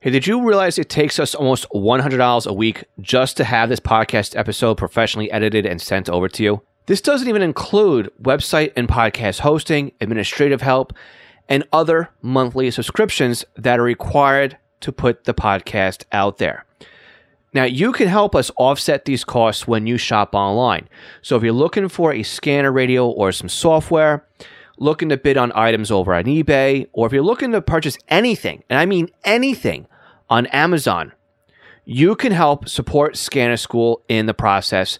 Hey, 0.00 0.10
did 0.10 0.26
you 0.26 0.46
realize 0.46 0.78
it 0.78 0.88
takes 0.88 1.18
us 1.18 1.34
almost 1.34 1.66
$100 1.74 2.46
a 2.46 2.52
week 2.52 2.84
just 3.00 3.36
to 3.38 3.44
have 3.44 3.68
this 3.68 3.80
podcast 3.80 4.36
episode 4.36 4.76
professionally 4.76 5.30
edited 5.32 5.66
and 5.66 5.82
sent 5.82 6.08
over 6.08 6.28
to 6.28 6.42
you? 6.44 6.62
This 6.86 7.00
doesn't 7.00 7.28
even 7.28 7.42
include 7.42 8.12
website 8.22 8.72
and 8.76 8.88
podcast 8.88 9.40
hosting, 9.40 9.92
administrative 10.00 10.62
help, 10.62 10.92
and 11.48 11.64
other 11.72 12.10
monthly 12.22 12.70
subscriptions 12.70 13.44
that 13.56 13.80
are 13.80 13.84
required 13.84 14.56
to 14.80 14.92
put 14.92 15.24
the 15.24 15.34
podcast 15.34 16.04
out 16.12 16.38
there. 16.38 16.64
Now, 17.52 17.64
you 17.64 17.92
can 17.92 18.06
help 18.06 18.36
us 18.36 18.50
offset 18.56 19.04
these 19.04 19.24
costs 19.24 19.66
when 19.66 19.86
you 19.86 19.96
shop 19.96 20.34
online. 20.34 20.88
So, 21.22 21.36
if 21.36 21.42
you're 21.42 21.52
looking 21.52 21.88
for 21.88 22.12
a 22.12 22.22
scanner 22.22 22.70
radio 22.70 23.08
or 23.08 23.32
some 23.32 23.48
software, 23.48 24.26
looking 24.78 25.08
to 25.08 25.16
bid 25.16 25.36
on 25.36 25.52
items 25.54 25.90
over 25.90 26.14
on 26.14 26.24
eBay, 26.24 26.86
or 26.92 27.06
if 27.06 27.12
you're 27.12 27.22
looking 27.22 27.52
to 27.52 27.62
purchase 27.62 27.96
anything, 28.08 28.62
and 28.68 28.78
I 28.78 28.86
mean 28.86 29.08
anything, 29.24 29.86
on 30.28 30.46
Amazon, 30.46 31.12
you 31.84 32.14
can 32.16 32.32
help 32.32 32.68
support 32.68 33.16
Scanner 33.16 33.56
School 33.56 34.02
in 34.08 34.26
the 34.26 34.34
process. 34.34 34.98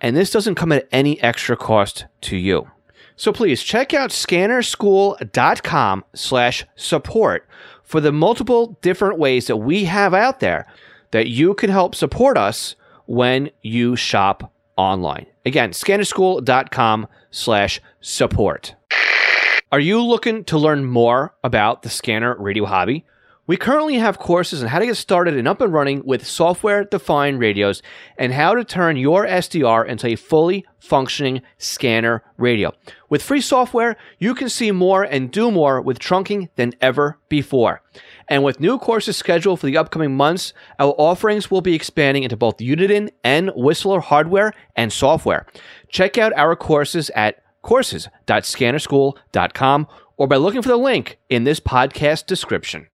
And 0.00 0.16
this 0.16 0.30
doesn't 0.30 0.54
come 0.54 0.72
at 0.72 0.88
any 0.92 1.20
extra 1.22 1.56
cost 1.56 2.06
to 2.22 2.36
you. 2.36 2.70
So 3.16 3.32
please 3.32 3.62
check 3.62 3.92
out 3.92 4.10
scannerschool.com 4.10 6.04
slash 6.14 6.64
support 6.74 7.46
for 7.84 8.00
the 8.00 8.12
multiple 8.12 8.78
different 8.80 9.18
ways 9.18 9.46
that 9.48 9.58
we 9.58 9.84
have 9.84 10.14
out 10.14 10.40
there 10.40 10.66
that 11.10 11.28
you 11.28 11.54
can 11.54 11.70
help 11.70 11.94
support 11.94 12.38
us 12.38 12.76
when 13.06 13.50
you 13.62 13.96
shop 13.96 14.52
online. 14.76 15.26
Again, 15.44 15.72
scannerschool.com 15.72 17.08
slash 17.30 17.80
support. 18.00 18.74
Are 19.72 19.80
you 19.80 20.02
looking 20.02 20.44
to 20.44 20.58
learn 20.58 20.84
more 20.84 21.34
about 21.44 21.82
the 21.82 21.90
scanner 21.90 22.36
radio 22.38 22.64
hobby? 22.64 23.04
We 23.50 23.56
currently 23.56 23.96
have 23.96 24.20
courses 24.20 24.62
on 24.62 24.68
how 24.68 24.78
to 24.78 24.86
get 24.86 24.96
started 24.96 25.36
and 25.36 25.48
up 25.48 25.60
and 25.60 25.72
running 25.72 26.04
with 26.04 26.24
software 26.24 26.84
defined 26.84 27.40
radios 27.40 27.82
and 28.16 28.32
how 28.32 28.54
to 28.54 28.62
turn 28.62 28.96
your 28.96 29.26
SDR 29.26 29.88
into 29.88 30.06
a 30.06 30.14
fully 30.14 30.64
functioning 30.78 31.42
scanner 31.58 32.22
radio. 32.38 32.72
With 33.08 33.24
free 33.24 33.40
software, 33.40 33.96
you 34.20 34.36
can 34.36 34.48
see 34.48 34.70
more 34.70 35.02
and 35.02 35.32
do 35.32 35.50
more 35.50 35.80
with 35.80 35.98
trunking 35.98 36.48
than 36.54 36.74
ever 36.80 37.18
before. 37.28 37.82
And 38.28 38.44
with 38.44 38.60
new 38.60 38.78
courses 38.78 39.16
scheduled 39.16 39.58
for 39.58 39.66
the 39.66 39.78
upcoming 39.78 40.16
months, 40.16 40.52
our 40.78 40.94
offerings 40.96 41.50
will 41.50 41.60
be 41.60 41.74
expanding 41.74 42.22
into 42.22 42.36
both 42.36 42.58
Uniden 42.58 43.10
and 43.24 43.50
Whistler 43.56 43.98
hardware 43.98 44.52
and 44.76 44.92
software. 44.92 45.44
Check 45.88 46.18
out 46.18 46.32
our 46.36 46.54
courses 46.54 47.10
at 47.16 47.42
courses.scannerschool.com 47.62 49.88
or 50.16 50.28
by 50.28 50.36
looking 50.36 50.62
for 50.62 50.68
the 50.68 50.76
link 50.76 51.18
in 51.28 51.42
this 51.42 51.58
podcast 51.58 52.26
description. 52.26 52.86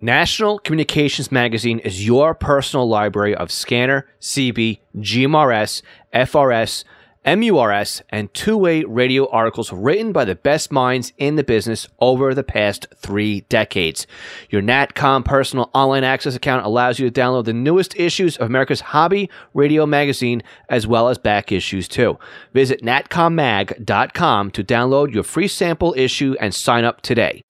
National 0.00 0.60
Communications 0.60 1.32
Magazine 1.32 1.80
is 1.80 2.06
your 2.06 2.32
personal 2.32 2.88
library 2.88 3.34
of 3.34 3.50
scanner, 3.50 4.06
CB, 4.20 4.78
GMRS, 4.98 5.82
FRS, 6.14 6.84
MURS, 7.26 8.02
and 8.08 8.32
two 8.32 8.56
way 8.56 8.84
radio 8.84 9.28
articles 9.30 9.72
written 9.72 10.12
by 10.12 10.24
the 10.24 10.36
best 10.36 10.70
minds 10.70 11.12
in 11.18 11.34
the 11.34 11.42
business 11.42 11.88
over 11.98 12.32
the 12.32 12.44
past 12.44 12.86
three 12.94 13.40
decades. 13.48 14.06
Your 14.50 14.62
NatCom 14.62 15.24
personal 15.24 15.68
online 15.74 16.04
access 16.04 16.36
account 16.36 16.64
allows 16.64 17.00
you 17.00 17.10
to 17.10 17.20
download 17.20 17.46
the 17.46 17.52
newest 17.52 17.96
issues 17.96 18.36
of 18.36 18.46
America's 18.46 18.80
hobby 18.80 19.28
radio 19.52 19.84
magazine 19.84 20.44
as 20.68 20.86
well 20.86 21.08
as 21.08 21.18
back 21.18 21.50
issues 21.50 21.88
too. 21.88 22.16
Visit 22.54 22.82
natcommag.com 22.82 24.52
to 24.52 24.62
download 24.62 25.12
your 25.12 25.24
free 25.24 25.48
sample 25.48 25.92
issue 25.96 26.36
and 26.40 26.54
sign 26.54 26.84
up 26.84 27.00
today. 27.00 27.42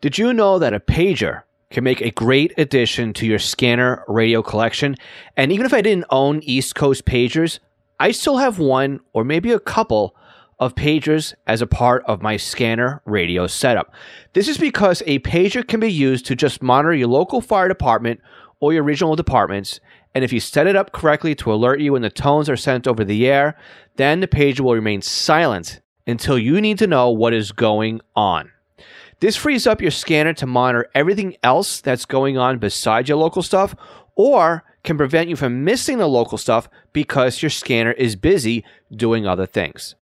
Did 0.00 0.16
you 0.16 0.32
know 0.32 0.58
that 0.58 0.72
a 0.72 0.80
pager 0.80 1.42
can 1.70 1.84
make 1.84 2.00
a 2.00 2.10
great 2.10 2.52
addition 2.56 3.12
to 3.14 3.26
your 3.26 3.38
scanner 3.38 4.04
radio 4.08 4.42
collection? 4.42 4.96
And 5.36 5.52
even 5.52 5.66
if 5.66 5.74
I 5.74 5.82
didn't 5.82 6.06
own 6.10 6.40
East 6.42 6.74
Coast 6.74 7.04
pagers, 7.04 7.58
I 8.00 8.12
still 8.12 8.38
have 8.38 8.58
one 8.58 9.00
or 9.12 9.24
maybe 9.24 9.52
a 9.52 9.60
couple 9.60 10.14
of 10.58 10.74
pagers 10.74 11.34
as 11.46 11.62
a 11.62 11.66
part 11.66 12.04
of 12.06 12.22
my 12.22 12.36
scanner 12.36 13.00
radio 13.04 13.46
setup. 13.46 13.92
This 14.32 14.48
is 14.48 14.58
because 14.58 15.02
a 15.06 15.20
pager 15.20 15.66
can 15.66 15.80
be 15.80 15.92
used 15.92 16.26
to 16.26 16.36
just 16.36 16.62
monitor 16.62 16.94
your 16.94 17.08
local 17.08 17.40
fire 17.40 17.68
department 17.68 18.20
or 18.60 18.72
your 18.72 18.82
regional 18.82 19.14
departments. 19.14 19.78
And 20.14 20.24
if 20.24 20.32
you 20.32 20.40
set 20.40 20.66
it 20.66 20.74
up 20.74 20.92
correctly 20.92 21.34
to 21.36 21.52
alert 21.52 21.80
you 21.80 21.92
when 21.92 22.02
the 22.02 22.10
tones 22.10 22.48
are 22.48 22.56
sent 22.56 22.88
over 22.88 23.04
the 23.04 23.28
air, 23.28 23.56
then 23.96 24.20
the 24.20 24.26
pager 24.26 24.60
will 24.60 24.74
remain 24.74 25.02
silent 25.02 25.80
until 26.06 26.38
you 26.38 26.60
need 26.60 26.78
to 26.78 26.86
know 26.86 27.10
what 27.10 27.34
is 27.34 27.52
going 27.52 28.00
on. 28.16 28.50
This 29.20 29.36
frees 29.36 29.66
up 29.66 29.82
your 29.82 29.90
scanner 29.90 30.32
to 30.34 30.46
monitor 30.46 30.88
everything 30.94 31.36
else 31.42 31.80
that's 31.80 32.04
going 32.04 32.38
on 32.38 32.58
besides 32.58 33.08
your 33.08 33.18
local 33.18 33.42
stuff, 33.42 33.74
or 34.14 34.64
can 34.84 34.96
prevent 34.96 35.28
you 35.28 35.36
from 35.36 35.64
missing 35.64 35.98
the 35.98 36.06
local 36.06 36.38
stuff 36.38 36.68
because 36.92 37.42
your 37.42 37.50
scanner 37.50 37.92
is 37.92 38.14
busy 38.16 38.64
doing 38.94 39.26
other 39.26 39.46
things. 39.46 39.96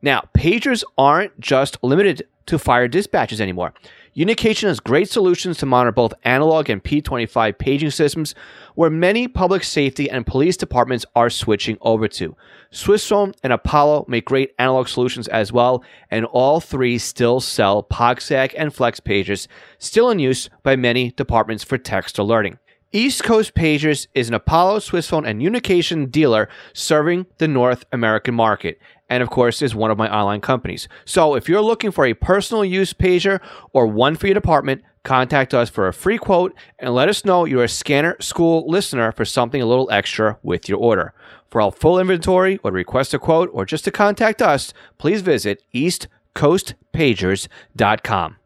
Now, 0.00 0.28
pagers 0.36 0.84
aren't 0.96 1.38
just 1.38 1.76
limited 1.82 2.26
to 2.46 2.58
fire 2.58 2.88
dispatches 2.88 3.40
anymore. 3.40 3.74
Unication 4.16 4.68
has 4.68 4.80
great 4.80 5.10
solutions 5.10 5.58
to 5.58 5.66
monitor 5.66 5.92
both 5.92 6.14
analog 6.24 6.70
and 6.70 6.82
P25 6.82 7.58
paging 7.58 7.90
systems, 7.90 8.34
where 8.74 8.88
many 8.88 9.28
public 9.28 9.62
safety 9.62 10.08
and 10.08 10.26
police 10.26 10.56
departments 10.56 11.04
are 11.14 11.28
switching 11.28 11.76
over 11.82 12.08
to. 12.08 12.34
Swissphone 12.72 13.34
and 13.42 13.52
Apollo 13.52 14.06
make 14.08 14.24
great 14.24 14.54
analog 14.58 14.88
solutions 14.88 15.28
as 15.28 15.52
well, 15.52 15.84
and 16.10 16.24
all 16.24 16.60
three 16.60 16.96
still 16.96 17.40
sell 17.40 17.82
POCSAG 17.82 18.54
and 18.56 18.72
Flex 18.72 19.00
pagers, 19.00 19.48
still 19.76 20.08
in 20.08 20.18
use 20.18 20.48
by 20.62 20.76
many 20.76 21.10
departments 21.10 21.62
for 21.62 21.76
text 21.76 22.18
alerting. 22.18 22.58
East 22.92 23.22
Coast 23.24 23.54
Pagers 23.54 24.06
is 24.14 24.28
an 24.28 24.34
Apollo, 24.34 24.78
Swissphone, 24.78 25.28
and 25.28 25.42
Unication 25.42 26.10
dealer 26.10 26.48
serving 26.72 27.26
the 27.36 27.48
North 27.48 27.84
American 27.92 28.34
market, 28.34 28.80
and 29.08 29.22
of 29.22 29.30
course 29.30 29.62
is 29.62 29.74
one 29.74 29.90
of 29.90 29.96
my 29.98 30.14
online 30.14 30.40
companies. 30.40 30.88
So 31.04 31.34
if 31.34 31.48
you're 31.48 31.62
looking 31.62 31.90
for 31.90 32.06
a 32.06 32.14
personal 32.14 32.64
use 32.64 32.92
pager 32.92 33.40
or 33.72 33.86
one 33.86 34.14
for 34.16 34.26
your 34.26 34.34
department, 34.34 34.82
contact 35.04 35.54
us 35.54 35.70
for 35.70 35.86
a 35.86 35.92
free 35.92 36.18
quote 36.18 36.52
and 36.78 36.94
let 36.94 37.08
us 37.08 37.24
know 37.24 37.44
you're 37.44 37.64
a 37.64 37.68
Scanner 37.68 38.16
School 38.20 38.68
listener 38.68 39.12
for 39.12 39.24
something 39.24 39.62
a 39.62 39.66
little 39.66 39.90
extra 39.90 40.38
with 40.42 40.68
your 40.68 40.78
order. 40.78 41.14
For 41.48 41.60
our 41.60 41.70
full 41.70 42.00
inventory 42.00 42.58
or 42.64 42.72
to 42.72 42.74
request 42.74 43.14
a 43.14 43.18
quote 43.18 43.50
or 43.52 43.64
just 43.64 43.84
to 43.84 43.90
contact 43.90 44.42
us, 44.42 44.74
please 44.98 45.22
visit 45.22 45.62
eastcoastpagers.com. 45.74 48.36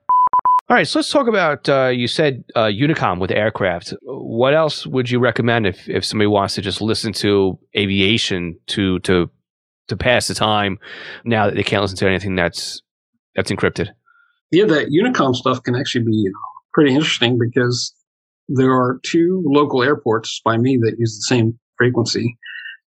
All 0.68 0.77
right, 0.77 0.87
so 0.87 1.01
let's 1.01 1.11
talk 1.11 1.27
about. 1.27 1.68
Uh, 1.68 1.88
you 1.88 2.07
said 2.07 2.44
uh, 2.55 2.66
Unicom 2.66 3.18
with 3.18 3.32
aircraft. 3.32 3.93
What 4.03 4.55
else 4.55 4.87
would 4.87 5.11
you 5.11 5.18
recommend 5.18 5.66
if, 5.66 5.89
if 5.89 6.05
somebody 6.05 6.28
wants 6.28 6.55
to 6.55 6.62
just 6.62 6.80
listen 6.80 7.12
to 7.14 7.59
aviation 7.76 8.57
to 8.68 9.01
to 9.01 9.28
to 9.91 9.97
pass 9.97 10.28
the 10.28 10.34
time 10.34 10.78
now 11.24 11.47
that 11.47 11.55
they 11.55 11.62
can't 11.62 11.82
listen 11.82 11.99
to 11.99 12.09
anything 12.09 12.34
that's 12.34 12.80
that's 13.36 13.51
encrypted? 13.51 13.91
Yeah, 14.51 14.64
that 14.64 14.88
Unicom 14.88 15.36
stuff 15.36 15.62
can 15.62 15.76
actually 15.76 16.05
be 16.05 16.24
uh, 16.28 16.38
pretty 16.72 16.95
interesting 16.95 17.38
because 17.38 17.95
there 18.49 18.72
are 18.72 18.99
two 19.05 19.45
local 19.47 19.82
airports 19.82 20.41
by 20.45 20.57
me 20.57 20.76
that 20.78 20.97
use 20.99 21.16
the 21.16 21.34
same 21.34 21.59
frequency, 21.76 22.36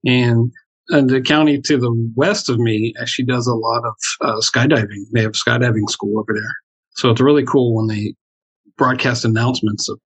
and 0.05 0.51
and 0.89 1.11
the 1.11 1.21
county 1.21 1.61
to 1.61 1.77
the 1.77 2.13
west 2.17 2.49
of 2.49 2.59
me 2.59 2.95
actually 3.01 3.27
does 3.27 3.47
a 3.47 3.55
lot 3.55 3.85
of 3.85 3.95
uh, 4.23 4.41
skydiving. 4.41 5.05
They 5.13 5.23
have 5.23 5.33
skydiving 5.33 5.89
school 5.89 6.19
over 6.19 6.33
there, 6.33 6.55
so 6.91 7.11
it's 7.11 7.21
really 7.21 7.45
cool 7.45 7.77
when 7.77 7.87
they 7.87 8.15
broadcast 8.77 9.25
announcements 9.25 9.89
of 9.89 10.01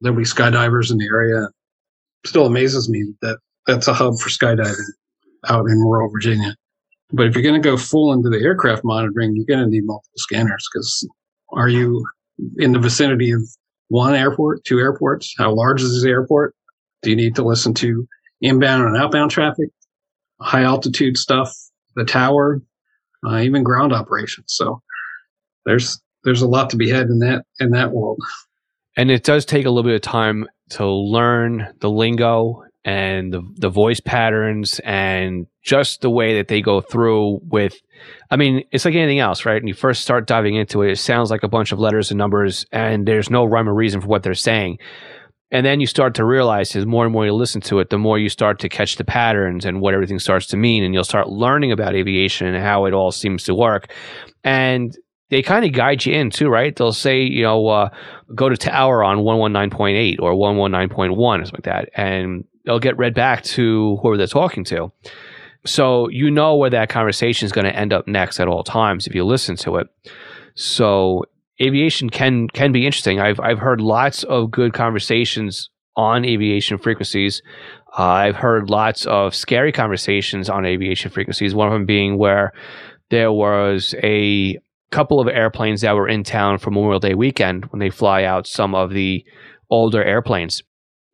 there'll 0.00 0.16
be 0.16 0.24
skydivers 0.24 0.90
in 0.90 0.98
the 0.98 1.06
area. 1.06 1.48
Still 2.24 2.46
amazes 2.46 2.88
me 2.88 3.12
that 3.22 3.38
that's 3.66 3.88
a 3.88 3.94
hub 3.94 4.18
for 4.18 4.30
skydiving 4.30 4.90
out 5.48 5.68
in 5.68 5.78
rural 5.80 6.10
Virginia. 6.10 6.54
But 7.12 7.26
if 7.26 7.34
you're 7.34 7.42
going 7.42 7.60
to 7.60 7.68
go 7.68 7.76
full 7.76 8.12
into 8.12 8.28
the 8.28 8.42
aircraft 8.42 8.84
monitoring, 8.84 9.36
you're 9.36 9.46
going 9.46 9.64
to 9.64 9.70
need 9.70 9.84
multiple 9.84 10.10
scanners 10.16 10.66
because 10.72 11.08
are 11.52 11.68
you 11.68 12.04
in 12.58 12.72
the 12.72 12.78
vicinity 12.78 13.30
of 13.30 13.42
one 13.88 14.14
airport, 14.14 14.64
two 14.64 14.78
airports? 14.78 15.34
How 15.38 15.54
large 15.54 15.82
is 15.82 15.92
this 15.92 16.04
airport? 16.04 16.54
Do 17.02 17.10
you 17.10 17.16
need 17.16 17.36
to 17.36 17.44
listen 17.44 17.74
to 17.74 18.06
inbound 18.40 18.84
and 18.84 18.96
outbound 18.96 19.30
traffic, 19.30 19.68
high 20.40 20.62
altitude 20.62 21.16
stuff, 21.16 21.54
the 21.94 22.04
tower, 22.04 22.60
uh, 23.24 23.38
even 23.38 23.62
ground 23.62 23.92
operations? 23.92 24.46
So 24.48 24.82
there's 25.64 26.00
there's 26.24 26.42
a 26.42 26.48
lot 26.48 26.70
to 26.70 26.76
be 26.76 26.90
had 26.90 27.06
in 27.06 27.20
that 27.20 27.44
in 27.60 27.70
that 27.70 27.92
world. 27.92 28.18
And 28.96 29.10
it 29.10 29.22
does 29.22 29.44
take 29.44 29.66
a 29.66 29.70
little 29.70 29.88
bit 29.88 29.94
of 29.94 30.00
time 30.00 30.48
to 30.70 30.86
learn 30.86 31.72
the 31.80 31.90
lingo 31.90 32.64
and 32.86 33.32
the, 33.32 33.42
the 33.56 33.68
voice 33.68 33.98
patterns 33.98 34.80
and 34.84 35.48
just 35.60 36.00
the 36.02 36.08
way 36.08 36.36
that 36.36 36.46
they 36.46 36.62
go 36.62 36.80
through 36.80 37.40
with 37.42 37.74
i 38.30 38.36
mean 38.36 38.62
it's 38.70 38.84
like 38.84 38.94
anything 38.94 39.18
else 39.18 39.44
right 39.44 39.60
when 39.60 39.66
you 39.66 39.74
first 39.74 40.02
start 40.02 40.26
diving 40.26 40.54
into 40.54 40.82
it 40.82 40.92
it 40.92 40.96
sounds 40.96 41.30
like 41.30 41.42
a 41.42 41.48
bunch 41.48 41.72
of 41.72 41.80
letters 41.80 42.10
and 42.10 42.16
numbers 42.16 42.64
and 42.72 43.06
there's 43.06 43.28
no 43.28 43.44
rhyme 43.44 43.68
or 43.68 43.74
reason 43.74 44.00
for 44.00 44.06
what 44.06 44.22
they're 44.22 44.34
saying 44.34 44.78
and 45.50 45.66
then 45.66 45.80
you 45.80 45.86
start 45.86 46.14
to 46.14 46.24
realize 46.24 46.74
as 46.74 46.86
more 46.86 47.04
and 47.04 47.12
more 47.12 47.26
you 47.26 47.32
listen 47.32 47.60
to 47.60 47.80
it 47.80 47.90
the 47.90 47.98
more 47.98 48.18
you 48.18 48.28
start 48.28 48.60
to 48.60 48.68
catch 48.68 48.96
the 48.96 49.04
patterns 49.04 49.64
and 49.64 49.80
what 49.80 49.92
everything 49.92 50.20
starts 50.20 50.46
to 50.46 50.56
mean 50.56 50.84
and 50.84 50.94
you'll 50.94 51.04
start 51.04 51.28
learning 51.28 51.72
about 51.72 51.96
aviation 51.96 52.46
and 52.46 52.64
how 52.64 52.84
it 52.84 52.94
all 52.94 53.10
seems 53.10 53.42
to 53.42 53.54
work 53.54 53.92
and 54.44 54.96
they 55.28 55.42
kind 55.42 55.64
of 55.64 55.72
guide 55.72 56.06
you 56.06 56.14
in 56.14 56.30
too, 56.30 56.48
right? 56.48 56.76
They'll 56.76 56.92
say, 56.92 57.22
you 57.22 57.42
know, 57.42 57.66
uh, 57.66 57.88
go 58.36 58.48
to 58.48 58.56
tower 58.56 59.02
on 59.02 59.18
119.8 59.18 60.20
or 60.20 60.34
119.1 60.34 61.18
or 61.18 61.44
something 61.44 61.50
like 61.52 61.64
that. 61.64 61.88
And 61.96 62.44
they'll 62.66 62.80
get 62.80 62.98
read 62.98 63.14
back 63.14 63.42
to 63.44 63.96
whoever 64.02 64.18
they're 64.18 64.26
talking 64.26 64.64
to. 64.64 64.92
So 65.64 66.08
you 66.10 66.30
know 66.30 66.56
where 66.56 66.70
that 66.70 66.88
conversation 66.88 67.46
is 67.46 67.52
going 67.52 67.64
to 67.64 67.74
end 67.74 67.92
up 67.92 68.06
next 68.06 68.38
at 68.38 68.48
all 68.48 68.62
times 68.62 69.06
if 69.06 69.14
you 69.14 69.24
listen 69.24 69.56
to 69.56 69.76
it. 69.76 69.88
So 70.54 71.24
aviation 71.60 72.10
can 72.10 72.48
can 72.48 72.72
be 72.72 72.86
interesting. 72.86 73.20
I've 73.20 73.40
I've 73.40 73.58
heard 73.58 73.80
lots 73.80 74.22
of 74.24 74.50
good 74.50 74.74
conversations 74.74 75.70
on 75.96 76.24
aviation 76.24 76.78
frequencies. 76.78 77.42
Uh, 77.98 78.02
I've 78.02 78.36
heard 78.36 78.68
lots 78.68 79.06
of 79.06 79.34
scary 79.34 79.72
conversations 79.72 80.50
on 80.50 80.66
aviation 80.66 81.10
frequencies. 81.10 81.54
One 81.54 81.68
of 81.68 81.72
them 81.72 81.86
being 81.86 82.18
where 82.18 82.52
there 83.08 83.32
was 83.32 83.94
a 84.02 84.58
couple 84.90 85.20
of 85.20 85.28
airplanes 85.28 85.80
that 85.80 85.94
were 85.94 86.08
in 86.08 86.22
town 86.22 86.58
for 86.58 86.70
Memorial 86.70 87.00
Day 87.00 87.14
weekend 87.14 87.64
when 87.66 87.80
they 87.80 87.90
fly 87.90 88.24
out 88.24 88.46
some 88.46 88.74
of 88.74 88.90
the 88.90 89.24
older 89.70 90.02
airplanes 90.04 90.62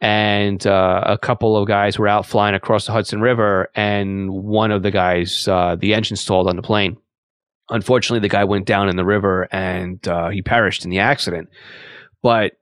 and 0.02 0.66
uh, 0.66 1.04
a 1.06 1.16
couple 1.16 1.56
of 1.56 1.68
guys 1.68 1.96
were 1.96 2.08
out 2.08 2.26
flying 2.26 2.56
across 2.56 2.86
the 2.86 2.92
Hudson 2.92 3.20
River, 3.20 3.68
and 3.76 4.32
one 4.32 4.72
of 4.72 4.82
the 4.82 4.90
guys, 4.90 5.46
uh, 5.46 5.76
the 5.78 5.94
engine 5.94 6.16
stalled 6.16 6.48
on 6.48 6.56
the 6.56 6.62
plane. 6.62 6.96
Unfortunately, 7.70 8.18
the 8.18 8.28
guy 8.28 8.42
went 8.42 8.66
down 8.66 8.88
in 8.88 8.96
the 8.96 9.04
river 9.04 9.48
and 9.52 10.06
uh, 10.08 10.30
he 10.30 10.42
perished 10.42 10.84
in 10.84 10.90
the 10.90 10.98
accident. 10.98 11.48
But 12.20 12.54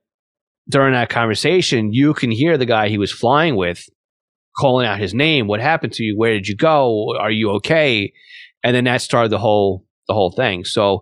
during 0.69 0.93
that 0.93 1.09
conversation, 1.09 1.91
you 1.91 2.13
can 2.13 2.29
hear 2.29 2.59
the 2.59 2.67
guy 2.67 2.89
he 2.89 2.99
was 2.99 3.11
flying 3.11 3.55
with 3.55 3.89
calling 4.55 4.85
out 4.85 4.99
his 4.99 5.15
name. 5.15 5.47
What 5.47 5.61
happened 5.61 5.93
to 5.93 6.03
you? 6.03 6.15
Where 6.15 6.33
did 6.33 6.47
you 6.47 6.55
go? 6.55 7.15
Are 7.19 7.31
you 7.31 7.49
okay? 7.53 8.13
And 8.63 8.75
then 8.75 8.83
that 8.83 9.01
started 9.01 9.31
the 9.31 9.39
whole 9.39 9.83
the 10.07 10.13
whole 10.13 10.31
thing. 10.31 10.63
So 10.63 11.01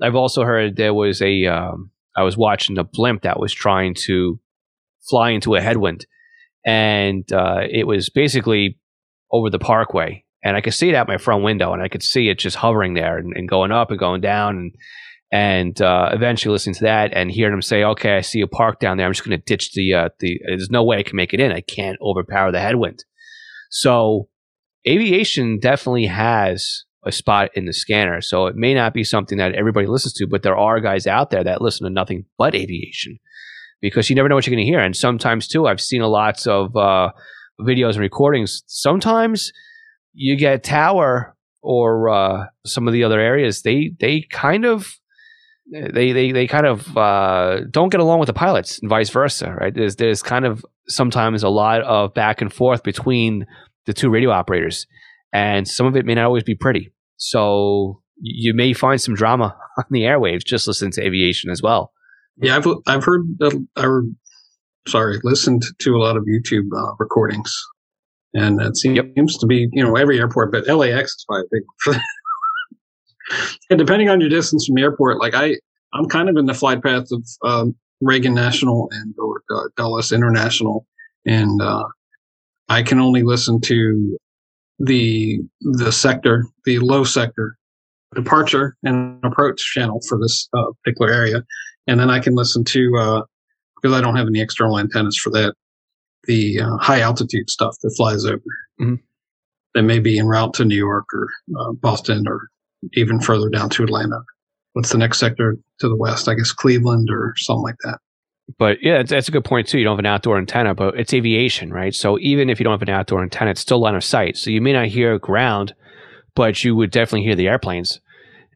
I've 0.00 0.14
also 0.14 0.44
heard 0.44 0.76
there 0.76 0.94
was 0.94 1.20
a. 1.20 1.46
Um, 1.46 1.90
I 2.16 2.22
was 2.22 2.36
watching 2.36 2.78
a 2.78 2.84
blimp 2.84 3.22
that 3.22 3.40
was 3.40 3.52
trying 3.52 3.94
to 4.06 4.38
fly 5.08 5.30
into 5.30 5.54
a 5.54 5.60
headwind, 5.60 6.06
and 6.64 7.30
uh, 7.32 7.60
it 7.70 7.86
was 7.86 8.10
basically 8.10 8.78
over 9.32 9.50
the 9.50 9.58
parkway, 9.58 10.24
and 10.42 10.56
I 10.56 10.60
could 10.60 10.74
see 10.74 10.88
it 10.88 10.94
out 10.94 11.08
my 11.08 11.18
front 11.18 11.44
window, 11.44 11.72
and 11.72 11.82
I 11.82 11.88
could 11.88 12.02
see 12.02 12.28
it 12.28 12.38
just 12.38 12.56
hovering 12.56 12.94
there 12.94 13.18
and, 13.18 13.32
and 13.36 13.48
going 13.48 13.72
up 13.72 13.90
and 13.90 13.98
going 13.98 14.20
down, 14.20 14.56
and 14.56 14.74
and 15.32 15.80
uh, 15.80 16.10
eventually 16.12 16.52
listening 16.52 16.74
to 16.74 16.84
that 16.84 17.12
and 17.12 17.30
hearing 17.30 17.52
them 17.52 17.62
say, 17.62 17.84
"Okay, 17.84 18.16
I 18.16 18.20
see 18.20 18.40
a 18.40 18.48
park 18.48 18.80
down 18.80 18.96
there. 18.96 19.06
I'm 19.06 19.12
just 19.12 19.24
going 19.24 19.38
to 19.38 19.44
ditch 19.44 19.72
the 19.72 19.94
uh, 19.94 20.08
the. 20.18 20.40
There's 20.46 20.70
no 20.70 20.84
way 20.84 20.98
I 20.98 21.02
can 21.02 21.16
make 21.16 21.32
it 21.32 21.40
in. 21.40 21.52
I 21.52 21.60
can't 21.60 21.98
overpower 22.00 22.52
the 22.52 22.60
headwind." 22.60 23.04
So, 23.70 24.28
aviation 24.88 25.58
definitely 25.60 26.06
has 26.06 26.84
a 27.04 27.12
spot 27.12 27.50
in 27.54 27.64
the 27.64 27.72
scanner. 27.72 28.20
So 28.20 28.46
it 28.46 28.56
may 28.56 28.74
not 28.74 28.92
be 28.92 29.04
something 29.04 29.38
that 29.38 29.54
everybody 29.54 29.86
listens 29.86 30.12
to, 30.14 30.26
but 30.26 30.42
there 30.42 30.56
are 30.56 30.80
guys 30.80 31.06
out 31.06 31.30
there 31.30 31.44
that 31.44 31.62
listen 31.62 31.84
to 31.84 31.90
nothing 31.90 32.26
but 32.36 32.54
aviation 32.54 33.18
because 33.80 34.10
you 34.10 34.16
never 34.16 34.28
know 34.28 34.34
what 34.34 34.46
you're 34.46 34.54
going 34.54 34.64
to 34.64 34.70
hear. 34.70 34.80
And 34.80 34.96
sometimes 34.96 35.48
too, 35.48 35.66
I've 35.66 35.80
seen 35.80 36.02
a 36.02 36.08
lots 36.08 36.46
of 36.46 36.76
uh, 36.76 37.10
videos 37.60 37.92
and 37.92 38.00
recordings. 38.00 38.62
Sometimes 38.66 39.52
you 40.12 40.36
get 40.36 40.64
Tower 40.64 41.36
or 41.62 42.08
uh, 42.08 42.46
some 42.66 42.86
of 42.86 42.92
the 42.92 43.04
other 43.04 43.20
areas. 43.20 43.62
They 43.62 43.92
they 43.98 44.22
kind 44.30 44.64
of 44.64 44.98
they 45.70 46.12
they 46.12 46.32
they 46.32 46.46
kind 46.46 46.66
of 46.66 46.96
uh, 46.96 47.60
don't 47.70 47.90
get 47.90 48.00
along 48.00 48.18
with 48.18 48.26
the 48.26 48.32
pilots 48.32 48.78
and 48.80 48.88
vice 48.88 49.10
versa. 49.10 49.54
Right? 49.58 49.74
There's 49.74 49.96
there's 49.96 50.22
kind 50.22 50.44
of 50.44 50.64
sometimes 50.88 51.42
a 51.42 51.48
lot 51.48 51.82
of 51.82 52.14
back 52.14 52.40
and 52.40 52.52
forth 52.52 52.82
between 52.82 53.46
the 53.86 53.92
two 53.92 54.10
radio 54.10 54.30
operators, 54.30 54.86
and 55.32 55.66
some 55.66 55.86
of 55.86 55.96
it 55.96 56.06
may 56.06 56.14
not 56.14 56.24
always 56.24 56.44
be 56.44 56.54
pretty. 56.54 56.92
So 57.16 58.02
you 58.20 58.54
may 58.54 58.72
find 58.72 59.00
some 59.00 59.14
drama 59.14 59.56
on 59.78 59.84
the 59.90 60.02
airwaves 60.02 60.44
just 60.44 60.66
listening 60.66 60.92
to 60.92 61.04
aviation 61.04 61.50
as 61.50 61.62
well. 61.62 61.92
Yeah, 62.36 62.56
I've 62.56 62.66
I've 62.86 63.04
heard 63.04 63.22
I 63.76 64.00
sorry 64.86 65.18
listened 65.22 65.62
to 65.78 65.96
a 65.96 65.98
lot 65.98 66.16
of 66.16 66.24
YouTube 66.24 66.68
uh, 66.76 66.94
recordings, 66.98 67.54
and 68.34 68.60
it 68.60 68.76
seems, 68.76 68.96
yep. 68.96 69.06
to 69.14 69.46
be 69.46 69.68
you 69.72 69.84
know 69.84 69.96
every 69.96 70.18
airport, 70.18 70.52
but 70.52 70.66
LAX 70.66 71.10
is 71.10 71.24
probably 71.28 71.46
big. 71.52 72.00
and 73.70 73.78
depending 73.78 74.08
on 74.08 74.20
your 74.20 74.30
distance 74.30 74.66
from 74.66 74.74
the 74.74 74.82
airport, 74.82 75.18
like 75.18 75.34
I 75.34 75.56
I'm 75.92 76.06
kind 76.06 76.28
of 76.28 76.36
in 76.36 76.46
the 76.46 76.54
flight 76.54 76.82
path 76.82 77.08
of 77.12 77.26
um, 77.44 77.74
Reagan 78.00 78.34
National 78.34 78.88
and 78.92 79.14
or 79.18 79.42
uh, 79.54 79.68
Dulles 79.76 80.12
International, 80.12 80.86
and 81.26 81.60
uh, 81.60 81.84
I 82.68 82.82
can 82.82 83.00
only 83.00 83.22
listen 83.22 83.60
to 83.62 84.18
the 84.78 85.40
the 85.60 85.92
sector, 85.92 86.46
the 86.64 86.78
low 86.78 87.04
sector 87.04 87.56
departure 88.14 88.76
and 88.82 89.22
approach 89.24 89.60
channel 89.72 90.00
for 90.08 90.18
this 90.18 90.48
uh, 90.56 90.64
particular 90.82 91.12
area 91.12 91.44
and 91.86 91.98
then 91.98 92.10
I 92.10 92.20
can 92.20 92.34
listen 92.34 92.64
to 92.64 92.96
uh, 92.98 93.22
because 93.76 93.96
I 93.96 94.00
don't 94.00 94.16
have 94.16 94.26
any 94.26 94.40
external 94.40 94.78
antennas 94.78 95.18
for 95.18 95.30
that. 95.30 95.54
The 96.24 96.60
uh, 96.60 96.76
high 96.76 97.00
altitude 97.00 97.48
stuff 97.48 97.76
that 97.82 97.94
flies 97.96 98.24
over 98.24 98.42
mm-hmm. 98.80 98.96
that 99.74 99.82
may 99.82 99.98
be 99.98 100.18
en 100.18 100.26
route 100.26 100.54
to 100.54 100.64
New 100.64 100.76
York 100.76 101.06
or 101.14 101.28
uh, 101.58 101.72
Boston 101.72 102.26
or 102.28 102.48
even 102.92 103.20
further 103.20 103.48
down 103.48 103.70
to 103.70 103.84
Atlanta. 103.84 104.20
What's 104.74 104.90
the 104.90 104.98
next 104.98 105.18
sector 105.18 105.56
to 105.80 105.88
the 105.88 105.96
west? 105.96 106.28
I 106.28 106.34
guess 106.34 106.52
Cleveland 106.52 107.08
or 107.10 107.34
something 107.36 107.62
like 107.62 107.76
that. 107.84 107.98
But 108.58 108.78
yeah, 108.82 109.02
that's 109.02 109.28
a 109.28 109.32
good 109.32 109.44
point 109.44 109.68
too. 109.68 109.78
You 109.78 109.84
don't 109.84 109.92
have 109.92 110.00
an 110.00 110.06
outdoor 110.06 110.38
antenna, 110.38 110.74
but 110.74 110.98
it's 110.98 111.14
aviation, 111.14 111.72
right? 111.72 111.94
So 111.94 112.18
even 112.18 112.50
if 112.50 112.58
you 112.58 112.64
don't 112.64 112.72
have 112.72 112.82
an 112.82 112.90
outdoor 112.94 113.22
antenna, 113.22 113.52
it's 113.52 113.60
still 113.60 113.80
line 113.80 113.94
of 113.94 114.04
sight. 114.04 114.36
So 114.36 114.50
you 114.50 114.60
may 114.60 114.72
not 114.72 114.86
hear 114.86 115.18
ground, 115.18 115.74
but 116.34 116.62
you 116.64 116.74
would 116.76 116.90
definitely 116.90 117.22
hear 117.22 117.36
the 117.36 117.48
airplanes. 117.48 118.00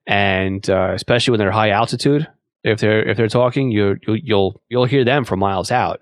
And 0.07 0.69
uh, 0.69 0.93
especially 0.95 1.33
when 1.33 1.39
they're 1.39 1.51
high 1.51 1.71
altitude, 1.71 2.29
if 2.65 2.81
they're 2.81 3.07
if 3.07 3.17
they're 3.17 3.29
talking, 3.29 3.71
you 3.71 3.97
you'll 4.07 4.61
you'll 4.69 4.87
hear 4.87 5.05
them 5.05 5.25
from 5.25 5.39
miles 5.39 5.71
out. 5.71 6.01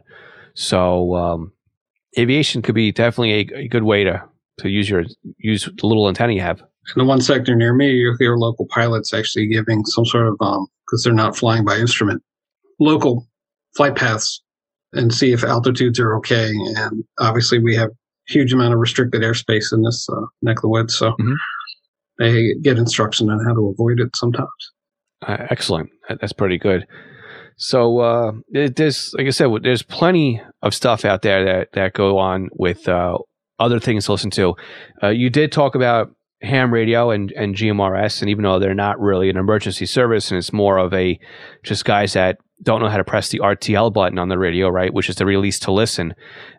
So 0.55 1.15
um, 1.17 1.53
aviation 2.19 2.63
could 2.63 2.75
be 2.75 2.93
definitely 2.93 3.33
a, 3.33 3.65
a, 3.65 3.69
good 3.69 3.83
way 3.83 4.05
to 4.05 4.23
to 4.61 4.69
use 4.69 4.89
your 4.89 5.05
use 5.39 5.65
the 5.65 5.87
little 5.87 6.09
antenna 6.09 6.33
you 6.33 6.41
have. 6.41 6.61
In 6.61 6.99
the 6.99 7.05
one 7.05 7.21
sector 7.21 7.55
near 7.55 7.75
me, 7.75 7.91
you 7.91 8.15
hear 8.19 8.37
local 8.37 8.67
pilots 8.67 9.13
actually 9.13 9.49
giving 9.49 9.85
some 9.87 10.07
sort 10.07 10.29
of 10.29 10.37
um 10.41 10.67
because 10.87 11.03
they're 11.05 11.13
not 11.13 11.37
flying 11.37 11.65
by 11.65 11.77
instrument, 11.77 12.23
local 12.79 13.27
flight 13.77 13.97
paths 13.97 14.43
and 14.93 15.13
see 15.13 15.33
if 15.33 15.43
altitudes 15.43 15.99
are 15.99 16.15
okay. 16.17 16.53
And 16.77 17.03
obviously, 17.19 17.59
we 17.59 17.75
have 17.77 17.91
huge 18.29 18.53
amount 18.53 18.75
of 18.75 18.79
restricted 18.79 19.23
airspace 19.23 19.73
in 19.73 19.83
this 19.83 20.07
uh, 20.09 20.27
neck 20.43 20.59
of 20.59 20.63
the 20.63 20.69
woods, 20.69 20.97
so 20.97 21.11
mm-hmm. 21.13 21.33
they 22.19 22.55
get 22.63 22.79
instruction 22.79 23.31
on 23.31 23.45
how 23.45 23.55
to 23.55 23.69
avoid 23.69 24.01
it 24.01 24.15
sometimes. 24.15 24.49
Uh, 25.27 25.47
excellent. 25.51 25.91
That's 26.09 26.33
pretty 26.33 26.59
good. 26.59 26.87
So 27.57 27.99
uh, 27.99 28.33
there's, 28.51 29.15
like 29.17 29.27
I 29.27 29.31
said, 29.31 29.49
there's 29.63 29.83
plenty 29.83 30.43
of 30.63 30.75
stuff 30.75 31.05
out 31.05 31.23
there 31.23 31.45
that 31.45 31.69
that 31.75 31.93
go 31.93 32.19
on 32.19 32.49
with 32.55 32.89
uh, 32.89 33.19
other 33.59 33.79
things 33.79 34.07
to 34.07 34.13
listen 34.13 34.31
to. 34.33 34.55
Uh, 35.03 35.09
you 35.09 35.31
did 35.31 35.53
talk 35.53 35.75
about 35.75 36.09
ham 36.43 36.73
radio 36.73 37.11
and, 37.11 37.31
and 37.33 37.55
GMRS, 37.55 38.21
and 38.21 38.29
even 38.31 38.43
though 38.43 38.59
they're 38.59 38.75
not 38.75 38.99
really 38.99 39.31
an 39.31 39.37
emergency 39.37 39.87
service, 39.87 40.31
and 40.31 40.39
it's 40.39 40.53
more 40.53 40.79
of 40.79 40.93
a 40.93 41.19
just 41.63 41.85
guys 41.85 42.15
that 42.15 42.39
don't 42.63 42.81
know 42.81 42.89
how 42.89 42.97
to 42.97 43.05
press 43.05 43.29
the 43.29 43.39
RTL 43.39 43.93
button 43.93 44.19
on 44.19 44.29
the 44.29 44.39
radio, 44.39 44.69
right, 44.69 44.93
which 44.93 45.09
is 45.09 45.17
the 45.17 45.27
release 45.27 45.61
to 45.61 45.73
listen, 45.73 46.15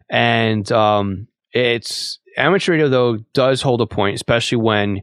and 0.09 0.71
um, 0.71 1.27
it's 1.51 2.19
amateur 2.37 2.73
radio 2.73 2.87
though 2.87 3.17
does 3.33 3.61
hold 3.61 3.81
a 3.81 3.87
point, 3.87 4.15
especially 4.15 4.57
when 4.57 5.01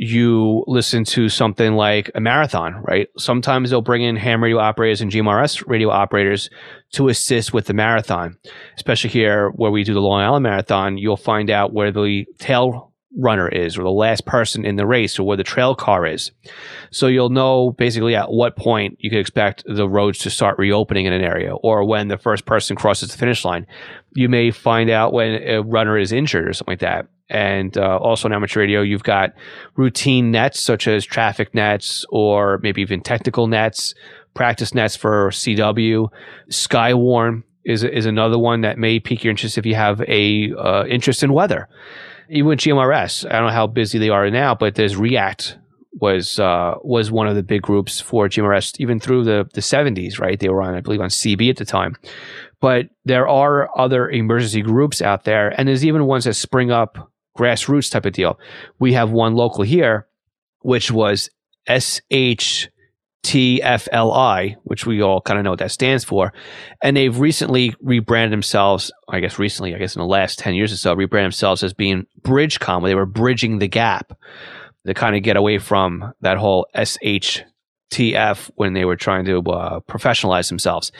you 0.00 0.62
listen 0.68 1.02
to 1.02 1.28
something 1.28 1.72
like 1.72 2.08
a 2.14 2.20
marathon, 2.20 2.80
right? 2.82 3.08
Sometimes 3.18 3.68
they'll 3.68 3.82
bring 3.82 4.02
in 4.02 4.14
ham 4.14 4.42
radio 4.42 4.58
operators 4.58 5.00
and 5.00 5.10
GMRS 5.10 5.66
radio 5.66 5.90
operators 5.90 6.50
to 6.92 7.08
assist 7.08 7.52
with 7.52 7.66
the 7.66 7.74
marathon. 7.74 8.38
Especially 8.76 9.10
here 9.10 9.50
where 9.50 9.72
we 9.72 9.82
do 9.82 9.94
the 9.94 10.00
Long 10.00 10.20
Island 10.20 10.44
Marathon, 10.44 10.98
you'll 10.98 11.16
find 11.16 11.50
out 11.50 11.72
where 11.72 11.90
the 11.90 12.26
tail 12.38 12.92
runner 13.16 13.48
is 13.48 13.76
or 13.76 13.82
the 13.82 13.90
last 13.90 14.24
person 14.24 14.64
in 14.64 14.76
the 14.76 14.86
race 14.86 15.18
or 15.18 15.24
where 15.24 15.36
the 15.36 15.42
trail 15.42 15.74
car 15.74 16.06
is. 16.06 16.30
So 16.92 17.08
you'll 17.08 17.30
know 17.30 17.72
basically 17.72 18.14
at 18.14 18.30
what 18.30 18.54
point 18.54 18.98
you 19.00 19.10
can 19.10 19.18
expect 19.18 19.64
the 19.66 19.88
roads 19.88 20.18
to 20.20 20.30
start 20.30 20.58
reopening 20.58 21.06
in 21.06 21.12
an 21.12 21.22
area 21.22 21.56
or 21.56 21.84
when 21.84 22.06
the 22.06 22.18
first 22.18 22.46
person 22.46 22.76
crosses 22.76 23.10
the 23.10 23.18
finish 23.18 23.44
line. 23.44 23.66
You 24.14 24.28
may 24.28 24.52
find 24.52 24.90
out 24.90 25.12
when 25.12 25.42
a 25.42 25.60
runner 25.60 25.98
is 25.98 26.12
injured 26.12 26.46
or 26.46 26.52
something 26.52 26.72
like 26.72 26.80
that. 26.80 27.08
And 27.30 27.76
uh, 27.76 27.98
also 27.98 28.28
on 28.28 28.32
amateur 28.32 28.60
radio, 28.60 28.80
you've 28.80 29.02
got 29.02 29.34
routine 29.76 30.30
nets 30.30 30.60
such 30.60 30.88
as 30.88 31.04
traffic 31.04 31.54
nets 31.54 32.06
or 32.08 32.58
maybe 32.62 32.80
even 32.80 33.00
technical 33.00 33.46
nets, 33.46 33.94
practice 34.34 34.74
nets 34.74 34.96
for 34.96 35.30
CW, 35.30 36.08
Skywarn 36.50 37.42
is 37.64 37.84
is 37.84 38.06
another 38.06 38.38
one 38.38 38.62
that 38.62 38.78
may 38.78 38.98
pique 38.98 39.24
your 39.24 39.30
interest 39.30 39.58
if 39.58 39.66
you 39.66 39.74
have 39.74 40.00
a 40.08 40.54
uh, 40.54 40.84
interest 40.86 41.22
in 41.22 41.32
weather 41.32 41.68
even 42.28 42.48
with 42.48 42.58
GMRS, 42.60 43.26
I 43.26 43.38
don't 43.38 43.46
know 43.46 43.52
how 43.52 43.66
busy 43.66 43.98
they 43.98 44.10
are 44.10 44.30
now, 44.30 44.54
but 44.54 44.74
there's 44.74 44.96
React 44.96 45.58
was 46.00 46.38
uh, 46.38 46.74
was 46.82 47.10
one 47.10 47.26
of 47.26 47.34
the 47.34 47.42
big 47.42 47.62
groups 47.62 48.00
for 48.00 48.28
GMRS 48.28 48.78
even 48.78 49.00
through 49.00 49.24
the 49.24 49.48
the 49.54 49.60
70s, 49.60 50.20
right? 50.20 50.38
They 50.38 50.48
were 50.48 50.62
on, 50.62 50.74
I 50.74 50.80
believe, 50.80 51.00
on 51.00 51.08
CB 51.08 51.50
at 51.50 51.56
the 51.56 51.64
time. 51.64 51.96
But 52.60 52.86
there 53.04 53.26
are 53.28 53.70
other 53.78 54.10
emergency 54.10 54.62
groups 54.62 55.00
out 55.00 55.24
there, 55.24 55.48
and 55.58 55.68
there's 55.68 55.84
even 55.84 56.06
ones 56.06 56.24
that 56.24 56.34
spring 56.34 56.70
up 56.70 57.10
grassroots 57.38 57.90
type 57.90 58.04
of 58.04 58.12
deal. 58.12 58.38
We 58.78 58.92
have 58.94 59.10
one 59.10 59.34
local 59.34 59.64
here, 59.64 60.06
which 60.60 60.90
was 60.90 61.30
SHTFLI, 61.68 62.70
which 64.64 64.86
we 64.86 65.00
all 65.02 65.20
kind 65.20 65.38
of 65.38 65.44
know 65.44 65.50
what 65.50 65.60
that 65.60 65.70
stands 65.70 66.04
for. 66.04 66.32
And 66.82 66.96
they've 66.96 67.18
recently 67.18 67.74
rebranded 67.80 68.32
themselves, 68.32 68.90
I 69.08 69.20
guess 69.20 69.38
recently, 69.38 69.74
I 69.74 69.78
guess 69.78 69.94
in 69.94 70.00
the 70.00 70.06
last 70.06 70.38
10 70.38 70.54
years 70.54 70.72
or 70.72 70.76
so, 70.76 70.94
rebranded 70.94 71.26
themselves 71.28 71.62
as 71.62 71.72
being 71.72 72.06
BridgeCom, 72.22 72.82
where 72.82 72.90
they 72.90 72.94
were 72.94 73.06
bridging 73.06 73.58
the 73.58 73.68
gap 73.68 74.12
to 74.86 74.94
kind 74.94 75.14
of 75.16 75.22
get 75.22 75.36
away 75.36 75.58
from 75.58 76.12
that 76.22 76.38
whole 76.38 76.66
SHTF 76.74 78.50
when 78.56 78.72
they 78.72 78.84
were 78.84 78.96
trying 78.96 79.24
to 79.26 79.38
uh, 79.38 79.80
professionalize 79.80 80.48
themselves. 80.48 80.90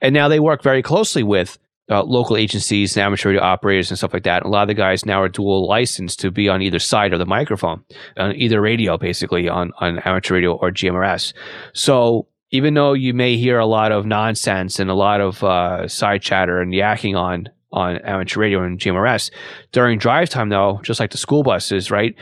And 0.00 0.14
now 0.14 0.28
they 0.28 0.40
work 0.40 0.62
very 0.62 0.82
closely 0.82 1.22
with 1.22 1.58
uh, 1.90 2.02
local 2.02 2.36
agencies 2.36 2.96
and 2.96 3.04
amateur 3.04 3.30
radio 3.30 3.42
operators 3.42 3.90
and 3.90 3.98
stuff 3.98 4.12
like 4.12 4.22
that. 4.22 4.44
A 4.44 4.48
lot 4.48 4.62
of 4.62 4.68
the 4.68 4.74
guys 4.74 5.04
now 5.04 5.20
are 5.22 5.28
dual 5.28 5.66
licensed 5.66 6.20
to 6.20 6.30
be 6.30 6.48
on 6.48 6.62
either 6.62 6.78
side 6.78 7.12
of 7.12 7.18
the 7.18 7.26
microphone, 7.26 7.84
on 8.16 8.34
either 8.36 8.60
radio, 8.60 8.96
basically 8.96 9.48
on, 9.48 9.72
on 9.78 9.98
amateur 10.00 10.34
radio 10.34 10.54
or 10.54 10.70
GMRS. 10.70 11.32
So 11.74 12.28
even 12.50 12.74
though 12.74 12.92
you 12.92 13.14
may 13.14 13.36
hear 13.36 13.58
a 13.58 13.66
lot 13.66 13.92
of 13.92 14.06
nonsense 14.06 14.78
and 14.78 14.90
a 14.90 14.94
lot 14.94 15.20
of 15.20 15.42
uh, 15.42 15.88
side 15.88 16.22
chatter 16.22 16.60
and 16.60 16.72
yakking 16.72 17.16
on 17.16 17.48
on 17.72 17.96
amateur 17.98 18.38
radio 18.38 18.62
and 18.62 18.78
GMRS 18.78 19.30
during 19.72 19.98
drive 19.98 20.28
time, 20.28 20.50
though, 20.50 20.80
just 20.82 21.00
like 21.00 21.10
the 21.10 21.16
school 21.16 21.42
buses, 21.42 21.90
right? 21.90 22.14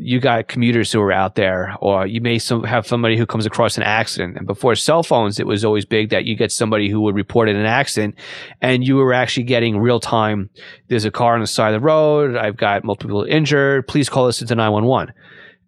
You 0.00 0.20
got 0.20 0.46
commuters 0.46 0.92
who 0.92 1.00
are 1.00 1.12
out 1.12 1.34
there, 1.34 1.76
or 1.80 2.06
you 2.06 2.20
may 2.20 2.38
some, 2.38 2.62
have 2.62 2.86
somebody 2.86 3.16
who 3.16 3.26
comes 3.26 3.46
across 3.46 3.76
an 3.76 3.82
accident. 3.82 4.36
And 4.36 4.46
before 4.46 4.76
cell 4.76 5.02
phones, 5.02 5.40
it 5.40 5.46
was 5.46 5.64
always 5.64 5.84
big 5.84 6.10
that 6.10 6.24
you 6.24 6.36
get 6.36 6.52
somebody 6.52 6.88
who 6.88 7.00
would 7.00 7.16
report 7.16 7.48
an 7.48 7.56
accident, 7.56 8.14
and 8.60 8.86
you 8.86 8.94
were 8.96 9.12
actually 9.12 9.42
getting 9.42 9.76
real 9.76 9.98
time. 9.98 10.50
There's 10.86 11.04
a 11.04 11.10
car 11.10 11.34
on 11.34 11.40
the 11.40 11.48
side 11.48 11.74
of 11.74 11.80
the 11.80 11.84
road. 11.84 12.36
I've 12.36 12.56
got 12.56 12.84
multiple 12.84 13.22
people 13.22 13.24
injured. 13.24 13.88
Please 13.88 14.08
call 14.08 14.28
us 14.28 14.40
into 14.40 14.54
nine 14.54 14.70
one 14.70 14.84
one. 14.84 15.12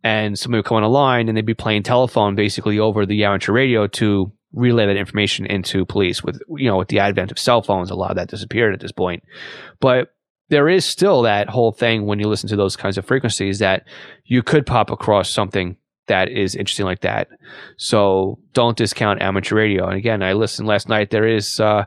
And 0.04 0.38
somebody 0.38 0.60
would 0.60 0.66
come 0.66 0.76
on 0.76 0.84
a 0.84 0.88
line, 0.88 1.28
and 1.28 1.36
they'd 1.36 1.44
be 1.44 1.54
playing 1.54 1.82
telephone 1.82 2.36
basically 2.36 2.78
over 2.78 3.04
the 3.04 3.24
amateur 3.24 3.52
radio 3.52 3.88
to 3.88 4.32
relay 4.52 4.86
that 4.86 4.96
information 4.96 5.44
into 5.44 5.84
police. 5.84 6.22
With 6.22 6.40
you 6.56 6.70
know, 6.70 6.78
with 6.78 6.88
the 6.88 7.00
advent 7.00 7.32
of 7.32 7.38
cell 7.38 7.62
phones, 7.62 7.90
a 7.90 7.96
lot 7.96 8.10
of 8.10 8.16
that 8.16 8.28
disappeared 8.28 8.74
at 8.74 8.80
this 8.80 8.92
point. 8.92 9.24
But 9.80 10.14
there 10.50 10.68
is 10.68 10.84
still 10.84 11.22
that 11.22 11.48
whole 11.48 11.72
thing 11.72 12.06
when 12.06 12.18
you 12.18 12.28
listen 12.28 12.48
to 12.48 12.56
those 12.56 12.76
kinds 12.76 12.98
of 12.98 13.06
frequencies 13.06 13.60
that 13.60 13.84
you 14.24 14.42
could 14.42 14.66
pop 14.66 14.90
across 14.90 15.30
something 15.30 15.76
that 16.08 16.28
is 16.28 16.56
interesting 16.56 16.86
like 16.86 17.00
that. 17.00 17.28
So 17.76 18.38
don't 18.52 18.76
discount 18.76 19.22
amateur 19.22 19.54
radio. 19.56 19.86
And 19.86 19.96
again, 19.96 20.22
I 20.22 20.32
listened 20.32 20.66
last 20.66 20.88
night. 20.88 21.10
There 21.10 21.26
is 21.26 21.60
uh, 21.60 21.84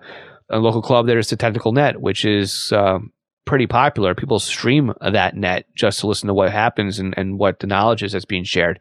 a 0.49 0.59
local 0.59 0.81
club. 0.81 1.07
There's 1.07 1.29
the 1.29 1.35
Technical 1.35 1.73
Net, 1.73 1.99
which 1.99 2.23
is 2.23 2.71
um, 2.71 3.11
pretty 3.45 3.67
popular. 3.67 4.15
People 4.15 4.39
stream 4.39 4.93
that 5.01 5.35
net 5.35 5.65
just 5.75 5.99
to 5.99 6.07
listen 6.07 6.27
to 6.27 6.33
what 6.33 6.51
happens 6.51 6.99
and, 6.99 7.13
and 7.17 7.37
what 7.37 7.59
the 7.59 7.67
knowledge 7.67 8.01
is 8.01 8.13
that's 8.13 8.23
being 8.23 8.45
shared. 8.45 8.79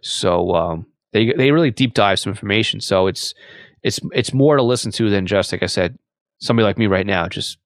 So 0.00 0.54
um, 0.54 0.86
they 1.12 1.32
they 1.32 1.50
really 1.50 1.72
deep 1.72 1.94
dive 1.94 2.20
some 2.20 2.30
information. 2.30 2.80
So 2.80 3.08
it's 3.08 3.34
it's 3.82 3.98
it's 4.12 4.32
more 4.32 4.56
to 4.56 4.62
listen 4.62 4.92
to 4.92 5.10
than 5.10 5.26
just 5.26 5.50
like 5.50 5.64
I 5.64 5.66
said, 5.66 5.98
somebody 6.38 6.64
like 6.64 6.78
me 6.78 6.86
right 6.86 7.06
now 7.06 7.26
just 7.28 7.58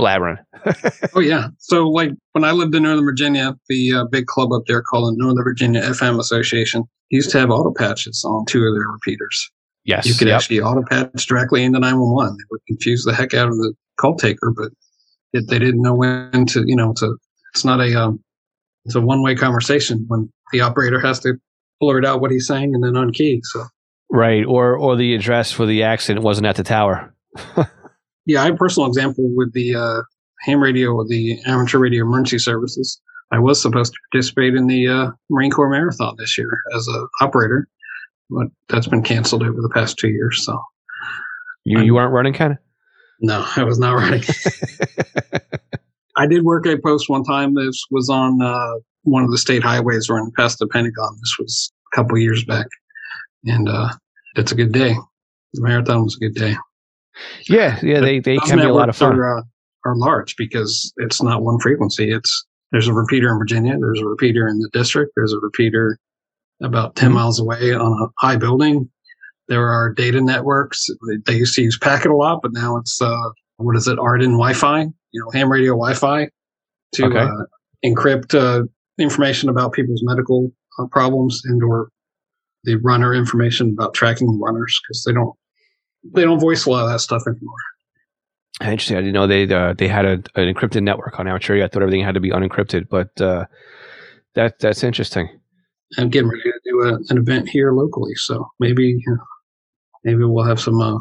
blabbering. 0.00 0.38
oh 1.14 1.20
yeah. 1.20 1.48
So 1.58 1.88
like 1.88 2.10
when 2.32 2.44
I 2.44 2.52
lived 2.52 2.74
in 2.74 2.84
Northern 2.84 3.04
Virginia, 3.04 3.54
the 3.68 3.92
uh, 3.92 4.04
big 4.06 4.26
club 4.26 4.52
up 4.52 4.62
there 4.66 4.82
called 4.82 5.12
the 5.12 5.16
Northern 5.16 5.44
Virginia 5.44 5.82
FM 5.82 6.18
Association 6.18 6.84
used 7.10 7.30
to 7.30 7.38
have 7.38 7.50
auto 7.50 7.72
patches 7.76 8.24
on 8.26 8.44
two 8.46 8.64
of 8.64 8.74
their 8.74 8.88
repeaters. 8.88 9.50
Yes. 9.84 10.06
You 10.06 10.14
could 10.14 10.28
yep. 10.28 10.36
actually 10.36 10.60
auto 10.60 10.82
patch 10.88 11.26
directly 11.26 11.64
into 11.64 11.78
911. 11.78 12.36
They 12.36 12.44
would 12.50 12.60
confuse 12.66 13.04
the 13.04 13.14
heck 13.14 13.34
out 13.34 13.48
of 13.48 13.56
the 13.56 13.74
call 14.00 14.16
taker, 14.16 14.52
but 14.56 14.70
it, 15.32 15.48
they 15.48 15.58
didn't 15.58 15.82
know 15.82 15.94
when 15.94 16.46
to, 16.46 16.64
you 16.66 16.76
know, 16.76 16.94
to, 16.98 17.16
it's 17.54 17.64
not 17.64 17.80
a, 17.80 17.94
um, 18.00 18.20
it's 18.84 18.94
a 18.94 19.00
one 19.00 19.22
way 19.22 19.34
conversation 19.34 20.04
when 20.08 20.30
the 20.52 20.60
operator 20.60 21.00
has 21.00 21.20
to 21.20 21.34
blurt 21.80 22.04
out 22.04 22.20
what 22.20 22.30
he's 22.30 22.46
saying 22.46 22.74
and 22.74 22.82
then 22.82 22.92
unkey. 22.92 23.40
So. 23.42 23.64
Right. 24.10 24.44
Or, 24.44 24.76
or 24.76 24.96
the 24.96 25.14
address 25.14 25.52
for 25.52 25.66
the 25.66 25.82
accident 25.82 26.24
wasn't 26.24 26.46
at 26.46 26.56
the 26.56 26.62
tower. 26.62 27.14
yeah, 28.26 28.42
I 28.42 28.46
have 28.46 28.54
a 28.54 28.58
personal 28.58 28.88
example 28.88 29.30
with 29.34 29.52
the 29.52 29.74
uh, 29.74 30.02
ham 30.40 30.62
radio 30.62 30.90
or 30.90 31.06
the 31.06 31.38
amateur 31.46 31.78
radio 31.78 32.04
emergency 32.04 32.38
services. 32.38 33.00
I 33.30 33.38
was 33.38 33.60
supposed 33.60 33.92
to 33.92 33.98
participate 34.12 34.54
in 34.54 34.66
the 34.66 34.88
uh, 34.88 35.10
Marine 35.30 35.50
Corps 35.50 35.70
Marathon 35.70 36.14
this 36.18 36.36
year 36.36 36.50
as 36.74 36.86
an 36.86 37.08
operator, 37.20 37.66
but 38.28 38.48
that's 38.68 38.86
been 38.86 39.02
canceled 39.02 39.42
over 39.42 39.60
the 39.60 39.70
past 39.70 39.98
two 39.98 40.10
years. 40.10 40.44
So 40.44 40.60
you 41.64 41.80
you 41.80 41.94
weren't 41.94 42.12
running, 42.12 42.34
kind 42.34 42.52
of? 42.52 42.58
No, 43.20 43.46
I 43.56 43.64
was 43.64 43.78
not 43.78 43.94
running. 43.94 44.22
I 46.16 46.26
did 46.26 46.42
work 46.42 46.66
a 46.66 46.76
post 46.76 47.08
one 47.08 47.24
time. 47.24 47.54
This 47.54 47.82
was 47.90 48.10
on 48.10 48.42
uh, 48.42 48.74
one 49.04 49.24
of 49.24 49.30
the 49.30 49.38
state 49.38 49.62
highways 49.62 50.10
running 50.10 50.32
past 50.36 50.58
the 50.58 50.66
Pentagon. 50.66 51.16
This 51.20 51.36
was 51.38 51.72
a 51.92 51.96
couple 51.96 52.18
years 52.18 52.44
back, 52.44 52.66
and 53.46 53.68
uh, 53.68 53.88
it's 54.36 54.52
a 54.52 54.56
good 54.56 54.72
day. 54.72 54.94
The 55.54 55.62
marathon 55.62 56.04
was 56.04 56.16
a 56.16 56.20
good 56.28 56.34
day. 56.34 56.54
Yeah, 57.48 57.78
yeah, 57.82 58.00
they, 58.00 58.20
they 58.20 58.36
can 58.38 58.58
be 58.58 58.64
a 58.64 58.72
lot 58.72 58.88
of 58.88 58.96
fun. 58.96 59.18
Are, 59.18 59.38
uh, 59.38 59.42
are 59.84 59.96
large 59.96 60.36
because 60.36 60.92
it's 60.98 61.22
not 61.22 61.42
one 61.42 61.58
frequency. 61.58 62.12
It's 62.12 62.46
there's 62.70 62.88
a 62.88 62.94
repeater 62.94 63.30
in 63.30 63.38
Virginia, 63.38 63.76
there's 63.78 64.00
a 64.00 64.06
repeater 64.06 64.48
in 64.48 64.58
the 64.58 64.70
district, 64.72 65.12
there's 65.14 65.32
a 65.32 65.38
repeater 65.38 65.98
about 66.62 66.96
10 66.96 67.08
mm-hmm. 67.08 67.16
miles 67.16 67.38
away 67.38 67.72
on 67.72 67.92
a 68.02 68.26
high 68.26 68.36
building. 68.36 68.88
There 69.48 69.68
are 69.68 69.92
data 69.92 70.20
networks. 70.20 70.86
They 71.26 71.34
used 71.34 71.54
to 71.56 71.62
use 71.62 71.76
Packet 71.76 72.10
a 72.10 72.16
lot, 72.16 72.40
but 72.42 72.52
now 72.52 72.76
it's 72.78 73.02
uh, 73.02 73.30
what 73.56 73.76
is 73.76 73.88
it? 73.88 73.98
AREDN 73.98 74.32
Wi-Fi, 74.32 74.80
you 74.80 75.20
know, 75.20 75.30
ham 75.32 75.52
radio 75.52 75.72
Wi-Fi 75.72 76.28
to 76.94 77.04
okay. 77.04 77.18
uh, 77.18 77.44
encrypt 77.84 78.34
uh, 78.34 78.64
information 78.98 79.48
about 79.48 79.72
people's 79.72 80.02
medical 80.04 80.50
uh, 80.78 80.86
problems 80.86 81.42
and 81.44 81.62
or 81.62 81.88
the 82.64 82.76
runner 82.76 83.12
information 83.12 83.70
about 83.70 83.92
tracking 83.92 84.40
runners 84.40 84.80
because 84.82 85.02
they 85.04 85.12
don't 85.12 85.34
they 86.04 86.22
don't 86.22 86.40
voice 86.40 86.66
a 86.66 86.70
lot 86.70 86.84
of 86.84 86.90
that 86.90 87.00
stuff 87.00 87.22
anymore. 87.26 87.54
Interesting. 88.60 88.96
I 88.96 89.00
didn't 89.00 89.14
know 89.14 89.26
they 89.26 89.52
uh, 89.52 89.72
they 89.72 89.88
had 89.88 90.04
a, 90.04 90.12
an 90.36 90.54
encrypted 90.54 90.82
network 90.82 91.18
on 91.18 91.26
Amateur. 91.26 91.62
I 91.62 91.68
thought 91.68 91.82
everything 91.82 92.04
had 92.04 92.14
to 92.14 92.20
be 92.20 92.30
unencrypted, 92.30 92.88
but 92.88 93.20
uh, 93.20 93.46
that 94.34 94.58
that's 94.58 94.84
interesting. 94.84 95.28
I'm 95.98 96.08
getting 96.08 96.28
ready 96.28 96.42
to 96.42 96.60
do 96.64 96.80
a, 96.82 96.94
an 97.10 97.18
event 97.18 97.48
here 97.48 97.72
locally, 97.72 98.14
so 98.14 98.48
maybe 98.60 99.02
maybe 100.04 100.24
we'll 100.24 100.44
have 100.44 100.60
some 100.60 100.80
uh, 100.80 100.98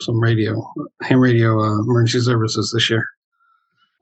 some 0.00 0.20
radio 0.20 0.62
ham 1.02 1.20
radio 1.20 1.60
uh, 1.60 1.80
emergency 1.80 2.24
services 2.24 2.72
this 2.72 2.88
year. 2.88 3.06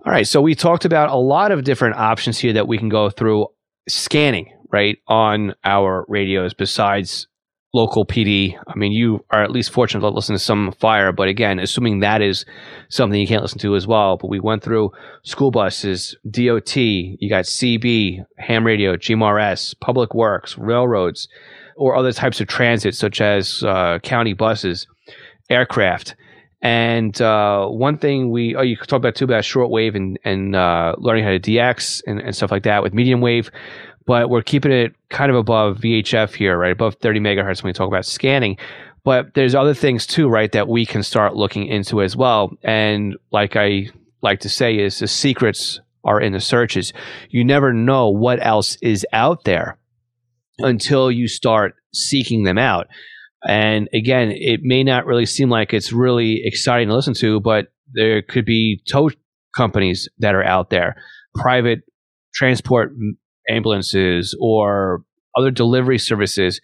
All 0.06 0.12
right, 0.12 0.26
so 0.26 0.40
we 0.40 0.54
talked 0.54 0.84
about 0.84 1.10
a 1.10 1.16
lot 1.16 1.52
of 1.52 1.64
different 1.64 1.96
options 1.96 2.38
here 2.38 2.54
that 2.54 2.68
we 2.68 2.78
can 2.78 2.88
go 2.88 3.10
through 3.10 3.48
scanning 3.88 4.50
right 4.72 4.98
on 5.08 5.54
our 5.64 6.06
radios 6.08 6.54
besides 6.54 7.26
local 7.72 8.04
PD. 8.04 8.58
I 8.66 8.74
mean, 8.76 8.92
you 8.92 9.24
are 9.30 9.42
at 9.42 9.50
least 9.50 9.70
fortunate 9.70 10.00
to 10.00 10.08
listen 10.08 10.34
to 10.34 10.38
some 10.38 10.72
fire, 10.72 11.12
but 11.12 11.28
again, 11.28 11.58
assuming 11.58 12.00
that 12.00 12.20
is 12.20 12.44
something 12.88 13.20
you 13.20 13.26
can't 13.26 13.42
listen 13.42 13.60
to 13.60 13.76
as 13.76 13.86
well. 13.86 14.16
But 14.16 14.28
we 14.28 14.40
went 14.40 14.62
through 14.62 14.92
school 15.22 15.50
buses, 15.50 16.16
DOT, 16.28 16.76
you 16.76 17.28
got 17.28 17.44
CB, 17.44 18.24
ham 18.38 18.66
radio, 18.66 18.96
GMRS, 18.96 19.78
public 19.80 20.14
works, 20.14 20.58
railroads, 20.58 21.28
or 21.76 21.94
other 21.94 22.12
types 22.12 22.40
of 22.40 22.48
transit, 22.48 22.94
such 22.94 23.20
as 23.20 23.62
uh, 23.62 23.98
county 24.02 24.32
buses, 24.32 24.86
aircraft. 25.48 26.16
And 26.62 27.18
uh, 27.22 27.66
one 27.68 27.96
thing 27.96 28.30
we, 28.30 28.54
oh, 28.54 28.60
you 28.60 28.76
talk 28.76 28.98
about 28.98 29.14
too 29.14 29.24
about 29.24 29.44
shortwave 29.44 29.96
and, 29.96 30.18
and 30.24 30.54
uh, 30.54 30.94
learning 30.98 31.24
how 31.24 31.30
to 31.30 31.40
DX 31.40 32.02
and, 32.06 32.20
and 32.20 32.36
stuff 32.36 32.50
like 32.50 32.64
that 32.64 32.82
with 32.82 32.92
medium 32.92 33.22
wave 33.22 33.50
but 34.10 34.28
we're 34.28 34.42
keeping 34.42 34.72
it 34.72 34.92
kind 35.08 35.30
of 35.30 35.36
above 35.36 35.76
VHF 35.76 36.34
here, 36.34 36.58
right? 36.58 36.72
Above 36.72 36.96
30 36.96 37.20
megahertz 37.20 37.62
when 37.62 37.68
we 37.68 37.72
talk 37.72 37.86
about 37.86 38.04
scanning. 38.04 38.56
But 39.04 39.34
there's 39.34 39.54
other 39.54 39.72
things 39.72 40.04
too, 40.04 40.26
right, 40.28 40.50
that 40.50 40.66
we 40.66 40.84
can 40.84 41.04
start 41.04 41.36
looking 41.36 41.68
into 41.68 42.02
as 42.02 42.16
well. 42.16 42.50
And 42.64 43.16
like 43.30 43.54
I 43.54 43.86
like 44.20 44.40
to 44.40 44.48
say, 44.48 44.80
is 44.80 44.98
the 44.98 45.06
secrets 45.06 45.80
are 46.02 46.20
in 46.20 46.32
the 46.32 46.40
searches. 46.40 46.92
You 47.28 47.44
never 47.44 47.72
know 47.72 48.08
what 48.08 48.44
else 48.44 48.76
is 48.82 49.06
out 49.12 49.44
there 49.44 49.78
until 50.58 51.12
you 51.12 51.28
start 51.28 51.76
seeking 51.94 52.42
them 52.42 52.58
out. 52.58 52.88
And 53.46 53.88
again, 53.94 54.32
it 54.34 54.62
may 54.64 54.82
not 54.82 55.06
really 55.06 55.24
seem 55.24 55.50
like 55.50 55.72
it's 55.72 55.92
really 55.92 56.40
exciting 56.44 56.88
to 56.88 56.96
listen 56.96 57.14
to, 57.14 57.38
but 57.38 57.68
there 57.94 58.22
could 58.22 58.44
be 58.44 58.82
tow 58.90 59.10
companies 59.56 60.08
that 60.18 60.34
are 60.34 60.44
out 60.44 60.70
there, 60.70 60.96
private 61.36 61.82
transport 62.34 62.92
ambulances 63.50 64.36
or 64.40 65.04
other 65.36 65.50
delivery 65.50 65.98
services. 65.98 66.60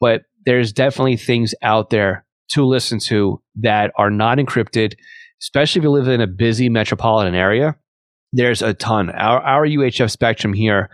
But 0.00 0.22
there's 0.44 0.72
definitely 0.72 1.16
things 1.16 1.54
out 1.62 1.90
there 1.90 2.24
to 2.50 2.64
listen 2.64 2.98
to 2.98 3.40
that 3.60 3.92
are 3.96 4.10
not 4.10 4.38
encrypted, 4.38 4.94
especially 5.40 5.80
if 5.80 5.84
you 5.84 5.90
live 5.90 6.08
in 6.08 6.20
a 6.20 6.26
busy 6.26 6.68
metropolitan 6.68 7.34
area. 7.34 7.76
There's 8.32 8.62
a 8.62 8.74
ton. 8.74 9.10
Our, 9.10 9.40
our 9.40 9.66
UHF 9.66 10.10
spectrum 10.10 10.52
here 10.52 10.90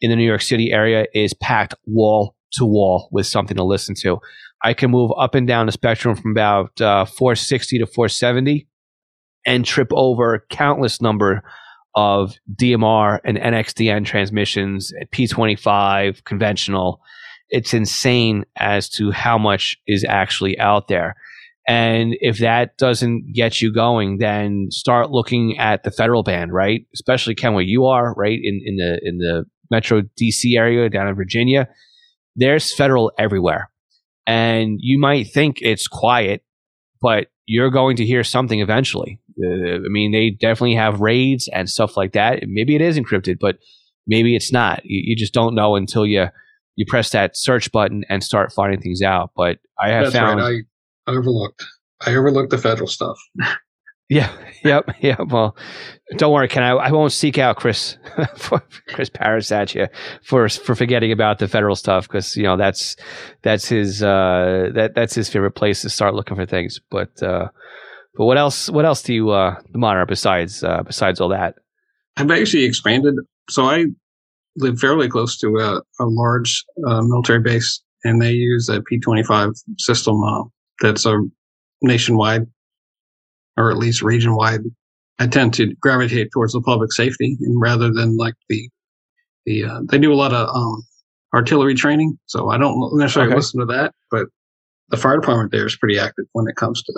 in 0.00 0.10
the 0.10 0.16
New 0.16 0.26
York 0.26 0.42
City 0.42 0.72
area 0.72 1.06
is 1.14 1.34
packed 1.34 1.74
wall 1.86 2.36
to 2.52 2.66
wall 2.66 3.08
with 3.10 3.26
something 3.26 3.56
to 3.56 3.64
listen 3.64 3.94
to. 4.02 4.18
I 4.62 4.74
can 4.74 4.90
move 4.90 5.10
up 5.18 5.34
and 5.34 5.46
down 5.46 5.66
the 5.66 5.72
spectrum 5.72 6.16
from 6.16 6.32
about 6.32 6.80
uh, 6.80 7.04
460 7.04 7.78
to 7.78 7.86
470 7.86 8.66
and 9.44 9.64
trip 9.64 9.88
over 9.92 10.44
countless 10.50 11.00
number 11.00 11.42
of 11.94 12.34
DMR 12.54 13.18
and 13.24 13.36
NXDN 13.36 14.04
transmissions, 14.04 14.92
P25, 15.12 16.24
conventional. 16.24 17.00
It's 17.50 17.74
insane 17.74 18.44
as 18.56 18.88
to 18.90 19.10
how 19.10 19.38
much 19.38 19.76
is 19.86 20.04
actually 20.08 20.58
out 20.58 20.88
there. 20.88 21.14
And 21.68 22.14
if 22.20 22.38
that 22.38 22.76
doesn't 22.76 23.32
get 23.34 23.60
you 23.60 23.72
going, 23.72 24.18
then 24.18 24.68
start 24.70 25.10
looking 25.10 25.58
at 25.58 25.84
the 25.84 25.90
federal 25.90 26.22
band, 26.22 26.52
right? 26.52 26.86
Especially 26.92 27.34
Ken, 27.34 27.54
where 27.54 27.62
you 27.62 27.86
are, 27.86 28.14
right 28.14 28.38
in, 28.42 28.60
in 28.64 28.76
the 28.76 29.00
in 29.02 29.18
the 29.18 29.44
Metro 29.70 30.02
DC 30.20 30.56
area 30.56 30.88
down 30.88 31.08
in 31.08 31.14
Virginia. 31.14 31.68
There's 32.34 32.74
federal 32.74 33.12
everywhere, 33.16 33.70
and 34.26 34.78
you 34.80 34.98
might 34.98 35.28
think 35.28 35.58
it's 35.60 35.86
quiet, 35.86 36.42
but 37.00 37.28
you're 37.46 37.70
going 37.70 37.96
to 37.96 38.06
hear 38.06 38.24
something 38.24 38.60
eventually. 38.60 39.20
Uh, 39.42 39.76
I 39.76 39.88
mean, 39.88 40.12
they 40.12 40.30
definitely 40.30 40.74
have 40.74 41.00
raids 41.00 41.48
and 41.52 41.68
stuff 41.68 41.96
like 41.96 42.12
that. 42.12 42.40
Maybe 42.46 42.74
it 42.74 42.80
is 42.80 42.98
encrypted, 42.98 43.38
but 43.40 43.56
maybe 44.06 44.36
it's 44.36 44.52
not. 44.52 44.84
You, 44.84 45.02
you, 45.04 45.16
just 45.16 45.34
don't 45.34 45.54
know 45.54 45.76
until 45.76 46.06
you 46.06 46.26
you 46.76 46.86
press 46.88 47.10
that 47.10 47.36
search 47.36 47.70
button 47.72 48.04
and 48.08 48.22
start 48.22 48.52
finding 48.52 48.80
things 48.80 49.02
out. 49.02 49.30
But 49.36 49.58
I 49.78 49.90
have 49.90 50.04
That's 50.04 50.16
found 50.16 50.40
right. 50.40 50.62
I 51.06 51.10
overlooked. 51.12 51.64
I 52.00 52.14
overlooked 52.14 52.50
the 52.50 52.58
federal 52.58 52.88
stuff. 52.88 53.18
Yeah. 54.12 54.30
Yep. 54.62 54.90
Yeah. 55.00 55.16
Well, 55.26 55.56
don't 56.16 56.34
worry, 56.34 56.46
Ken. 56.46 56.62
I, 56.62 56.72
I 56.72 56.92
won't 56.92 57.12
seek 57.12 57.38
out 57.38 57.56
Chris 57.56 57.96
for 58.36 58.62
Chris 58.88 59.08
Paris 59.08 59.50
at 59.50 59.74
you 59.74 59.86
for 60.22 60.50
for 60.50 60.74
forgetting 60.74 61.12
about 61.12 61.38
the 61.38 61.48
federal 61.48 61.74
stuff 61.76 62.08
because 62.08 62.36
you 62.36 62.42
know 62.42 62.58
that's 62.58 62.94
that's 63.40 63.66
his 63.68 64.02
uh, 64.02 64.68
that 64.74 64.94
that's 64.94 65.14
his 65.14 65.30
favorite 65.30 65.52
place 65.52 65.80
to 65.80 65.88
start 65.88 66.14
looking 66.14 66.36
for 66.36 66.44
things. 66.44 66.78
But 66.90 67.22
uh, 67.22 67.48
but 68.14 68.24
what 68.26 68.38
else? 68.38 68.68
What 68.68 68.84
else 68.84 69.02
do 69.02 69.14
you 69.14 69.30
uh, 69.30 69.60
monitor 69.74 70.06
besides 70.06 70.62
uh, 70.62 70.82
besides 70.82 71.20
all 71.20 71.28
that? 71.28 71.54
I've 72.16 72.30
actually 72.30 72.64
expanded. 72.64 73.14
So 73.50 73.64
I 73.64 73.86
live 74.56 74.78
fairly 74.78 75.08
close 75.08 75.38
to 75.38 75.56
a, 75.58 75.82
a 76.02 76.06
large 76.06 76.64
uh, 76.86 77.02
military 77.02 77.40
base, 77.40 77.82
and 78.04 78.20
they 78.20 78.32
use 78.32 78.68
a 78.68 78.80
P25 78.80 79.54
system 79.78 80.22
uh, 80.22 80.44
that's 80.80 81.06
a 81.06 81.18
nationwide 81.80 82.46
or 83.56 83.70
at 83.70 83.76
least 83.76 84.02
region 84.02 84.34
wide, 84.34 84.60
I 85.18 85.26
tend 85.26 85.54
to 85.54 85.74
gravitate 85.80 86.30
towards 86.32 86.52
the 86.52 86.60
public 86.60 86.92
safety 86.92 87.36
and 87.40 87.60
rather 87.60 87.92
than 87.92 88.16
like 88.16 88.34
the 88.48 88.68
the 89.44 89.64
uh, 89.64 89.80
they 89.90 89.98
do 89.98 90.12
a 90.12 90.14
lot 90.14 90.32
of 90.32 90.48
um, 90.54 90.82
artillery 91.34 91.74
training, 91.74 92.18
so 92.26 92.48
I 92.50 92.58
don't 92.58 92.96
necessarily 92.96 93.32
okay. 93.32 93.36
listen 93.36 93.60
to 93.60 93.66
that, 93.66 93.92
but 94.10 94.26
the 94.88 94.96
fire 94.96 95.16
department 95.16 95.50
there 95.50 95.66
is 95.66 95.76
pretty 95.76 95.98
active 95.98 96.26
when 96.32 96.46
it 96.48 96.56
comes 96.56 96.82
to 96.84 96.92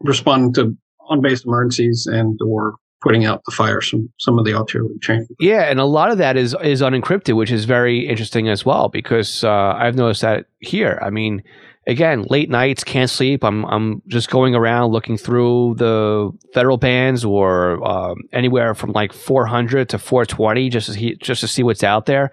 responding 0.00 0.52
to 0.54 0.76
on 1.08 1.20
base 1.20 1.44
emergencies 1.44 2.06
and 2.06 2.38
or 2.44 2.74
putting 3.02 3.24
out 3.24 3.42
the 3.44 3.52
fire 3.52 3.80
some 3.80 4.10
some 4.18 4.38
of 4.38 4.44
the 4.44 4.54
artillery 4.54 4.98
training. 5.00 5.28
Yeah, 5.38 5.62
and 5.62 5.78
a 5.78 5.84
lot 5.84 6.10
of 6.10 6.18
that 6.18 6.36
is 6.36 6.54
is 6.62 6.82
unencrypted, 6.82 7.36
which 7.36 7.52
is 7.52 7.64
very 7.64 8.06
interesting 8.08 8.48
as 8.48 8.64
well 8.64 8.88
because 8.88 9.44
uh, 9.44 9.74
I've 9.76 9.94
noticed 9.94 10.22
that 10.22 10.46
here. 10.60 10.98
I 11.02 11.10
mean, 11.10 11.42
again, 11.86 12.24
late 12.28 12.50
nights, 12.50 12.84
can't 12.84 13.10
sleep. 13.10 13.44
I'm 13.44 13.64
I'm 13.66 14.02
just 14.06 14.30
going 14.30 14.54
around 14.54 14.92
looking 14.92 15.16
through 15.16 15.76
the 15.78 16.30
federal 16.52 16.78
bands 16.78 17.24
or 17.24 17.86
um, 17.86 18.16
anywhere 18.32 18.74
from 18.74 18.92
like 18.92 19.12
400 19.12 19.90
to 19.90 19.98
420 19.98 20.68
just 20.70 20.92
to 20.92 21.16
just 21.16 21.40
to 21.42 21.48
see 21.48 21.62
what's 21.62 21.84
out 21.84 22.06
there. 22.06 22.30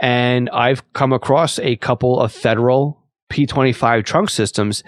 And 0.00 0.50
I've 0.50 0.92
come 0.92 1.12
across 1.12 1.58
a 1.60 1.76
couple 1.76 2.20
of 2.20 2.32
federal 2.32 3.00
P25 3.30 4.04
trunk 4.04 4.30
systems. 4.30 4.82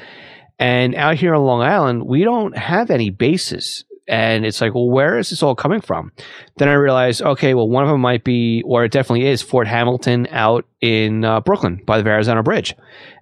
And 0.59 0.95
out 0.95 1.17
here 1.17 1.35
on 1.35 1.43
Long 1.45 1.63
Island, 1.63 2.07
we 2.07 2.25
don't 2.25 2.57
have 2.57 2.91
any 2.91 3.11
bases. 3.11 3.85
And 4.09 4.47
it's 4.47 4.61
like, 4.61 4.75
well, 4.75 4.89
where 4.89 5.19
is 5.19 5.31
this 5.31 5.43
all 5.43 5.55
coming 5.55 5.81
from? 5.81 6.13
Then 6.59 6.69
I 6.69 6.75
realized, 6.75 7.23
okay, 7.23 7.55
well, 7.55 7.69
one 7.69 7.83
of 7.83 7.91
them 7.91 8.01
might 8.01 8.23
be, 8.23 8.63
or 8.65 8.85
it 8.85 8.93
definitely 8.93 9.27
is, 9.27 9.43
Fort 9.43 9.67
Hamilton 9.67 10.29
out 10.31 10.65
in 10.81 11.25
uh, 11.25 11.41
Brooklyn 11.41 11.83
by 11.85 11.99
the 11.99 12.05
Verrazano 12.05 12.43
Bridge. 12.43 12.75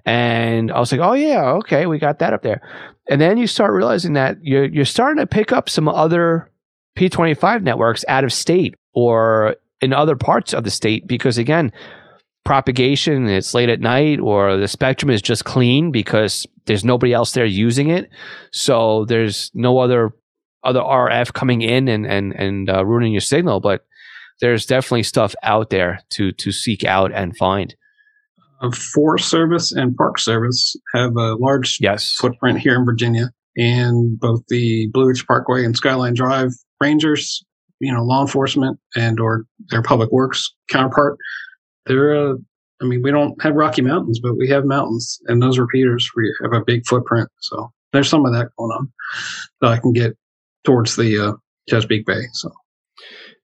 And 0.05 0.71
I 0.71 0.79
was 0.79 0.93
like, 0.93 1.01
oh, 1.01 1.15
yeah, 1.15 1.53
okay, 1.53 1.87
we 1.87 1.99
got 1.99 2.19
that 2.19 2.35
up 2.35 2.43
there. 2.43 2.61
And 3.09 3.21
then 3.21 3.39
you 3.39 3.47
start 3.47 3.73
realizing 3.73 4.13
that 4.13 4.37
you're, 4.43 4.67
you're 4.67 4.85
starting 4.85 5.19
to 5.21 5.27
pick 5.27 5.53
up 5.53 5.71
some 5.71 5.89
other 5.89 6.51
P25 6.97 7.63
networks 7.63 8.05
out 8.07 8.25
of 8.25 8.33
state 8.33 8.75
or 8.93 9.57
in 9.81 9.93
other 9.93 10.17
parts 10.17 10.53
of 10.53 10.65
the 10.65 10.71
state 10.71 11.07
because, 11.07 11.39
again, 11.39 11.73
propagation, 12.45 13.29
it's 13.29 13.55
late 13.55 13.69
at 13.69 13.81
night, 13.81 14.21
or 14.21 14.57
the 14.57 14.69
spectrum 14.69 15.11
is 15.11 15.23
just 15.23 15.45
clean 15.45 15.91
because 15.91 16.47
there's 16.67 16.85
nobody 16.85 17.13
else 17.13 17.33
there 17.33 17.45
using 17.45 17.89
it. 17.89 18.11
So 18.53 19.05
there's 19.07 19.51
no 19.55 19.79
other 19.79 20.13
other 20.63 20.81
RF 20.81 21.33
coming 21.33 21.63
in 21.63 21.89
and 21.89 22.07
and 22.07 22.33
and 22.33 22.71
uh, 22.71 22.85
ruining 22.85 23.13
your 23.13 23.21
signal, 23.21 23.61
but 23.61 23.85
there's 24.41 24.67
definitely 24.67 25.03
stuff 25.03 25.35
out 25.43 25.71
there 25.71 26.01
to 26.11 26.33
to 26.33 26.53
seek 26.53 26.85
out 26.85 27.13
and 27.13 27.37
find. 27.37 27.75
Uh, 28.61 28.71
Forest 28.71 29.29
Service 29.29 29.73
and 29.73 29.97
Park 29.97 30.19
Service 30.19 30.77
have 30.95 31.17
a 31.17 31.35
large 31.35 31.79
yes. 31.81 32.15
footprint 32.17 32.59
here 32.59 32.77
in 32.77 32.85
Virginia, 32.85 33.31
and 33.57 34.19
both 34.19 34.43
the 34.49 34.89
Blue 34.93 35.09
Ridge 35.09 35.27
Parkway 35.27 35.65
and 35.65 35.77
Skyline 35.77 36.15
Drive 36.15 36.51
rangers, 36.81 37.45
you 37.81 37.93
know, 37.93 38.03
law 38.03 38.23
enforcement 38.23 38.79
and 38.97 39.21
or 39.21 39.45
their 39.71 39.83
public 39.83 40.11
works 40.13 40.53
counterpart, 40.71 41.19
they're 41.87 42.15
uh, 42.15 42.35
I 42.83 42.87
mean, 42.87 43.03
we 43.03 43.11
don't 43.11 43.41
have 43.43 43.55
Rocky 43.55 43.83
Mountains, 43.83 44.21
but 44.21 44.37
we 44.37 44.49
have 44.49 44.65
mountains, 44.65 45.19
and 45.27 45.43
those 45.43 45.59
repeaters 45.59 46.11
we 46.17 46.33
have 46.43 46.53
a 46.53 46.65
big 46.65 46.87
footprint. 46.87 47.29
So 47.41 47.73
there's 47.93 48.09
some 48.09 48.27
of 48.27 48.33
that 48.33 48.51
going 48.59 48.71
on 48.73 48.93
that 49.61 49.71
I 49.71 49.79
can 49.79 49.93
get 49.93 50.17
towards 50.65 50.97
the 50.97 51.29
uh, 51.29 51.33
Chesapeake 51.69 52.05
Bay. 52.05 52.23
So, 52.33 52.51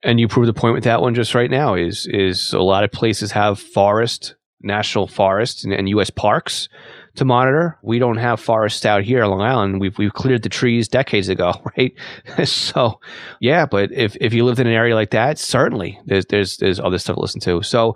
and 0.03 0.18
you 0.18 0.28
prove 0.28 0.47
the 0.47 0.53
point 0.53 0.74
with 0.74 0.84
that 0.84 1.01
one 1.01 1.14
just 1.14 1.34
right 1.34 1.51
now. 1.51 1.74
Is 1.74 2.07
is 2.11 2.53
a 2.53 2.61
lot 2.61 2.84
of 2.84 2.91
places 2.91 3.32
have 3.32 3.61
forest, 3.61 4.34
national 4.61 5.07
forests, 5.07 5.64
and, 5.64 5.72
and 5.72 5.88
U.S. 5.91 6.11
parks 6.11 6.68
to 7.16 7.24
monitor. 7.24 7.78
We 7.82 7.99
don't 7.99 8.16
have 8.18 8.41
forests 8.41 8.84
out 8.84 9.05
here 9.05 9.22
on 9.22 9.30
Long 9.30 9.43
Island. 9.43 9.80
We've 9.80 9.97
we've 9.97 10.12
cleared 10.12 10.43
the 10.43 10.49
trees 10.49 10.88
decades 10.88 11.28
ago, 11.28 11.55
right? 11.78 11.95
so, 12.45 13.01
yeah. 13.41 13.64
But 13.64 13.93
if 13.93 14.16
if 14.20 14.34
you 14.34 14.45
lived 14.45 14.61
in 14.61 14.66
an 14.66 14.72
area 14.72 14.97
like 14.97 15.11
that, 15.11 15.38
certainly 15.38 16.01
there's 16.07 16.26
there's 16.26 16.57
there's 16.57 16.80
other 16.80 16.99
stuff 16.99 17.14
to 17.16 17.22
listen 17.22 17.41
to. 17.43 17.62
So. 17.62 17.95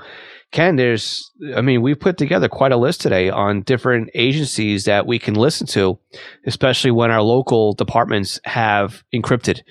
Ken, 0.54 0.76
there's, 0.76 1.32
I 1.56 1.62
mean, 1.62 1.82
we've 1.82 1.98
put 1.98 2.16
together 2.16 2.48
quite 2.48 2.70
a 2.70 2.76
list 2.76 3.00
today 3.00 3.28
on 3.28 3.62
different 3.62 4.08
agencies 4.14 4.84
that 4.84 5.04
we 5.04 5.18
can 5.18 5.34
listen 5.34 5.66
to, 5.68 5.98
especially 6.46 6.92
when 6.92 7.10
our 7.10 7.22
local 7.22 7.72
departments 7.72 8.38
have 8.44 9.02
encrypted 9.12 9.62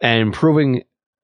and 0.00 0.32
proving 0.32 0.82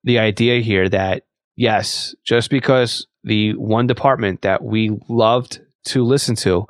the 0.04 0.18
idea 0.18 0.62
here 0.62 0.88
that 0.88 1.24
yes, 1.56 2.14
just 2.24 2.48
because 2.48 3.06
the 3.22 3.52
one 3.56 3.86
department 3.86 4.40
that 4.40 4.64
we 4.64 4.98
loved 5.10 5.60
to 5.84 6.02
listen 6.02 6.34
to 6.36 6.66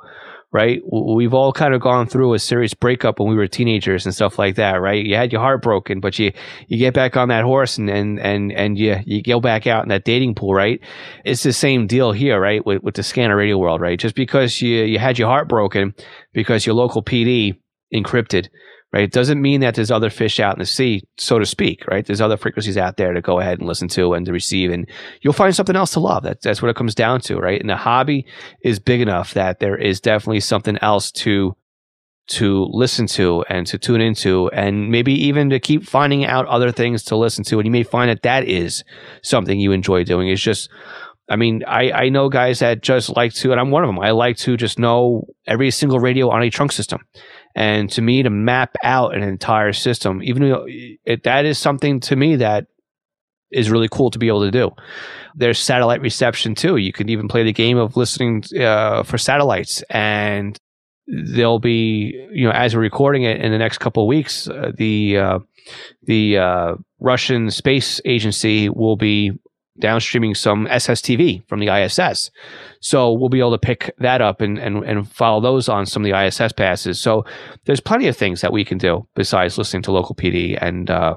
right? 0.51 0.81
We've 0.91 1.33
all 1.33 1.51
kind 1.51 1.73
of 1.73 1.81
gone 1.81 2.07
through 2.07 2.33
a 2.33 2.39
serious 2.39 2.73
breakup 2.73 3.19
when 3.19 3.29
we 3.29 3.35
were 3.35 3.47
teenagers 3.47 4.05
and 4.05 4.15
stuff 4.15 4.39
like 4.39 4.55
that, 4.55 4.75
right? 4.81 5.05
You 5.05 5.15
had 5.15 5.31
your 5.31 5.41
heart 5.41 5.61
broken, 5.61 5.99
but 5.99 6.17
you 6.17 6.31
you 6.67 6.77
get 6.77 6.93
back 6.93 7.17
on 7.17 7.29
that 7.29 7.43
horse 7.43 7.77
and 7.77 7.89
and 7.89 8.19
and 8.19 8.51
and 8.51 8.77
you 8.77 8.97
you 9.05 9.21
go 9.21 9.39
back 9.39 9.67
out 9.67 9.83
in 9.83 9.89
that 9.89 10.05
dating 10.05 10.35
pool, 10.35 10.53
right? 10.53 10.79
It's 11.25 11.43
the 11.43 11.53
same 11.53 11.85
deal 11.87 12.11
here, 12.11 12.39
right? 12.39 12.65
With 12.65 12.81
with 12.81 12.95
the 12.95 13.03
scanner 13.03 13.35
radio 13.35 13.57
world, 13.57 13.81
right? 13.81 13.99
Just 13.99 14.15
because 14.15 14.61
you 14.61 14.83
you 14.83 14.99
had 14.99 15.19
your 15.19 15.27
heart 15.27 15.49
broken 15.49 15.93
because 16.33 16.65
your 16.65 16.75
local 16.75 17.03
PD 17.03 17.59
encrypted 17.93 18.47
right? 18.93 19.03
It 19.03 19.11
doesn't 19.11 19.41
mean 19.41 19.61
that 19.61 19.75
there's 19.75 19.91
other 19.91 20.09
fish 20.09 20.39
out 20.39 20.55
in 20.55 20.59
the 20.59 20.65
sea, 20.65 21.03
so 21.17 21.39
to 21.39 21.45
speak, 21.45 21.85
right? 21.87 22.05
There's 22.05 22.21
other 22.21 22.37
frequencies 22.37 22.77
out 22.77 22.97
there 22.97 23.13
to 23.13 23.21
go 23.21 23.39
ahead 23.39 23.59
and 23.59 23.67
listen 23.67 23.87
to 23.89 24.13
and 24.13 24.25
to 24.25 24.31
receive, 24.31 24.71
and 24.71 24.89
you'll 25.21 25.33
find 25.33 25.55
something 25.55 25.75
else 25.75 25.91
to 25.93 25.99
love. 25.99 26.23
That's 26.23 26.43
that's 26.43 26.61
what 26.61 26.69
it 26.69 26.75
comes 26.75 26.95
down 26.95 27.21
to, 27.21 27.37
right? 27.37 27.59
And 27.59 27.69
the 27.69 27.75
hobby 27.75 28.25
is 28.61 28.79
big 28.79 29.01
enough 29.01 29.33
that 29.33 29.59
there 29.59 29.77
is 29.77 29.99
definitely 29.99 30.39
something 30.39 30.77
else 30.81 31.11
to 31.11 31.55
to 32.27 32.65
listen 32.71 33.07
to 33.07 33.45
and 33.47 33.65
to 33.67 33.77
tune 33.77 34.01
into 34.01 34.49
and 34.49 34.89
maybe 34.89 35.13
even 35.13 35.49
to 35.49 35.61
keep 35.61 35.85
finding 35.85 36.25
out 36.25 36.45
other 36.47 36.73
things 36.73 37.01
to 37.01 37.15
listen 37.15 37.41
to 37.41 37.57
and 37.57 37.65
you 37.65 37.71
may 37.71 37.83
find 37.83 38.09
that 38.09 38.21
that 38.23 38.43
is 38.43 38.83
something 39.23 39.57
you 39.57 39.71
enjoy 39.71 40.03
doing 40.03 40.27
it's 40.27 40.41
just 40.41 40.69
I 41.29 41.35
mean, 41.35 41.63
I, 41.67 41.91
I 41.91 42.09
know 42.09 42.29
guys 42.29 42.59
that 42.59 42.81
just 42.81 43.15
like 43.15 43.33
to, 43.35 43.51
and 43.51 43.59
I'm 43.59 43.69
one 43.69 43.83
of 43.83 43.89
them. 43.89 43.99
I 43.99 44.11
like 44.11 44.37
to 44.37 44.55
just 44.55 44.79
know 44.79 45.27
every 45.45 45.71
single 45.71 45.99
radio 45.99 46.29
on 46.29 46.41
a 46.41 46.49
trunk 46.49 46.71
system. 46.71 47.01
And 47.55 47.89
to 47.91 48.01
me, 48.01 48.23
to 48.23 48.29
map 48.29 48.75
out 48.83 49.15
an 49.15 49.23
entire 49.23 49.73
system, 49.73 50.21
even 50.23 50.47
though 50.47 50.65
it, 50.67 51.23
that 51.23 51.45
is 51.45 51.57
something 51.57 51.99
to 52.01 52.15
me 52.15 52.35
that 52.37 52.67
is 53.51 53.71
really 53.71 53.87
cool 53.89 54.11
to 54.11 54.19
be 54.19 54.27
able 54.27 54.43
to 54.43 54.51
do. 54.51 54.71
There's 55.35 55.59
satellite 55.59 56.01
reception 56.01 56.55
too. 56.55 56.77
You 56.77 56.91
can 56.91 57.09
even 57.09 57.27
play 57.27 57.43
the 57.43 57.53
game 57.53 57.77
of 57.77 57.97
listening 57.97 58.43
uh, 58.59 59.03
for 59.03 59.17
satellites, 59.17 59.81
and 59.89 60.57
there'll 61.07 61.59
be, 61.59 62.27
you 62.31 62.45
know, 62.45 62.51
as 62.51 62.75
we're 62.75 62.81
recording 62.81 63.23
it 63.23 63.39
in 63.39 63.51
the 63.51 63.57
next 63.57 63.77
couple 63.77 64.03
of 64.03 64.07
weeks, 64.07 64.49
uh, 64.49 64.71
the 64.75 65.17
uh, 65.17 65.39
the 66.03 66.37
uh, 66.37 66.75
Russian 66.99 67.51
Space 67.51 68.01
Agency 68.05 68.69
will 68.69 68.97
be 68.97 69.31
downstreaming 69.79 70.35
some 70.35 70.67
SSTV 70.67 71.47
from 71.47 71.59
the 71.59 71.67
ISS. 71.67 72.31
So 72.79 73.11
we'll 73.11 73.29
be 73.29 73.39
able 73.39 73.51
to 73.51 73.57
pick 73.57 73.93
that 73.99 74.21
up 74.21 74.41
and, 74.41 74.57
and, 74.57 74.83
and 74.83 75.09
follow 75.09 75.41
those 75.41 75.69
on 75.69 75.85
some 75.85 76.03
of 76.03 76.11
the 76.11 76.25
ISS 76.25 76.51
passes. 76.53 76.99
So 76.99 77.25
there's 77.65 77.79
plenty 77.79 78.07
of 78.07 78.17
things 78.17 78.41
that 78.41 78.53
we 78.53 78.63
can 78.65 78.77
do 78.77 79.07
besides 79.15 79.57
listening 79.57 79.83
to 79.83 79.91
local 79.91 80.15
PD. 80.15 80.57
And 80.59 80.89
uh, 80.89 81.15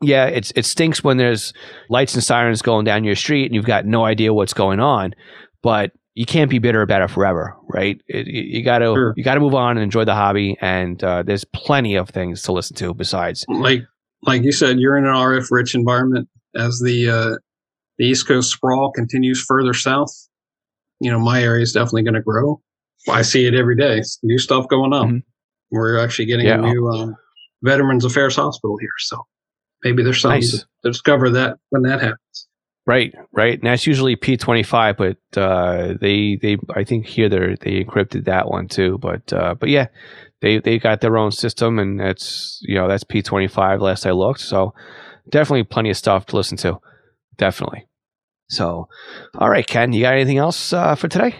yeah, 0.00 0.26
it's 0.26 0.52
it 0.56 0.64
stinks 0.64 1.04
when 1.04 1.16
there's 1.16 1.52
lights 1.88 2.14
and 2.14 2.24
sirens 2.24 2.62
going 2.62 2.84
down 2.84 3.04
your 3.04 3.14
street 3.14 3.46
and 3.46 3.54
you've 3.54 3.66
got 3.66 3.86
no 3.86 4.04
idea 4.04 4.32
what's 4.32 4.54
going 4.54 4.80
on. 4.80 5.14
But 5.62 5.92
you 6.14 6.26
can't 6.26 6.50
be 6.50 6.58
bitter 6.58 6.82
about 6.82 7.02
it 7.02 7.10
forever, 7.10 7.56
right? 7.68 8.00
It, 8.08 8.26
you 8.26 8.64
got 8.64 8.78
to 8.78 8.86
sure. 8.86 9.14
you 9.16 9.24
got 9.24 9.34
to 9.34 9.40
move 9.40 9.54
on 9.54 9.76
and 9.76 9.84
enjoy 9.84 10.04
the 10.04 10.14
hobby. 10.14 10.56
And 10.60 11.02
uh, 11.04 11.22
there's 11.22 11.44
plenty 11.44 11.96
of 11.96 12.08
things 12.08 12.42
to 12.42 12.52
listen 12.52 12.76
to 12.76 12.94
besides. 12.94 13.44
Like 13.48 13.82
like 14.22 14.42
you 14.42 14.52
said, 14.52 14.78
you're 14.78 14.96
in 14.96 15.06
an 15.06 15.14
RF 15.14 15.48
rich 15.50 15.74
environment 15.74 16.28
as 16.54 16.80
the 16.80 17.08
uh, 17.08 17.36
the 18.00 18.06
East 18.06 18.26
Coast 18.26 18.50
sprawl 18.50 18.90
continues 18.92 19.44
further 19.44 19.74
south, 19.74 20.10
you 21.00 21.10
know, 21.10 21.18
my 21.18 21.42
area 21.42 21.62
is 21.62 21.72
definitely 21.72 22.02
going 22.02 22.14
to 22.14 22.22
grow. 22.22 22.58
I 23.10 23.20
see 23.20 23.44
it 23.46 23.54
every 23.54 23.76
day. 23.76 24.00
New 24.22 24.38
stuff 24.38 24.68
going 24.68 24.94
on. 24.94 25.08
Mm-hmm. 25.08 25.18
We're 25.70 25.98
actually 25.98 26.24
getting 26.24 26.46
yeah. 26.46 26.54
a 26.54 26.62
new 26.62 26.88
um, 26.88 27.14
Veterans 27.62 28.06
Affairs 28.06 28.36
Hospital 28.36 28.78
here, 28.80 28.88
so 29.00 29.26
maybe 29.84 30.02
there's 30.02 30.18
something 30.18 30.40
nice. 30.40 30.50
to, 30.52 30.58
to 30.60 30.90
discover 30.90 31.28
that 31.30 31.58
when 31.68 31.82
that 31.82 32.00
happens. 32.00 32.48
Right, 32.86 33.14
right, 33.32 33.58
and 33.58 33.66
that's 33.68 33.86
usually 33.86 34.16
P 34.16 34.38
twenty 34.38 34.62
five, 34.62 34.96
but 34.96 35.18
uh, 35.36 35.94
they 36.00 36.38
they 36.40 36.56
I 36.74 36.84
think 36.84 37.06
here 37.06 37.28
they 37.28 37.56
they 37.60 37.84
encrypted 37.84 38.24
that 38.24 38.48
one 38.48 38.66
too. 38.66 38.96
But 38.98 39.30
uh, 39.32 39.54
but 39.54 39.68
yeah, 39.68 39.88
they 40.40 40.58
they 40.58 40.78
got 40.78 41.02
their 41.02 41.18
own 41.18 41.32
system, 41.32 41.78
and 41.78 42.00
that's 42.00 42.58
you 42.62 42.76
know 42.76 42.88
that's 42.88 43.04
P 43.04 43.20
twenty 43.20 43.46
five. 43.46 43.82
Last 43.82 44.06
I 44.06 44.10
looked, 44.12 44.40
so 44.40 44.74
definitely 45.28 45.64
plenty 45.64 45.90
of 45.90 45.98
stuff 45.98 46.26
to 46.26 46.36
listen 46.36 46.56
to. 46.58 46.78
Definitely. 47.36 47.86
So, 48.50 48.88
all 49.38 49.48
right, 49.48 49.66
Ken, 49.66 49.92
you 49.92 50.02
got 50.02 50.14
anything 50.14 50.38
else 50.38 50.72
uh, 50.72 50.94
for 50.94 51.08
today? 51.08 51.34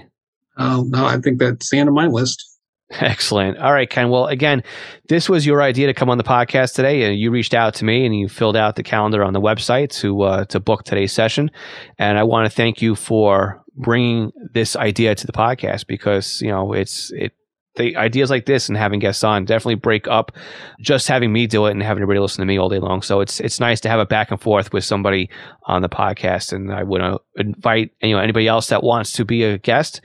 Um, 0.57 0.91
no, 0.91 1.05
I 1.05 1.19
think 1.19 1.39
that's 1.39 1.71
the 1.71 1.79
end 1.79 1.89
of 1.89 1.95
my 1.95 2.07
list. 2.07 2.47
Excellent. 2.91 3.57
All 3.59 3.73
right, 3.73 3.89
Ken. 3.89 4.11
Well, 4.11 4.27
again, 4.27 4.65
this 5.09 5.29
was 5.29 5.47
your 5.47 5.63
idea 5.63 5.87
to 5.87 5.95
come 5.95 6.11
on 6.11 6.19
the 6.19 6.25
podcast 6.25 6.75
today, 6.75 7.05
and 7.05 7.19
you 7.19 7.31
reached 7.31 7.55
out 7.55 7.75
to 7.75 7.85
me 7.85 8.05
and 8.05 8.17
you 8.17 8.29
filled 8.29 8.57
out 8.57 8.75
the 8.75 8.83
calendar 8.83 9.23
on 9.23 9.33
the 9.33 9.41
website 9.41 9.91
to 10.01 10.23
uh, 10.23 10.45
to 10.47 10.59
book 10.59 10.83
today's 10.83 11.13
session. 11.13 11.53
And 11.99 12.19
I 12.19 12.25
want 12.25 12.51
to 12.51 12.55
thank 12.55 12.83
you 12.83 12.97
for 12.97 13.63
bringing 13.77 14.33
this 14.53 14.75
idea 14.75 15.15
to 15.15 15.27
the 15.27 15.33
podcast 15.33 15.87
because 15.87 16.43
you 16.43 16.49
know 16.49 16.73
it's 16.73 17.13
it 17.13 17.33
the 17.77 17.97
ideas 17.97 18.31
like 18.31 18.47
this 18.47 18.69
and 18.69 18.77
having 18.77 18.99
guests 18.99 19.23
on 19.23 19.45
definitely 19.45 19.77
break 19.77 20.09
up 20.09 20.33
just 20.81 21.07
having 21.09 21.33
me 21.33 21.47
do 21.47 21.67
it 21.67 21.71
and 21.73 21.83
having 21.83 22.03
everybody 22.03 22.19
listen 22.19 22.43
to 22.43 22.47
me 22.47 22.59
all 22.59 22.69
day 22.69 22.79
long. 22.79 23.03
So 23.03 23.21
it's 23.21 23.41
it's 23.41 23.61
nice 23.61 23.81
to 23.83 23.89
have 23.89 24.01
a 24.01 24.07
back 24.07 24.31
and 24.31 24.41
forth 24.41 24.73
with 24.73 24.85
somebody 24.85 25.31
on 25.65 25.83
the 25.83 25.89
podcast. 25.89 26.53
And 26.53 26.73
I 26.73 26.83
would 26.83 27.01
invite 27.37 27.93
you 28.03 28.13
know 28.15 28.19
anybody 28.21 28.49
else 28.49 28.69
that 28.69 28.83
wants 28.83 29.13
to 29.13 29.25
be 29.25 29.45
a 29.45 29.59
guest 29.59 30.01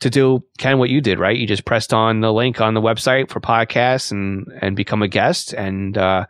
to 0.00 0.08
do 0.10 0.42
of 0.62 0.78
what 0.78 0.90
you 0.90 1.00
did, 1.00 1.18
right? 1.18 1.36
You 1.36 1.46
just 1.46 1.66
pressed 1.66 1.92
on 1.92 2.20
the 2.20 2.32
link 2.32 2.60
on 2.60 2.74
the 2.74 2.80
website 2.80 3.28
for 3.28 3.40
podcasts 3.40 4.10
and 4.10 4.46
and 4.60 4.76
become 4.76 5.02
a 5.02 5.08
guest 5.08 5.52
and. 5.52 5.96
uh 5.96 6.26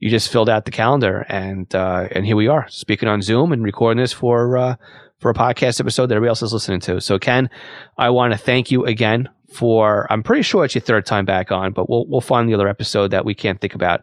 you 0.00 0.10
just 0.10 0.30
filled 0.30 0.50
out 0.50 0.66
the 0.66 0.70
calendar 0.70 1.24
and 1.30 1.74
uh, 1.74 2.08
and 2.10 2.26
here 2.26 2.36
we 2.36 2.46
are 2.46 2.66
speaking 2.68 3.08
on 3.08 3.22
Zoom 3.22 3.52
and 3.52 3.62
recording 3.64 4.02
this 4.02 4.12
for 4.12 4.58
uh, 4.58 4.76
for 5.18 5.30
a 5.30 5.34
podcast 5.34 5.80
episode 5.80 6.08
that 6.08 6.16
everybody 6.16 6.28
else 6.28 6.42
is 6.42 6.52
listening 6.52 6.80
to. 6.80 7.00
So 7.00 7.18
Ken, 7.18 7.48
I 7.96 8.10
want 8.10 8.32
to 8.32 8.38
thank 8.38 8.70
you 8.70 8.84
again 8.84 9.30
for 9.54 10.10
I'm 10.10 10.22
pretty 10.22 10.42
sure 10.42 10.64
it's 10.64 10.74
your 10.74 10.82
third 10.82 11.06
time 11.06 11.24
back 11.24 11.52
on, 11.52 11.72
but 11.72 11.88
we'll 11.88 12.06
we'll 12.08 12.20
find 12.20 12.48
the 12.48 12.54
other 12.54 12.68
episode 12.68 13.12
that 13.12 13.24
we 13.24 13.34
can't 13.34 13.60
think 13.60 13.74
about. 13.74 14.02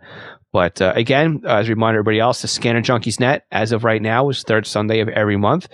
But 0.54 0.82
uh, 0.82 0.92
again, 0.96 1.42
uh, 1.46 1.58
as 1.58 1.68
a 1.68 1.70
reminder, 1.70 2.00
everybody 2.00 2.20
else, 2.20 2.42
the 2.42 2.48
Scanner 2.50 2.82
Junkies 2.82 3.22
Net, 3.22 3.46
as 3.52 3.72
of 3.72 3.86
right 3.86 4.02
now, 4.02 4.28
is 4.28 4.44
third 4.44 4.68
Sunday 4.68 5.00
of 5.00 5.08
every 5.08 5.38
month 5.38 5.70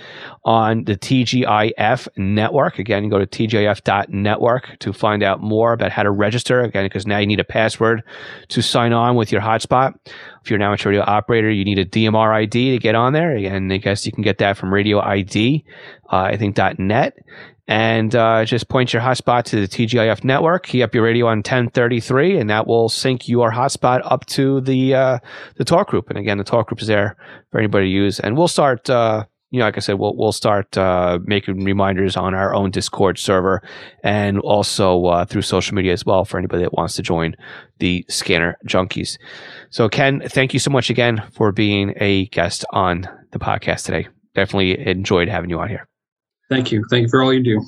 on 0.45 0.83
the 0.83 0.95
TGIF 0.95 2.07
network. 2.15 2.77
Again, 2.77 3.03
you 3.03 3.09
go 3.09 3.17
to 3.17 3.25
tgif.network 3.25 4.77
to 4.79 4.93
find 4.93 5.23
out 5.23 5.41
more 5.41 5.73
about 5.73 5.91
how 5.91 6.03
to 6.03 6.11
register. 6.11 6.61
Again, 6.61 6.85
because 6.85 7.07
now 7.07 7.17
you 7.17 7.25
need 7.25 7.39
a 7.39 7.43
password 7.43 8.03
to 8.49 8.61
sign 8.61 8.93
on 8.93 9.15
with 9.15 9.31
your 9.31 9.41
hotspot. 9.41 9.95
If 10.43 10.51
you're 10.51 10.57
an 10.57 10.63
amateur 10.63 10.89
radio 10.89 11.03
operator, 11.07 11.49
you 11.49 11.65
need 11.65 11.79
a 11.79 11.85
DMR 11.85 12.31
ID 12.35 12.71
to 12.71 12.77
get 12.77 12.93
on 12.93 13.13
there. 13.13 13.35
And 13.35 13.73
I 13.73 13.77
guess 13.77 14.05
you 14.05 14.11
can 14.11 14.21
get 14.21 14.37
that 14.37 14.57
from 14.57 14.71
Radio 14.71 14.99
ID, 14.99 15.65
uh, 16.11 16.17
I 16.17 16.37
think, 16.37 16.55
.net 16.77 17.17
and 17.67 18.15
uh, 18.15 18.45
just 18.45 18.69
point 18.69 18.93
your 18.93 19.01
hotspot 19.01 19.43
to 19.45 19.59
the 19.59 19.67
TGIF 19.67 20.23
network. 20.23 20.67
Key 20.67 20.83
up 20.83 20.95
your 20.95 21.03
radio 21.03 21.27
on 21.27 21.39
1033, 21.39 22.37
and 22.37 22.49
that 22.49 22.65
will 22.65 22.87
sync 22.87 23.27
your 23.27 23.51
hotspot 23.51 24.01
up 24.05 24.25
to 24.27 24.61
the 24.61 24.95
uh, 24.95 25.19
the 25.57 25.65
talk 25.65 25.89
group. 25.89 26.09
And 26.09 26.17
again, 26.17 26.37
the 26.37 26.43
talk 26.43 26.67
group 26.67 26.81
is 26.81 26.87
there 26.87 27.17
for 27.51 27.59
anybody 27.59 27.87
to 27.87 27.91
use. 27.91 28.19
And 28.19 28.37
we'll 28.37 28.47
start. 28.47 28.89
Uh, 28.89 29.25
you 29.49 29.59
know, 29.59 29.65
like 29.65 29.77
I 29.77 29.79
said, 29.79 29.93
we'll 29.93 30.15
we'll 30.15 30.33
start 30.33 30.77
uh, 30.77 31.19
making 31.23 31.63
reminders 31.63 32.17
on 32.17 32.33
our 32.33 32.53
own 32.53 32.71
Discord 32.71 33.17
server, 33.17 33.61
and 34.03 34.39
also 34.39 35.05
uh, 35.05 35.25
through 35.25 35.41
social 35.41 35.75
media 35.75 35.93
as 35.93 36.05
well 36.05 36.25
for 36.25 36.37
anybody 36.37 36.63
that 36.63 36.73
wants 36.73 36.95
to 36.95 37.01
join 37.01 37.35
the 37.79 38.05
Scanner 38.09 38.57
Junkies. 38.67 39.17
So, 39.69 39.87
Ken, 39.87 40.21
thank 40.25 40.53
you 40.53 40.59
so 40.59 40.69
much 40.69 40.89
again 40.89 41.23
for 41.31 41.51
being 41.51 41.93
a 41.97 42.25
guest 42.27 42.65
on 42.71 43.07
the 43.31 43.39
podcast 43.39 43.85
today. 43.85 44.07
Definitely 44.35 44.85
enjoyed 44.85 45.29
having 45.29 45.49
you 45.49 45.59
on 45.59 45.69
here. 45.69 45.87
Thank 46.49 46.71
you. 46.71 46.83
Thank 46.89 47.03
you 47.03 47.09
for 47.09 47.21
all 47.21 47.33
you 47.33 47.43
do. 47.43 47.65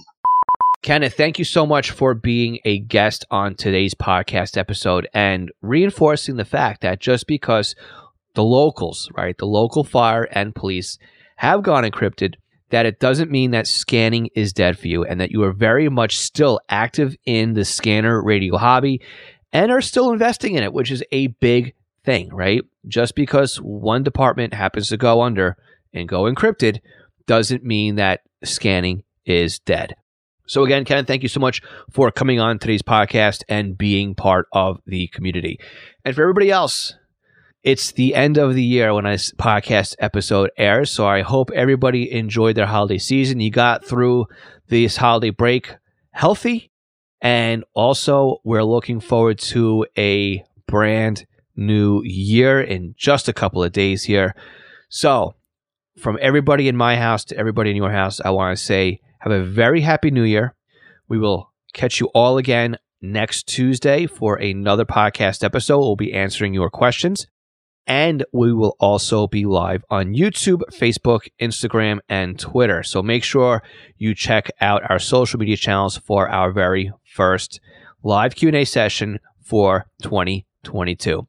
Kenneth, 0.81 1.15
thank 1.15 1.37
you 1.37 1.45
so 1.45 1.65
much 1.65 1.91
for 1.91 2.13
being 2.13 2.59
a 2.63 2.79
guest 2.79 3.25
on 3.29 3.55
today's 3.55 3.93
podcast 3.93 4.57
episode 4.57 5.09
and 5.13 5.51
reinforcing 5.61 6.37
the 6.37 6.45
fact 6.45 6.81
that 6.81 7.01
just 7.01 7.27
because 7.27 7.75
the 8.33 8.43
locals, 8.43 9.09
right, 9.15 9.37
the 9.37 9.45
local 9.45 9.83
fire 9.83 10.23
and 10.31 10.55
police 10.55 10.97
have 11.35 11.63
gone 11.63 11.83
encrypted, 11.83 12.35
that 12.69 12.85
it 12.85 12.99
doesn't 12.99 13.31
mean 13.31 13.51
that 13.51 13.67
scanning 13.67 14.29
is 14.35 14.53
dead 14.53 14.79
for 14.79 14.87
you 14.87 15.03
and 15.03 15.19
that 15.19 15.31
you 15.31 15.43
are 15.43 15.51
very 15.51 15.89
much 15.89 16.17
still 16.17 16.61
active 16.69 17.15
in 17.25 17.53
the 17.53 17.65
scanner 17.65 18.23
radio 18.23 18.55
hobby 18.57 19.01
and 19.51 19.71
are 19.71 19.81
still 19.81 20.11
investing 20.11 20.55
in 20.55 20.63
it, 20.63 20.71
which 20.71 20.91
is 20.91 21.03
a 21.11 21.27
big 21.27 21.73
thing, 22.05 22.29
right? 22.33 22.61
Just 22.87 23.15
because 23.15 23.57
one 23.57 24.03
department 24.03 24.53
happens 24.53 24.87
to 24.89 24.97
go 24.97 25.21
under 25.21 25.57
and 25.93 26.07
go 26.07 26.23
encrypted 26.23 26.79
doesn't 27.29 27.63
mean 27.63 27.97
that 27.97 28.21
scanning 28.43 29.03
is 29.23 29.59
dead. 29.59 29.95
So, 30.47 30.63
again, 30.63 30.83
Ken, 30.83 31.05
thank 31.05 31.21
you 31.21 31.29
so 31.29 31.39
much 31.39 31.61
for 31.91 32.09
coming 32.11 32.39
on 32.39 32.57
today's 32.57 32.81
podcast 32.81 33.43
and 33.47 33.77
being 33.77 34.15
part 34.15 34.47
of 34.51 34.81
the 34.87 35.05
community. 35.09 35.59
And 36.03 36.15
for 36.15 36.23
everybody 36.23 36.49
else, 36.49 36.95
it's 37.61 37.91
the 37.91 38.15
end 38.15 38.39
of 38.39 38.55
the 38.55 38.63
year 38.63 38.95
when 38.95 39.05
this 39.05 39.31
podcast 39.33 39.93
episode 39.99 40.49
airs. 40.57 40.89
So, 40.91 41.05
I 41.05 41.21
hope 41.21 41.51
everybody 41.51 42.11
enjoyed 42.11 42.55
their 42.55 42.65
holiday 42.65 42.97
season. 42.97 43.39
You 43.39 43.51
got 43.51 43.85
through 43.85 44.25
this 44.69 44.97
holiday 44.97 45.29
break 45.29 45.75
healthy. 46.09 46.71
And 47.21 47.63
also, 47.75 48.37
we're 48.43 48.63
looking 48.63 48.99
forward 48.99 49.37
to 49.53 49.85
a 49.95 50.43
brand 50.65 51.27
new 51.55 52.01
year 52.03 52.59
in 52.59 52.95
just 52.97 53.29
a 53.29 53.33
couple 53.33 53.63
of 53.63 53.71
days 53.71 54.03
here. 54.05 54.33
So, 54.89 55.35
from 55.99 56.17
everybody 56.21 56.67
in 56.67 56.75
my 56.75 56.95
house 56.95 57.25
to 57.25 57.37
everybody 57.37 57.69
in 57.69 57.75
your 57.75 57.91
house, 57.91 58.19
I 58.21 58.29
want 58.29 58.57
to 58.57 58.63
say 58.63 58.99
have 59.19 59.31
a 59.31 59.43
very 59.43 59.81
happy 59.81 60.11
new 60.11 60.23
year. 60.23 60.55
We 61.07 61.19
will 61.19 61.51
catch 61.73 61.99
you 61.99 62.07
all 62.13 62.37
again 62.37 62.77
next 63.01 63.47
Tuesday 63.47 64.05
for 64.05 64.35
another 64.37 64.85
podcast 64.85 65.43
episode. 65.43 65.79
We'll 65.79 65.95
be 65.95 66.13
answering 66.13 66.53
your 66.53 66.69
questions. 66.69 67.27
And 67.85 68.23
we 68.31 68.53
will 68.53 68.75
also 68.79 69.25
be 69.25 69.45
live 69.45 69.83
on 69.89 70.13
YouTube, 70.13 70.61
Facebook, 70.71 71.27
Instagram, 71.41 71.99
and 72.07 72.37
Twitter. 72.37 72.83
So 72.83 73.01
make 73.01 73.23
sure 73.23 73.63
you 73.97 74.13
check 74.13 74.51
out 74.61 74.83
our 74.89 74.99
social 74.99 75.39
media 75.39 75.57
channels 75.57 75.97
for 75.97 76.29
our 76.29 76.51
very 76.51 76.91
first 77.03 77.59
live 78.03 78.35
Q&A 78.35 78.63
session 78.63 79.19
for 79.43 79.87
2022. 80.03 81.27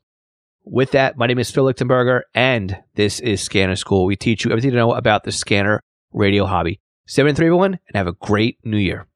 With 0.65 0.93
that, 0.93 1.17
my 1.17 1.27
name 1.27 1.39
is 1.39 1.51
Phil 1.51 1.65
Lichtenberger, 1.65 2.23
and 2.35 2.77
this 2.95 3.19
is 3.21 3.41
Scanner 3.41 3.77
School. 3.77 4.05
We 4.05 4.17
teach 4.17 4.45
you 4.45 4.51
everything 4.51 4.71
to 4.73 4.77
know 4.77 4.93
about 4.93 5.25
the 5.25 5.33
scanner 5.33 5.81
radio 6.13 6.45
hobby. 6.45 6.81
73 7.07 7.47
everyone, 7.47 7.73
and 7.89 7.97
have 7.97 8.07
a 8.07 8.13
great 8.13 8.59
new 8.63 8.77
year. 8.77 9.07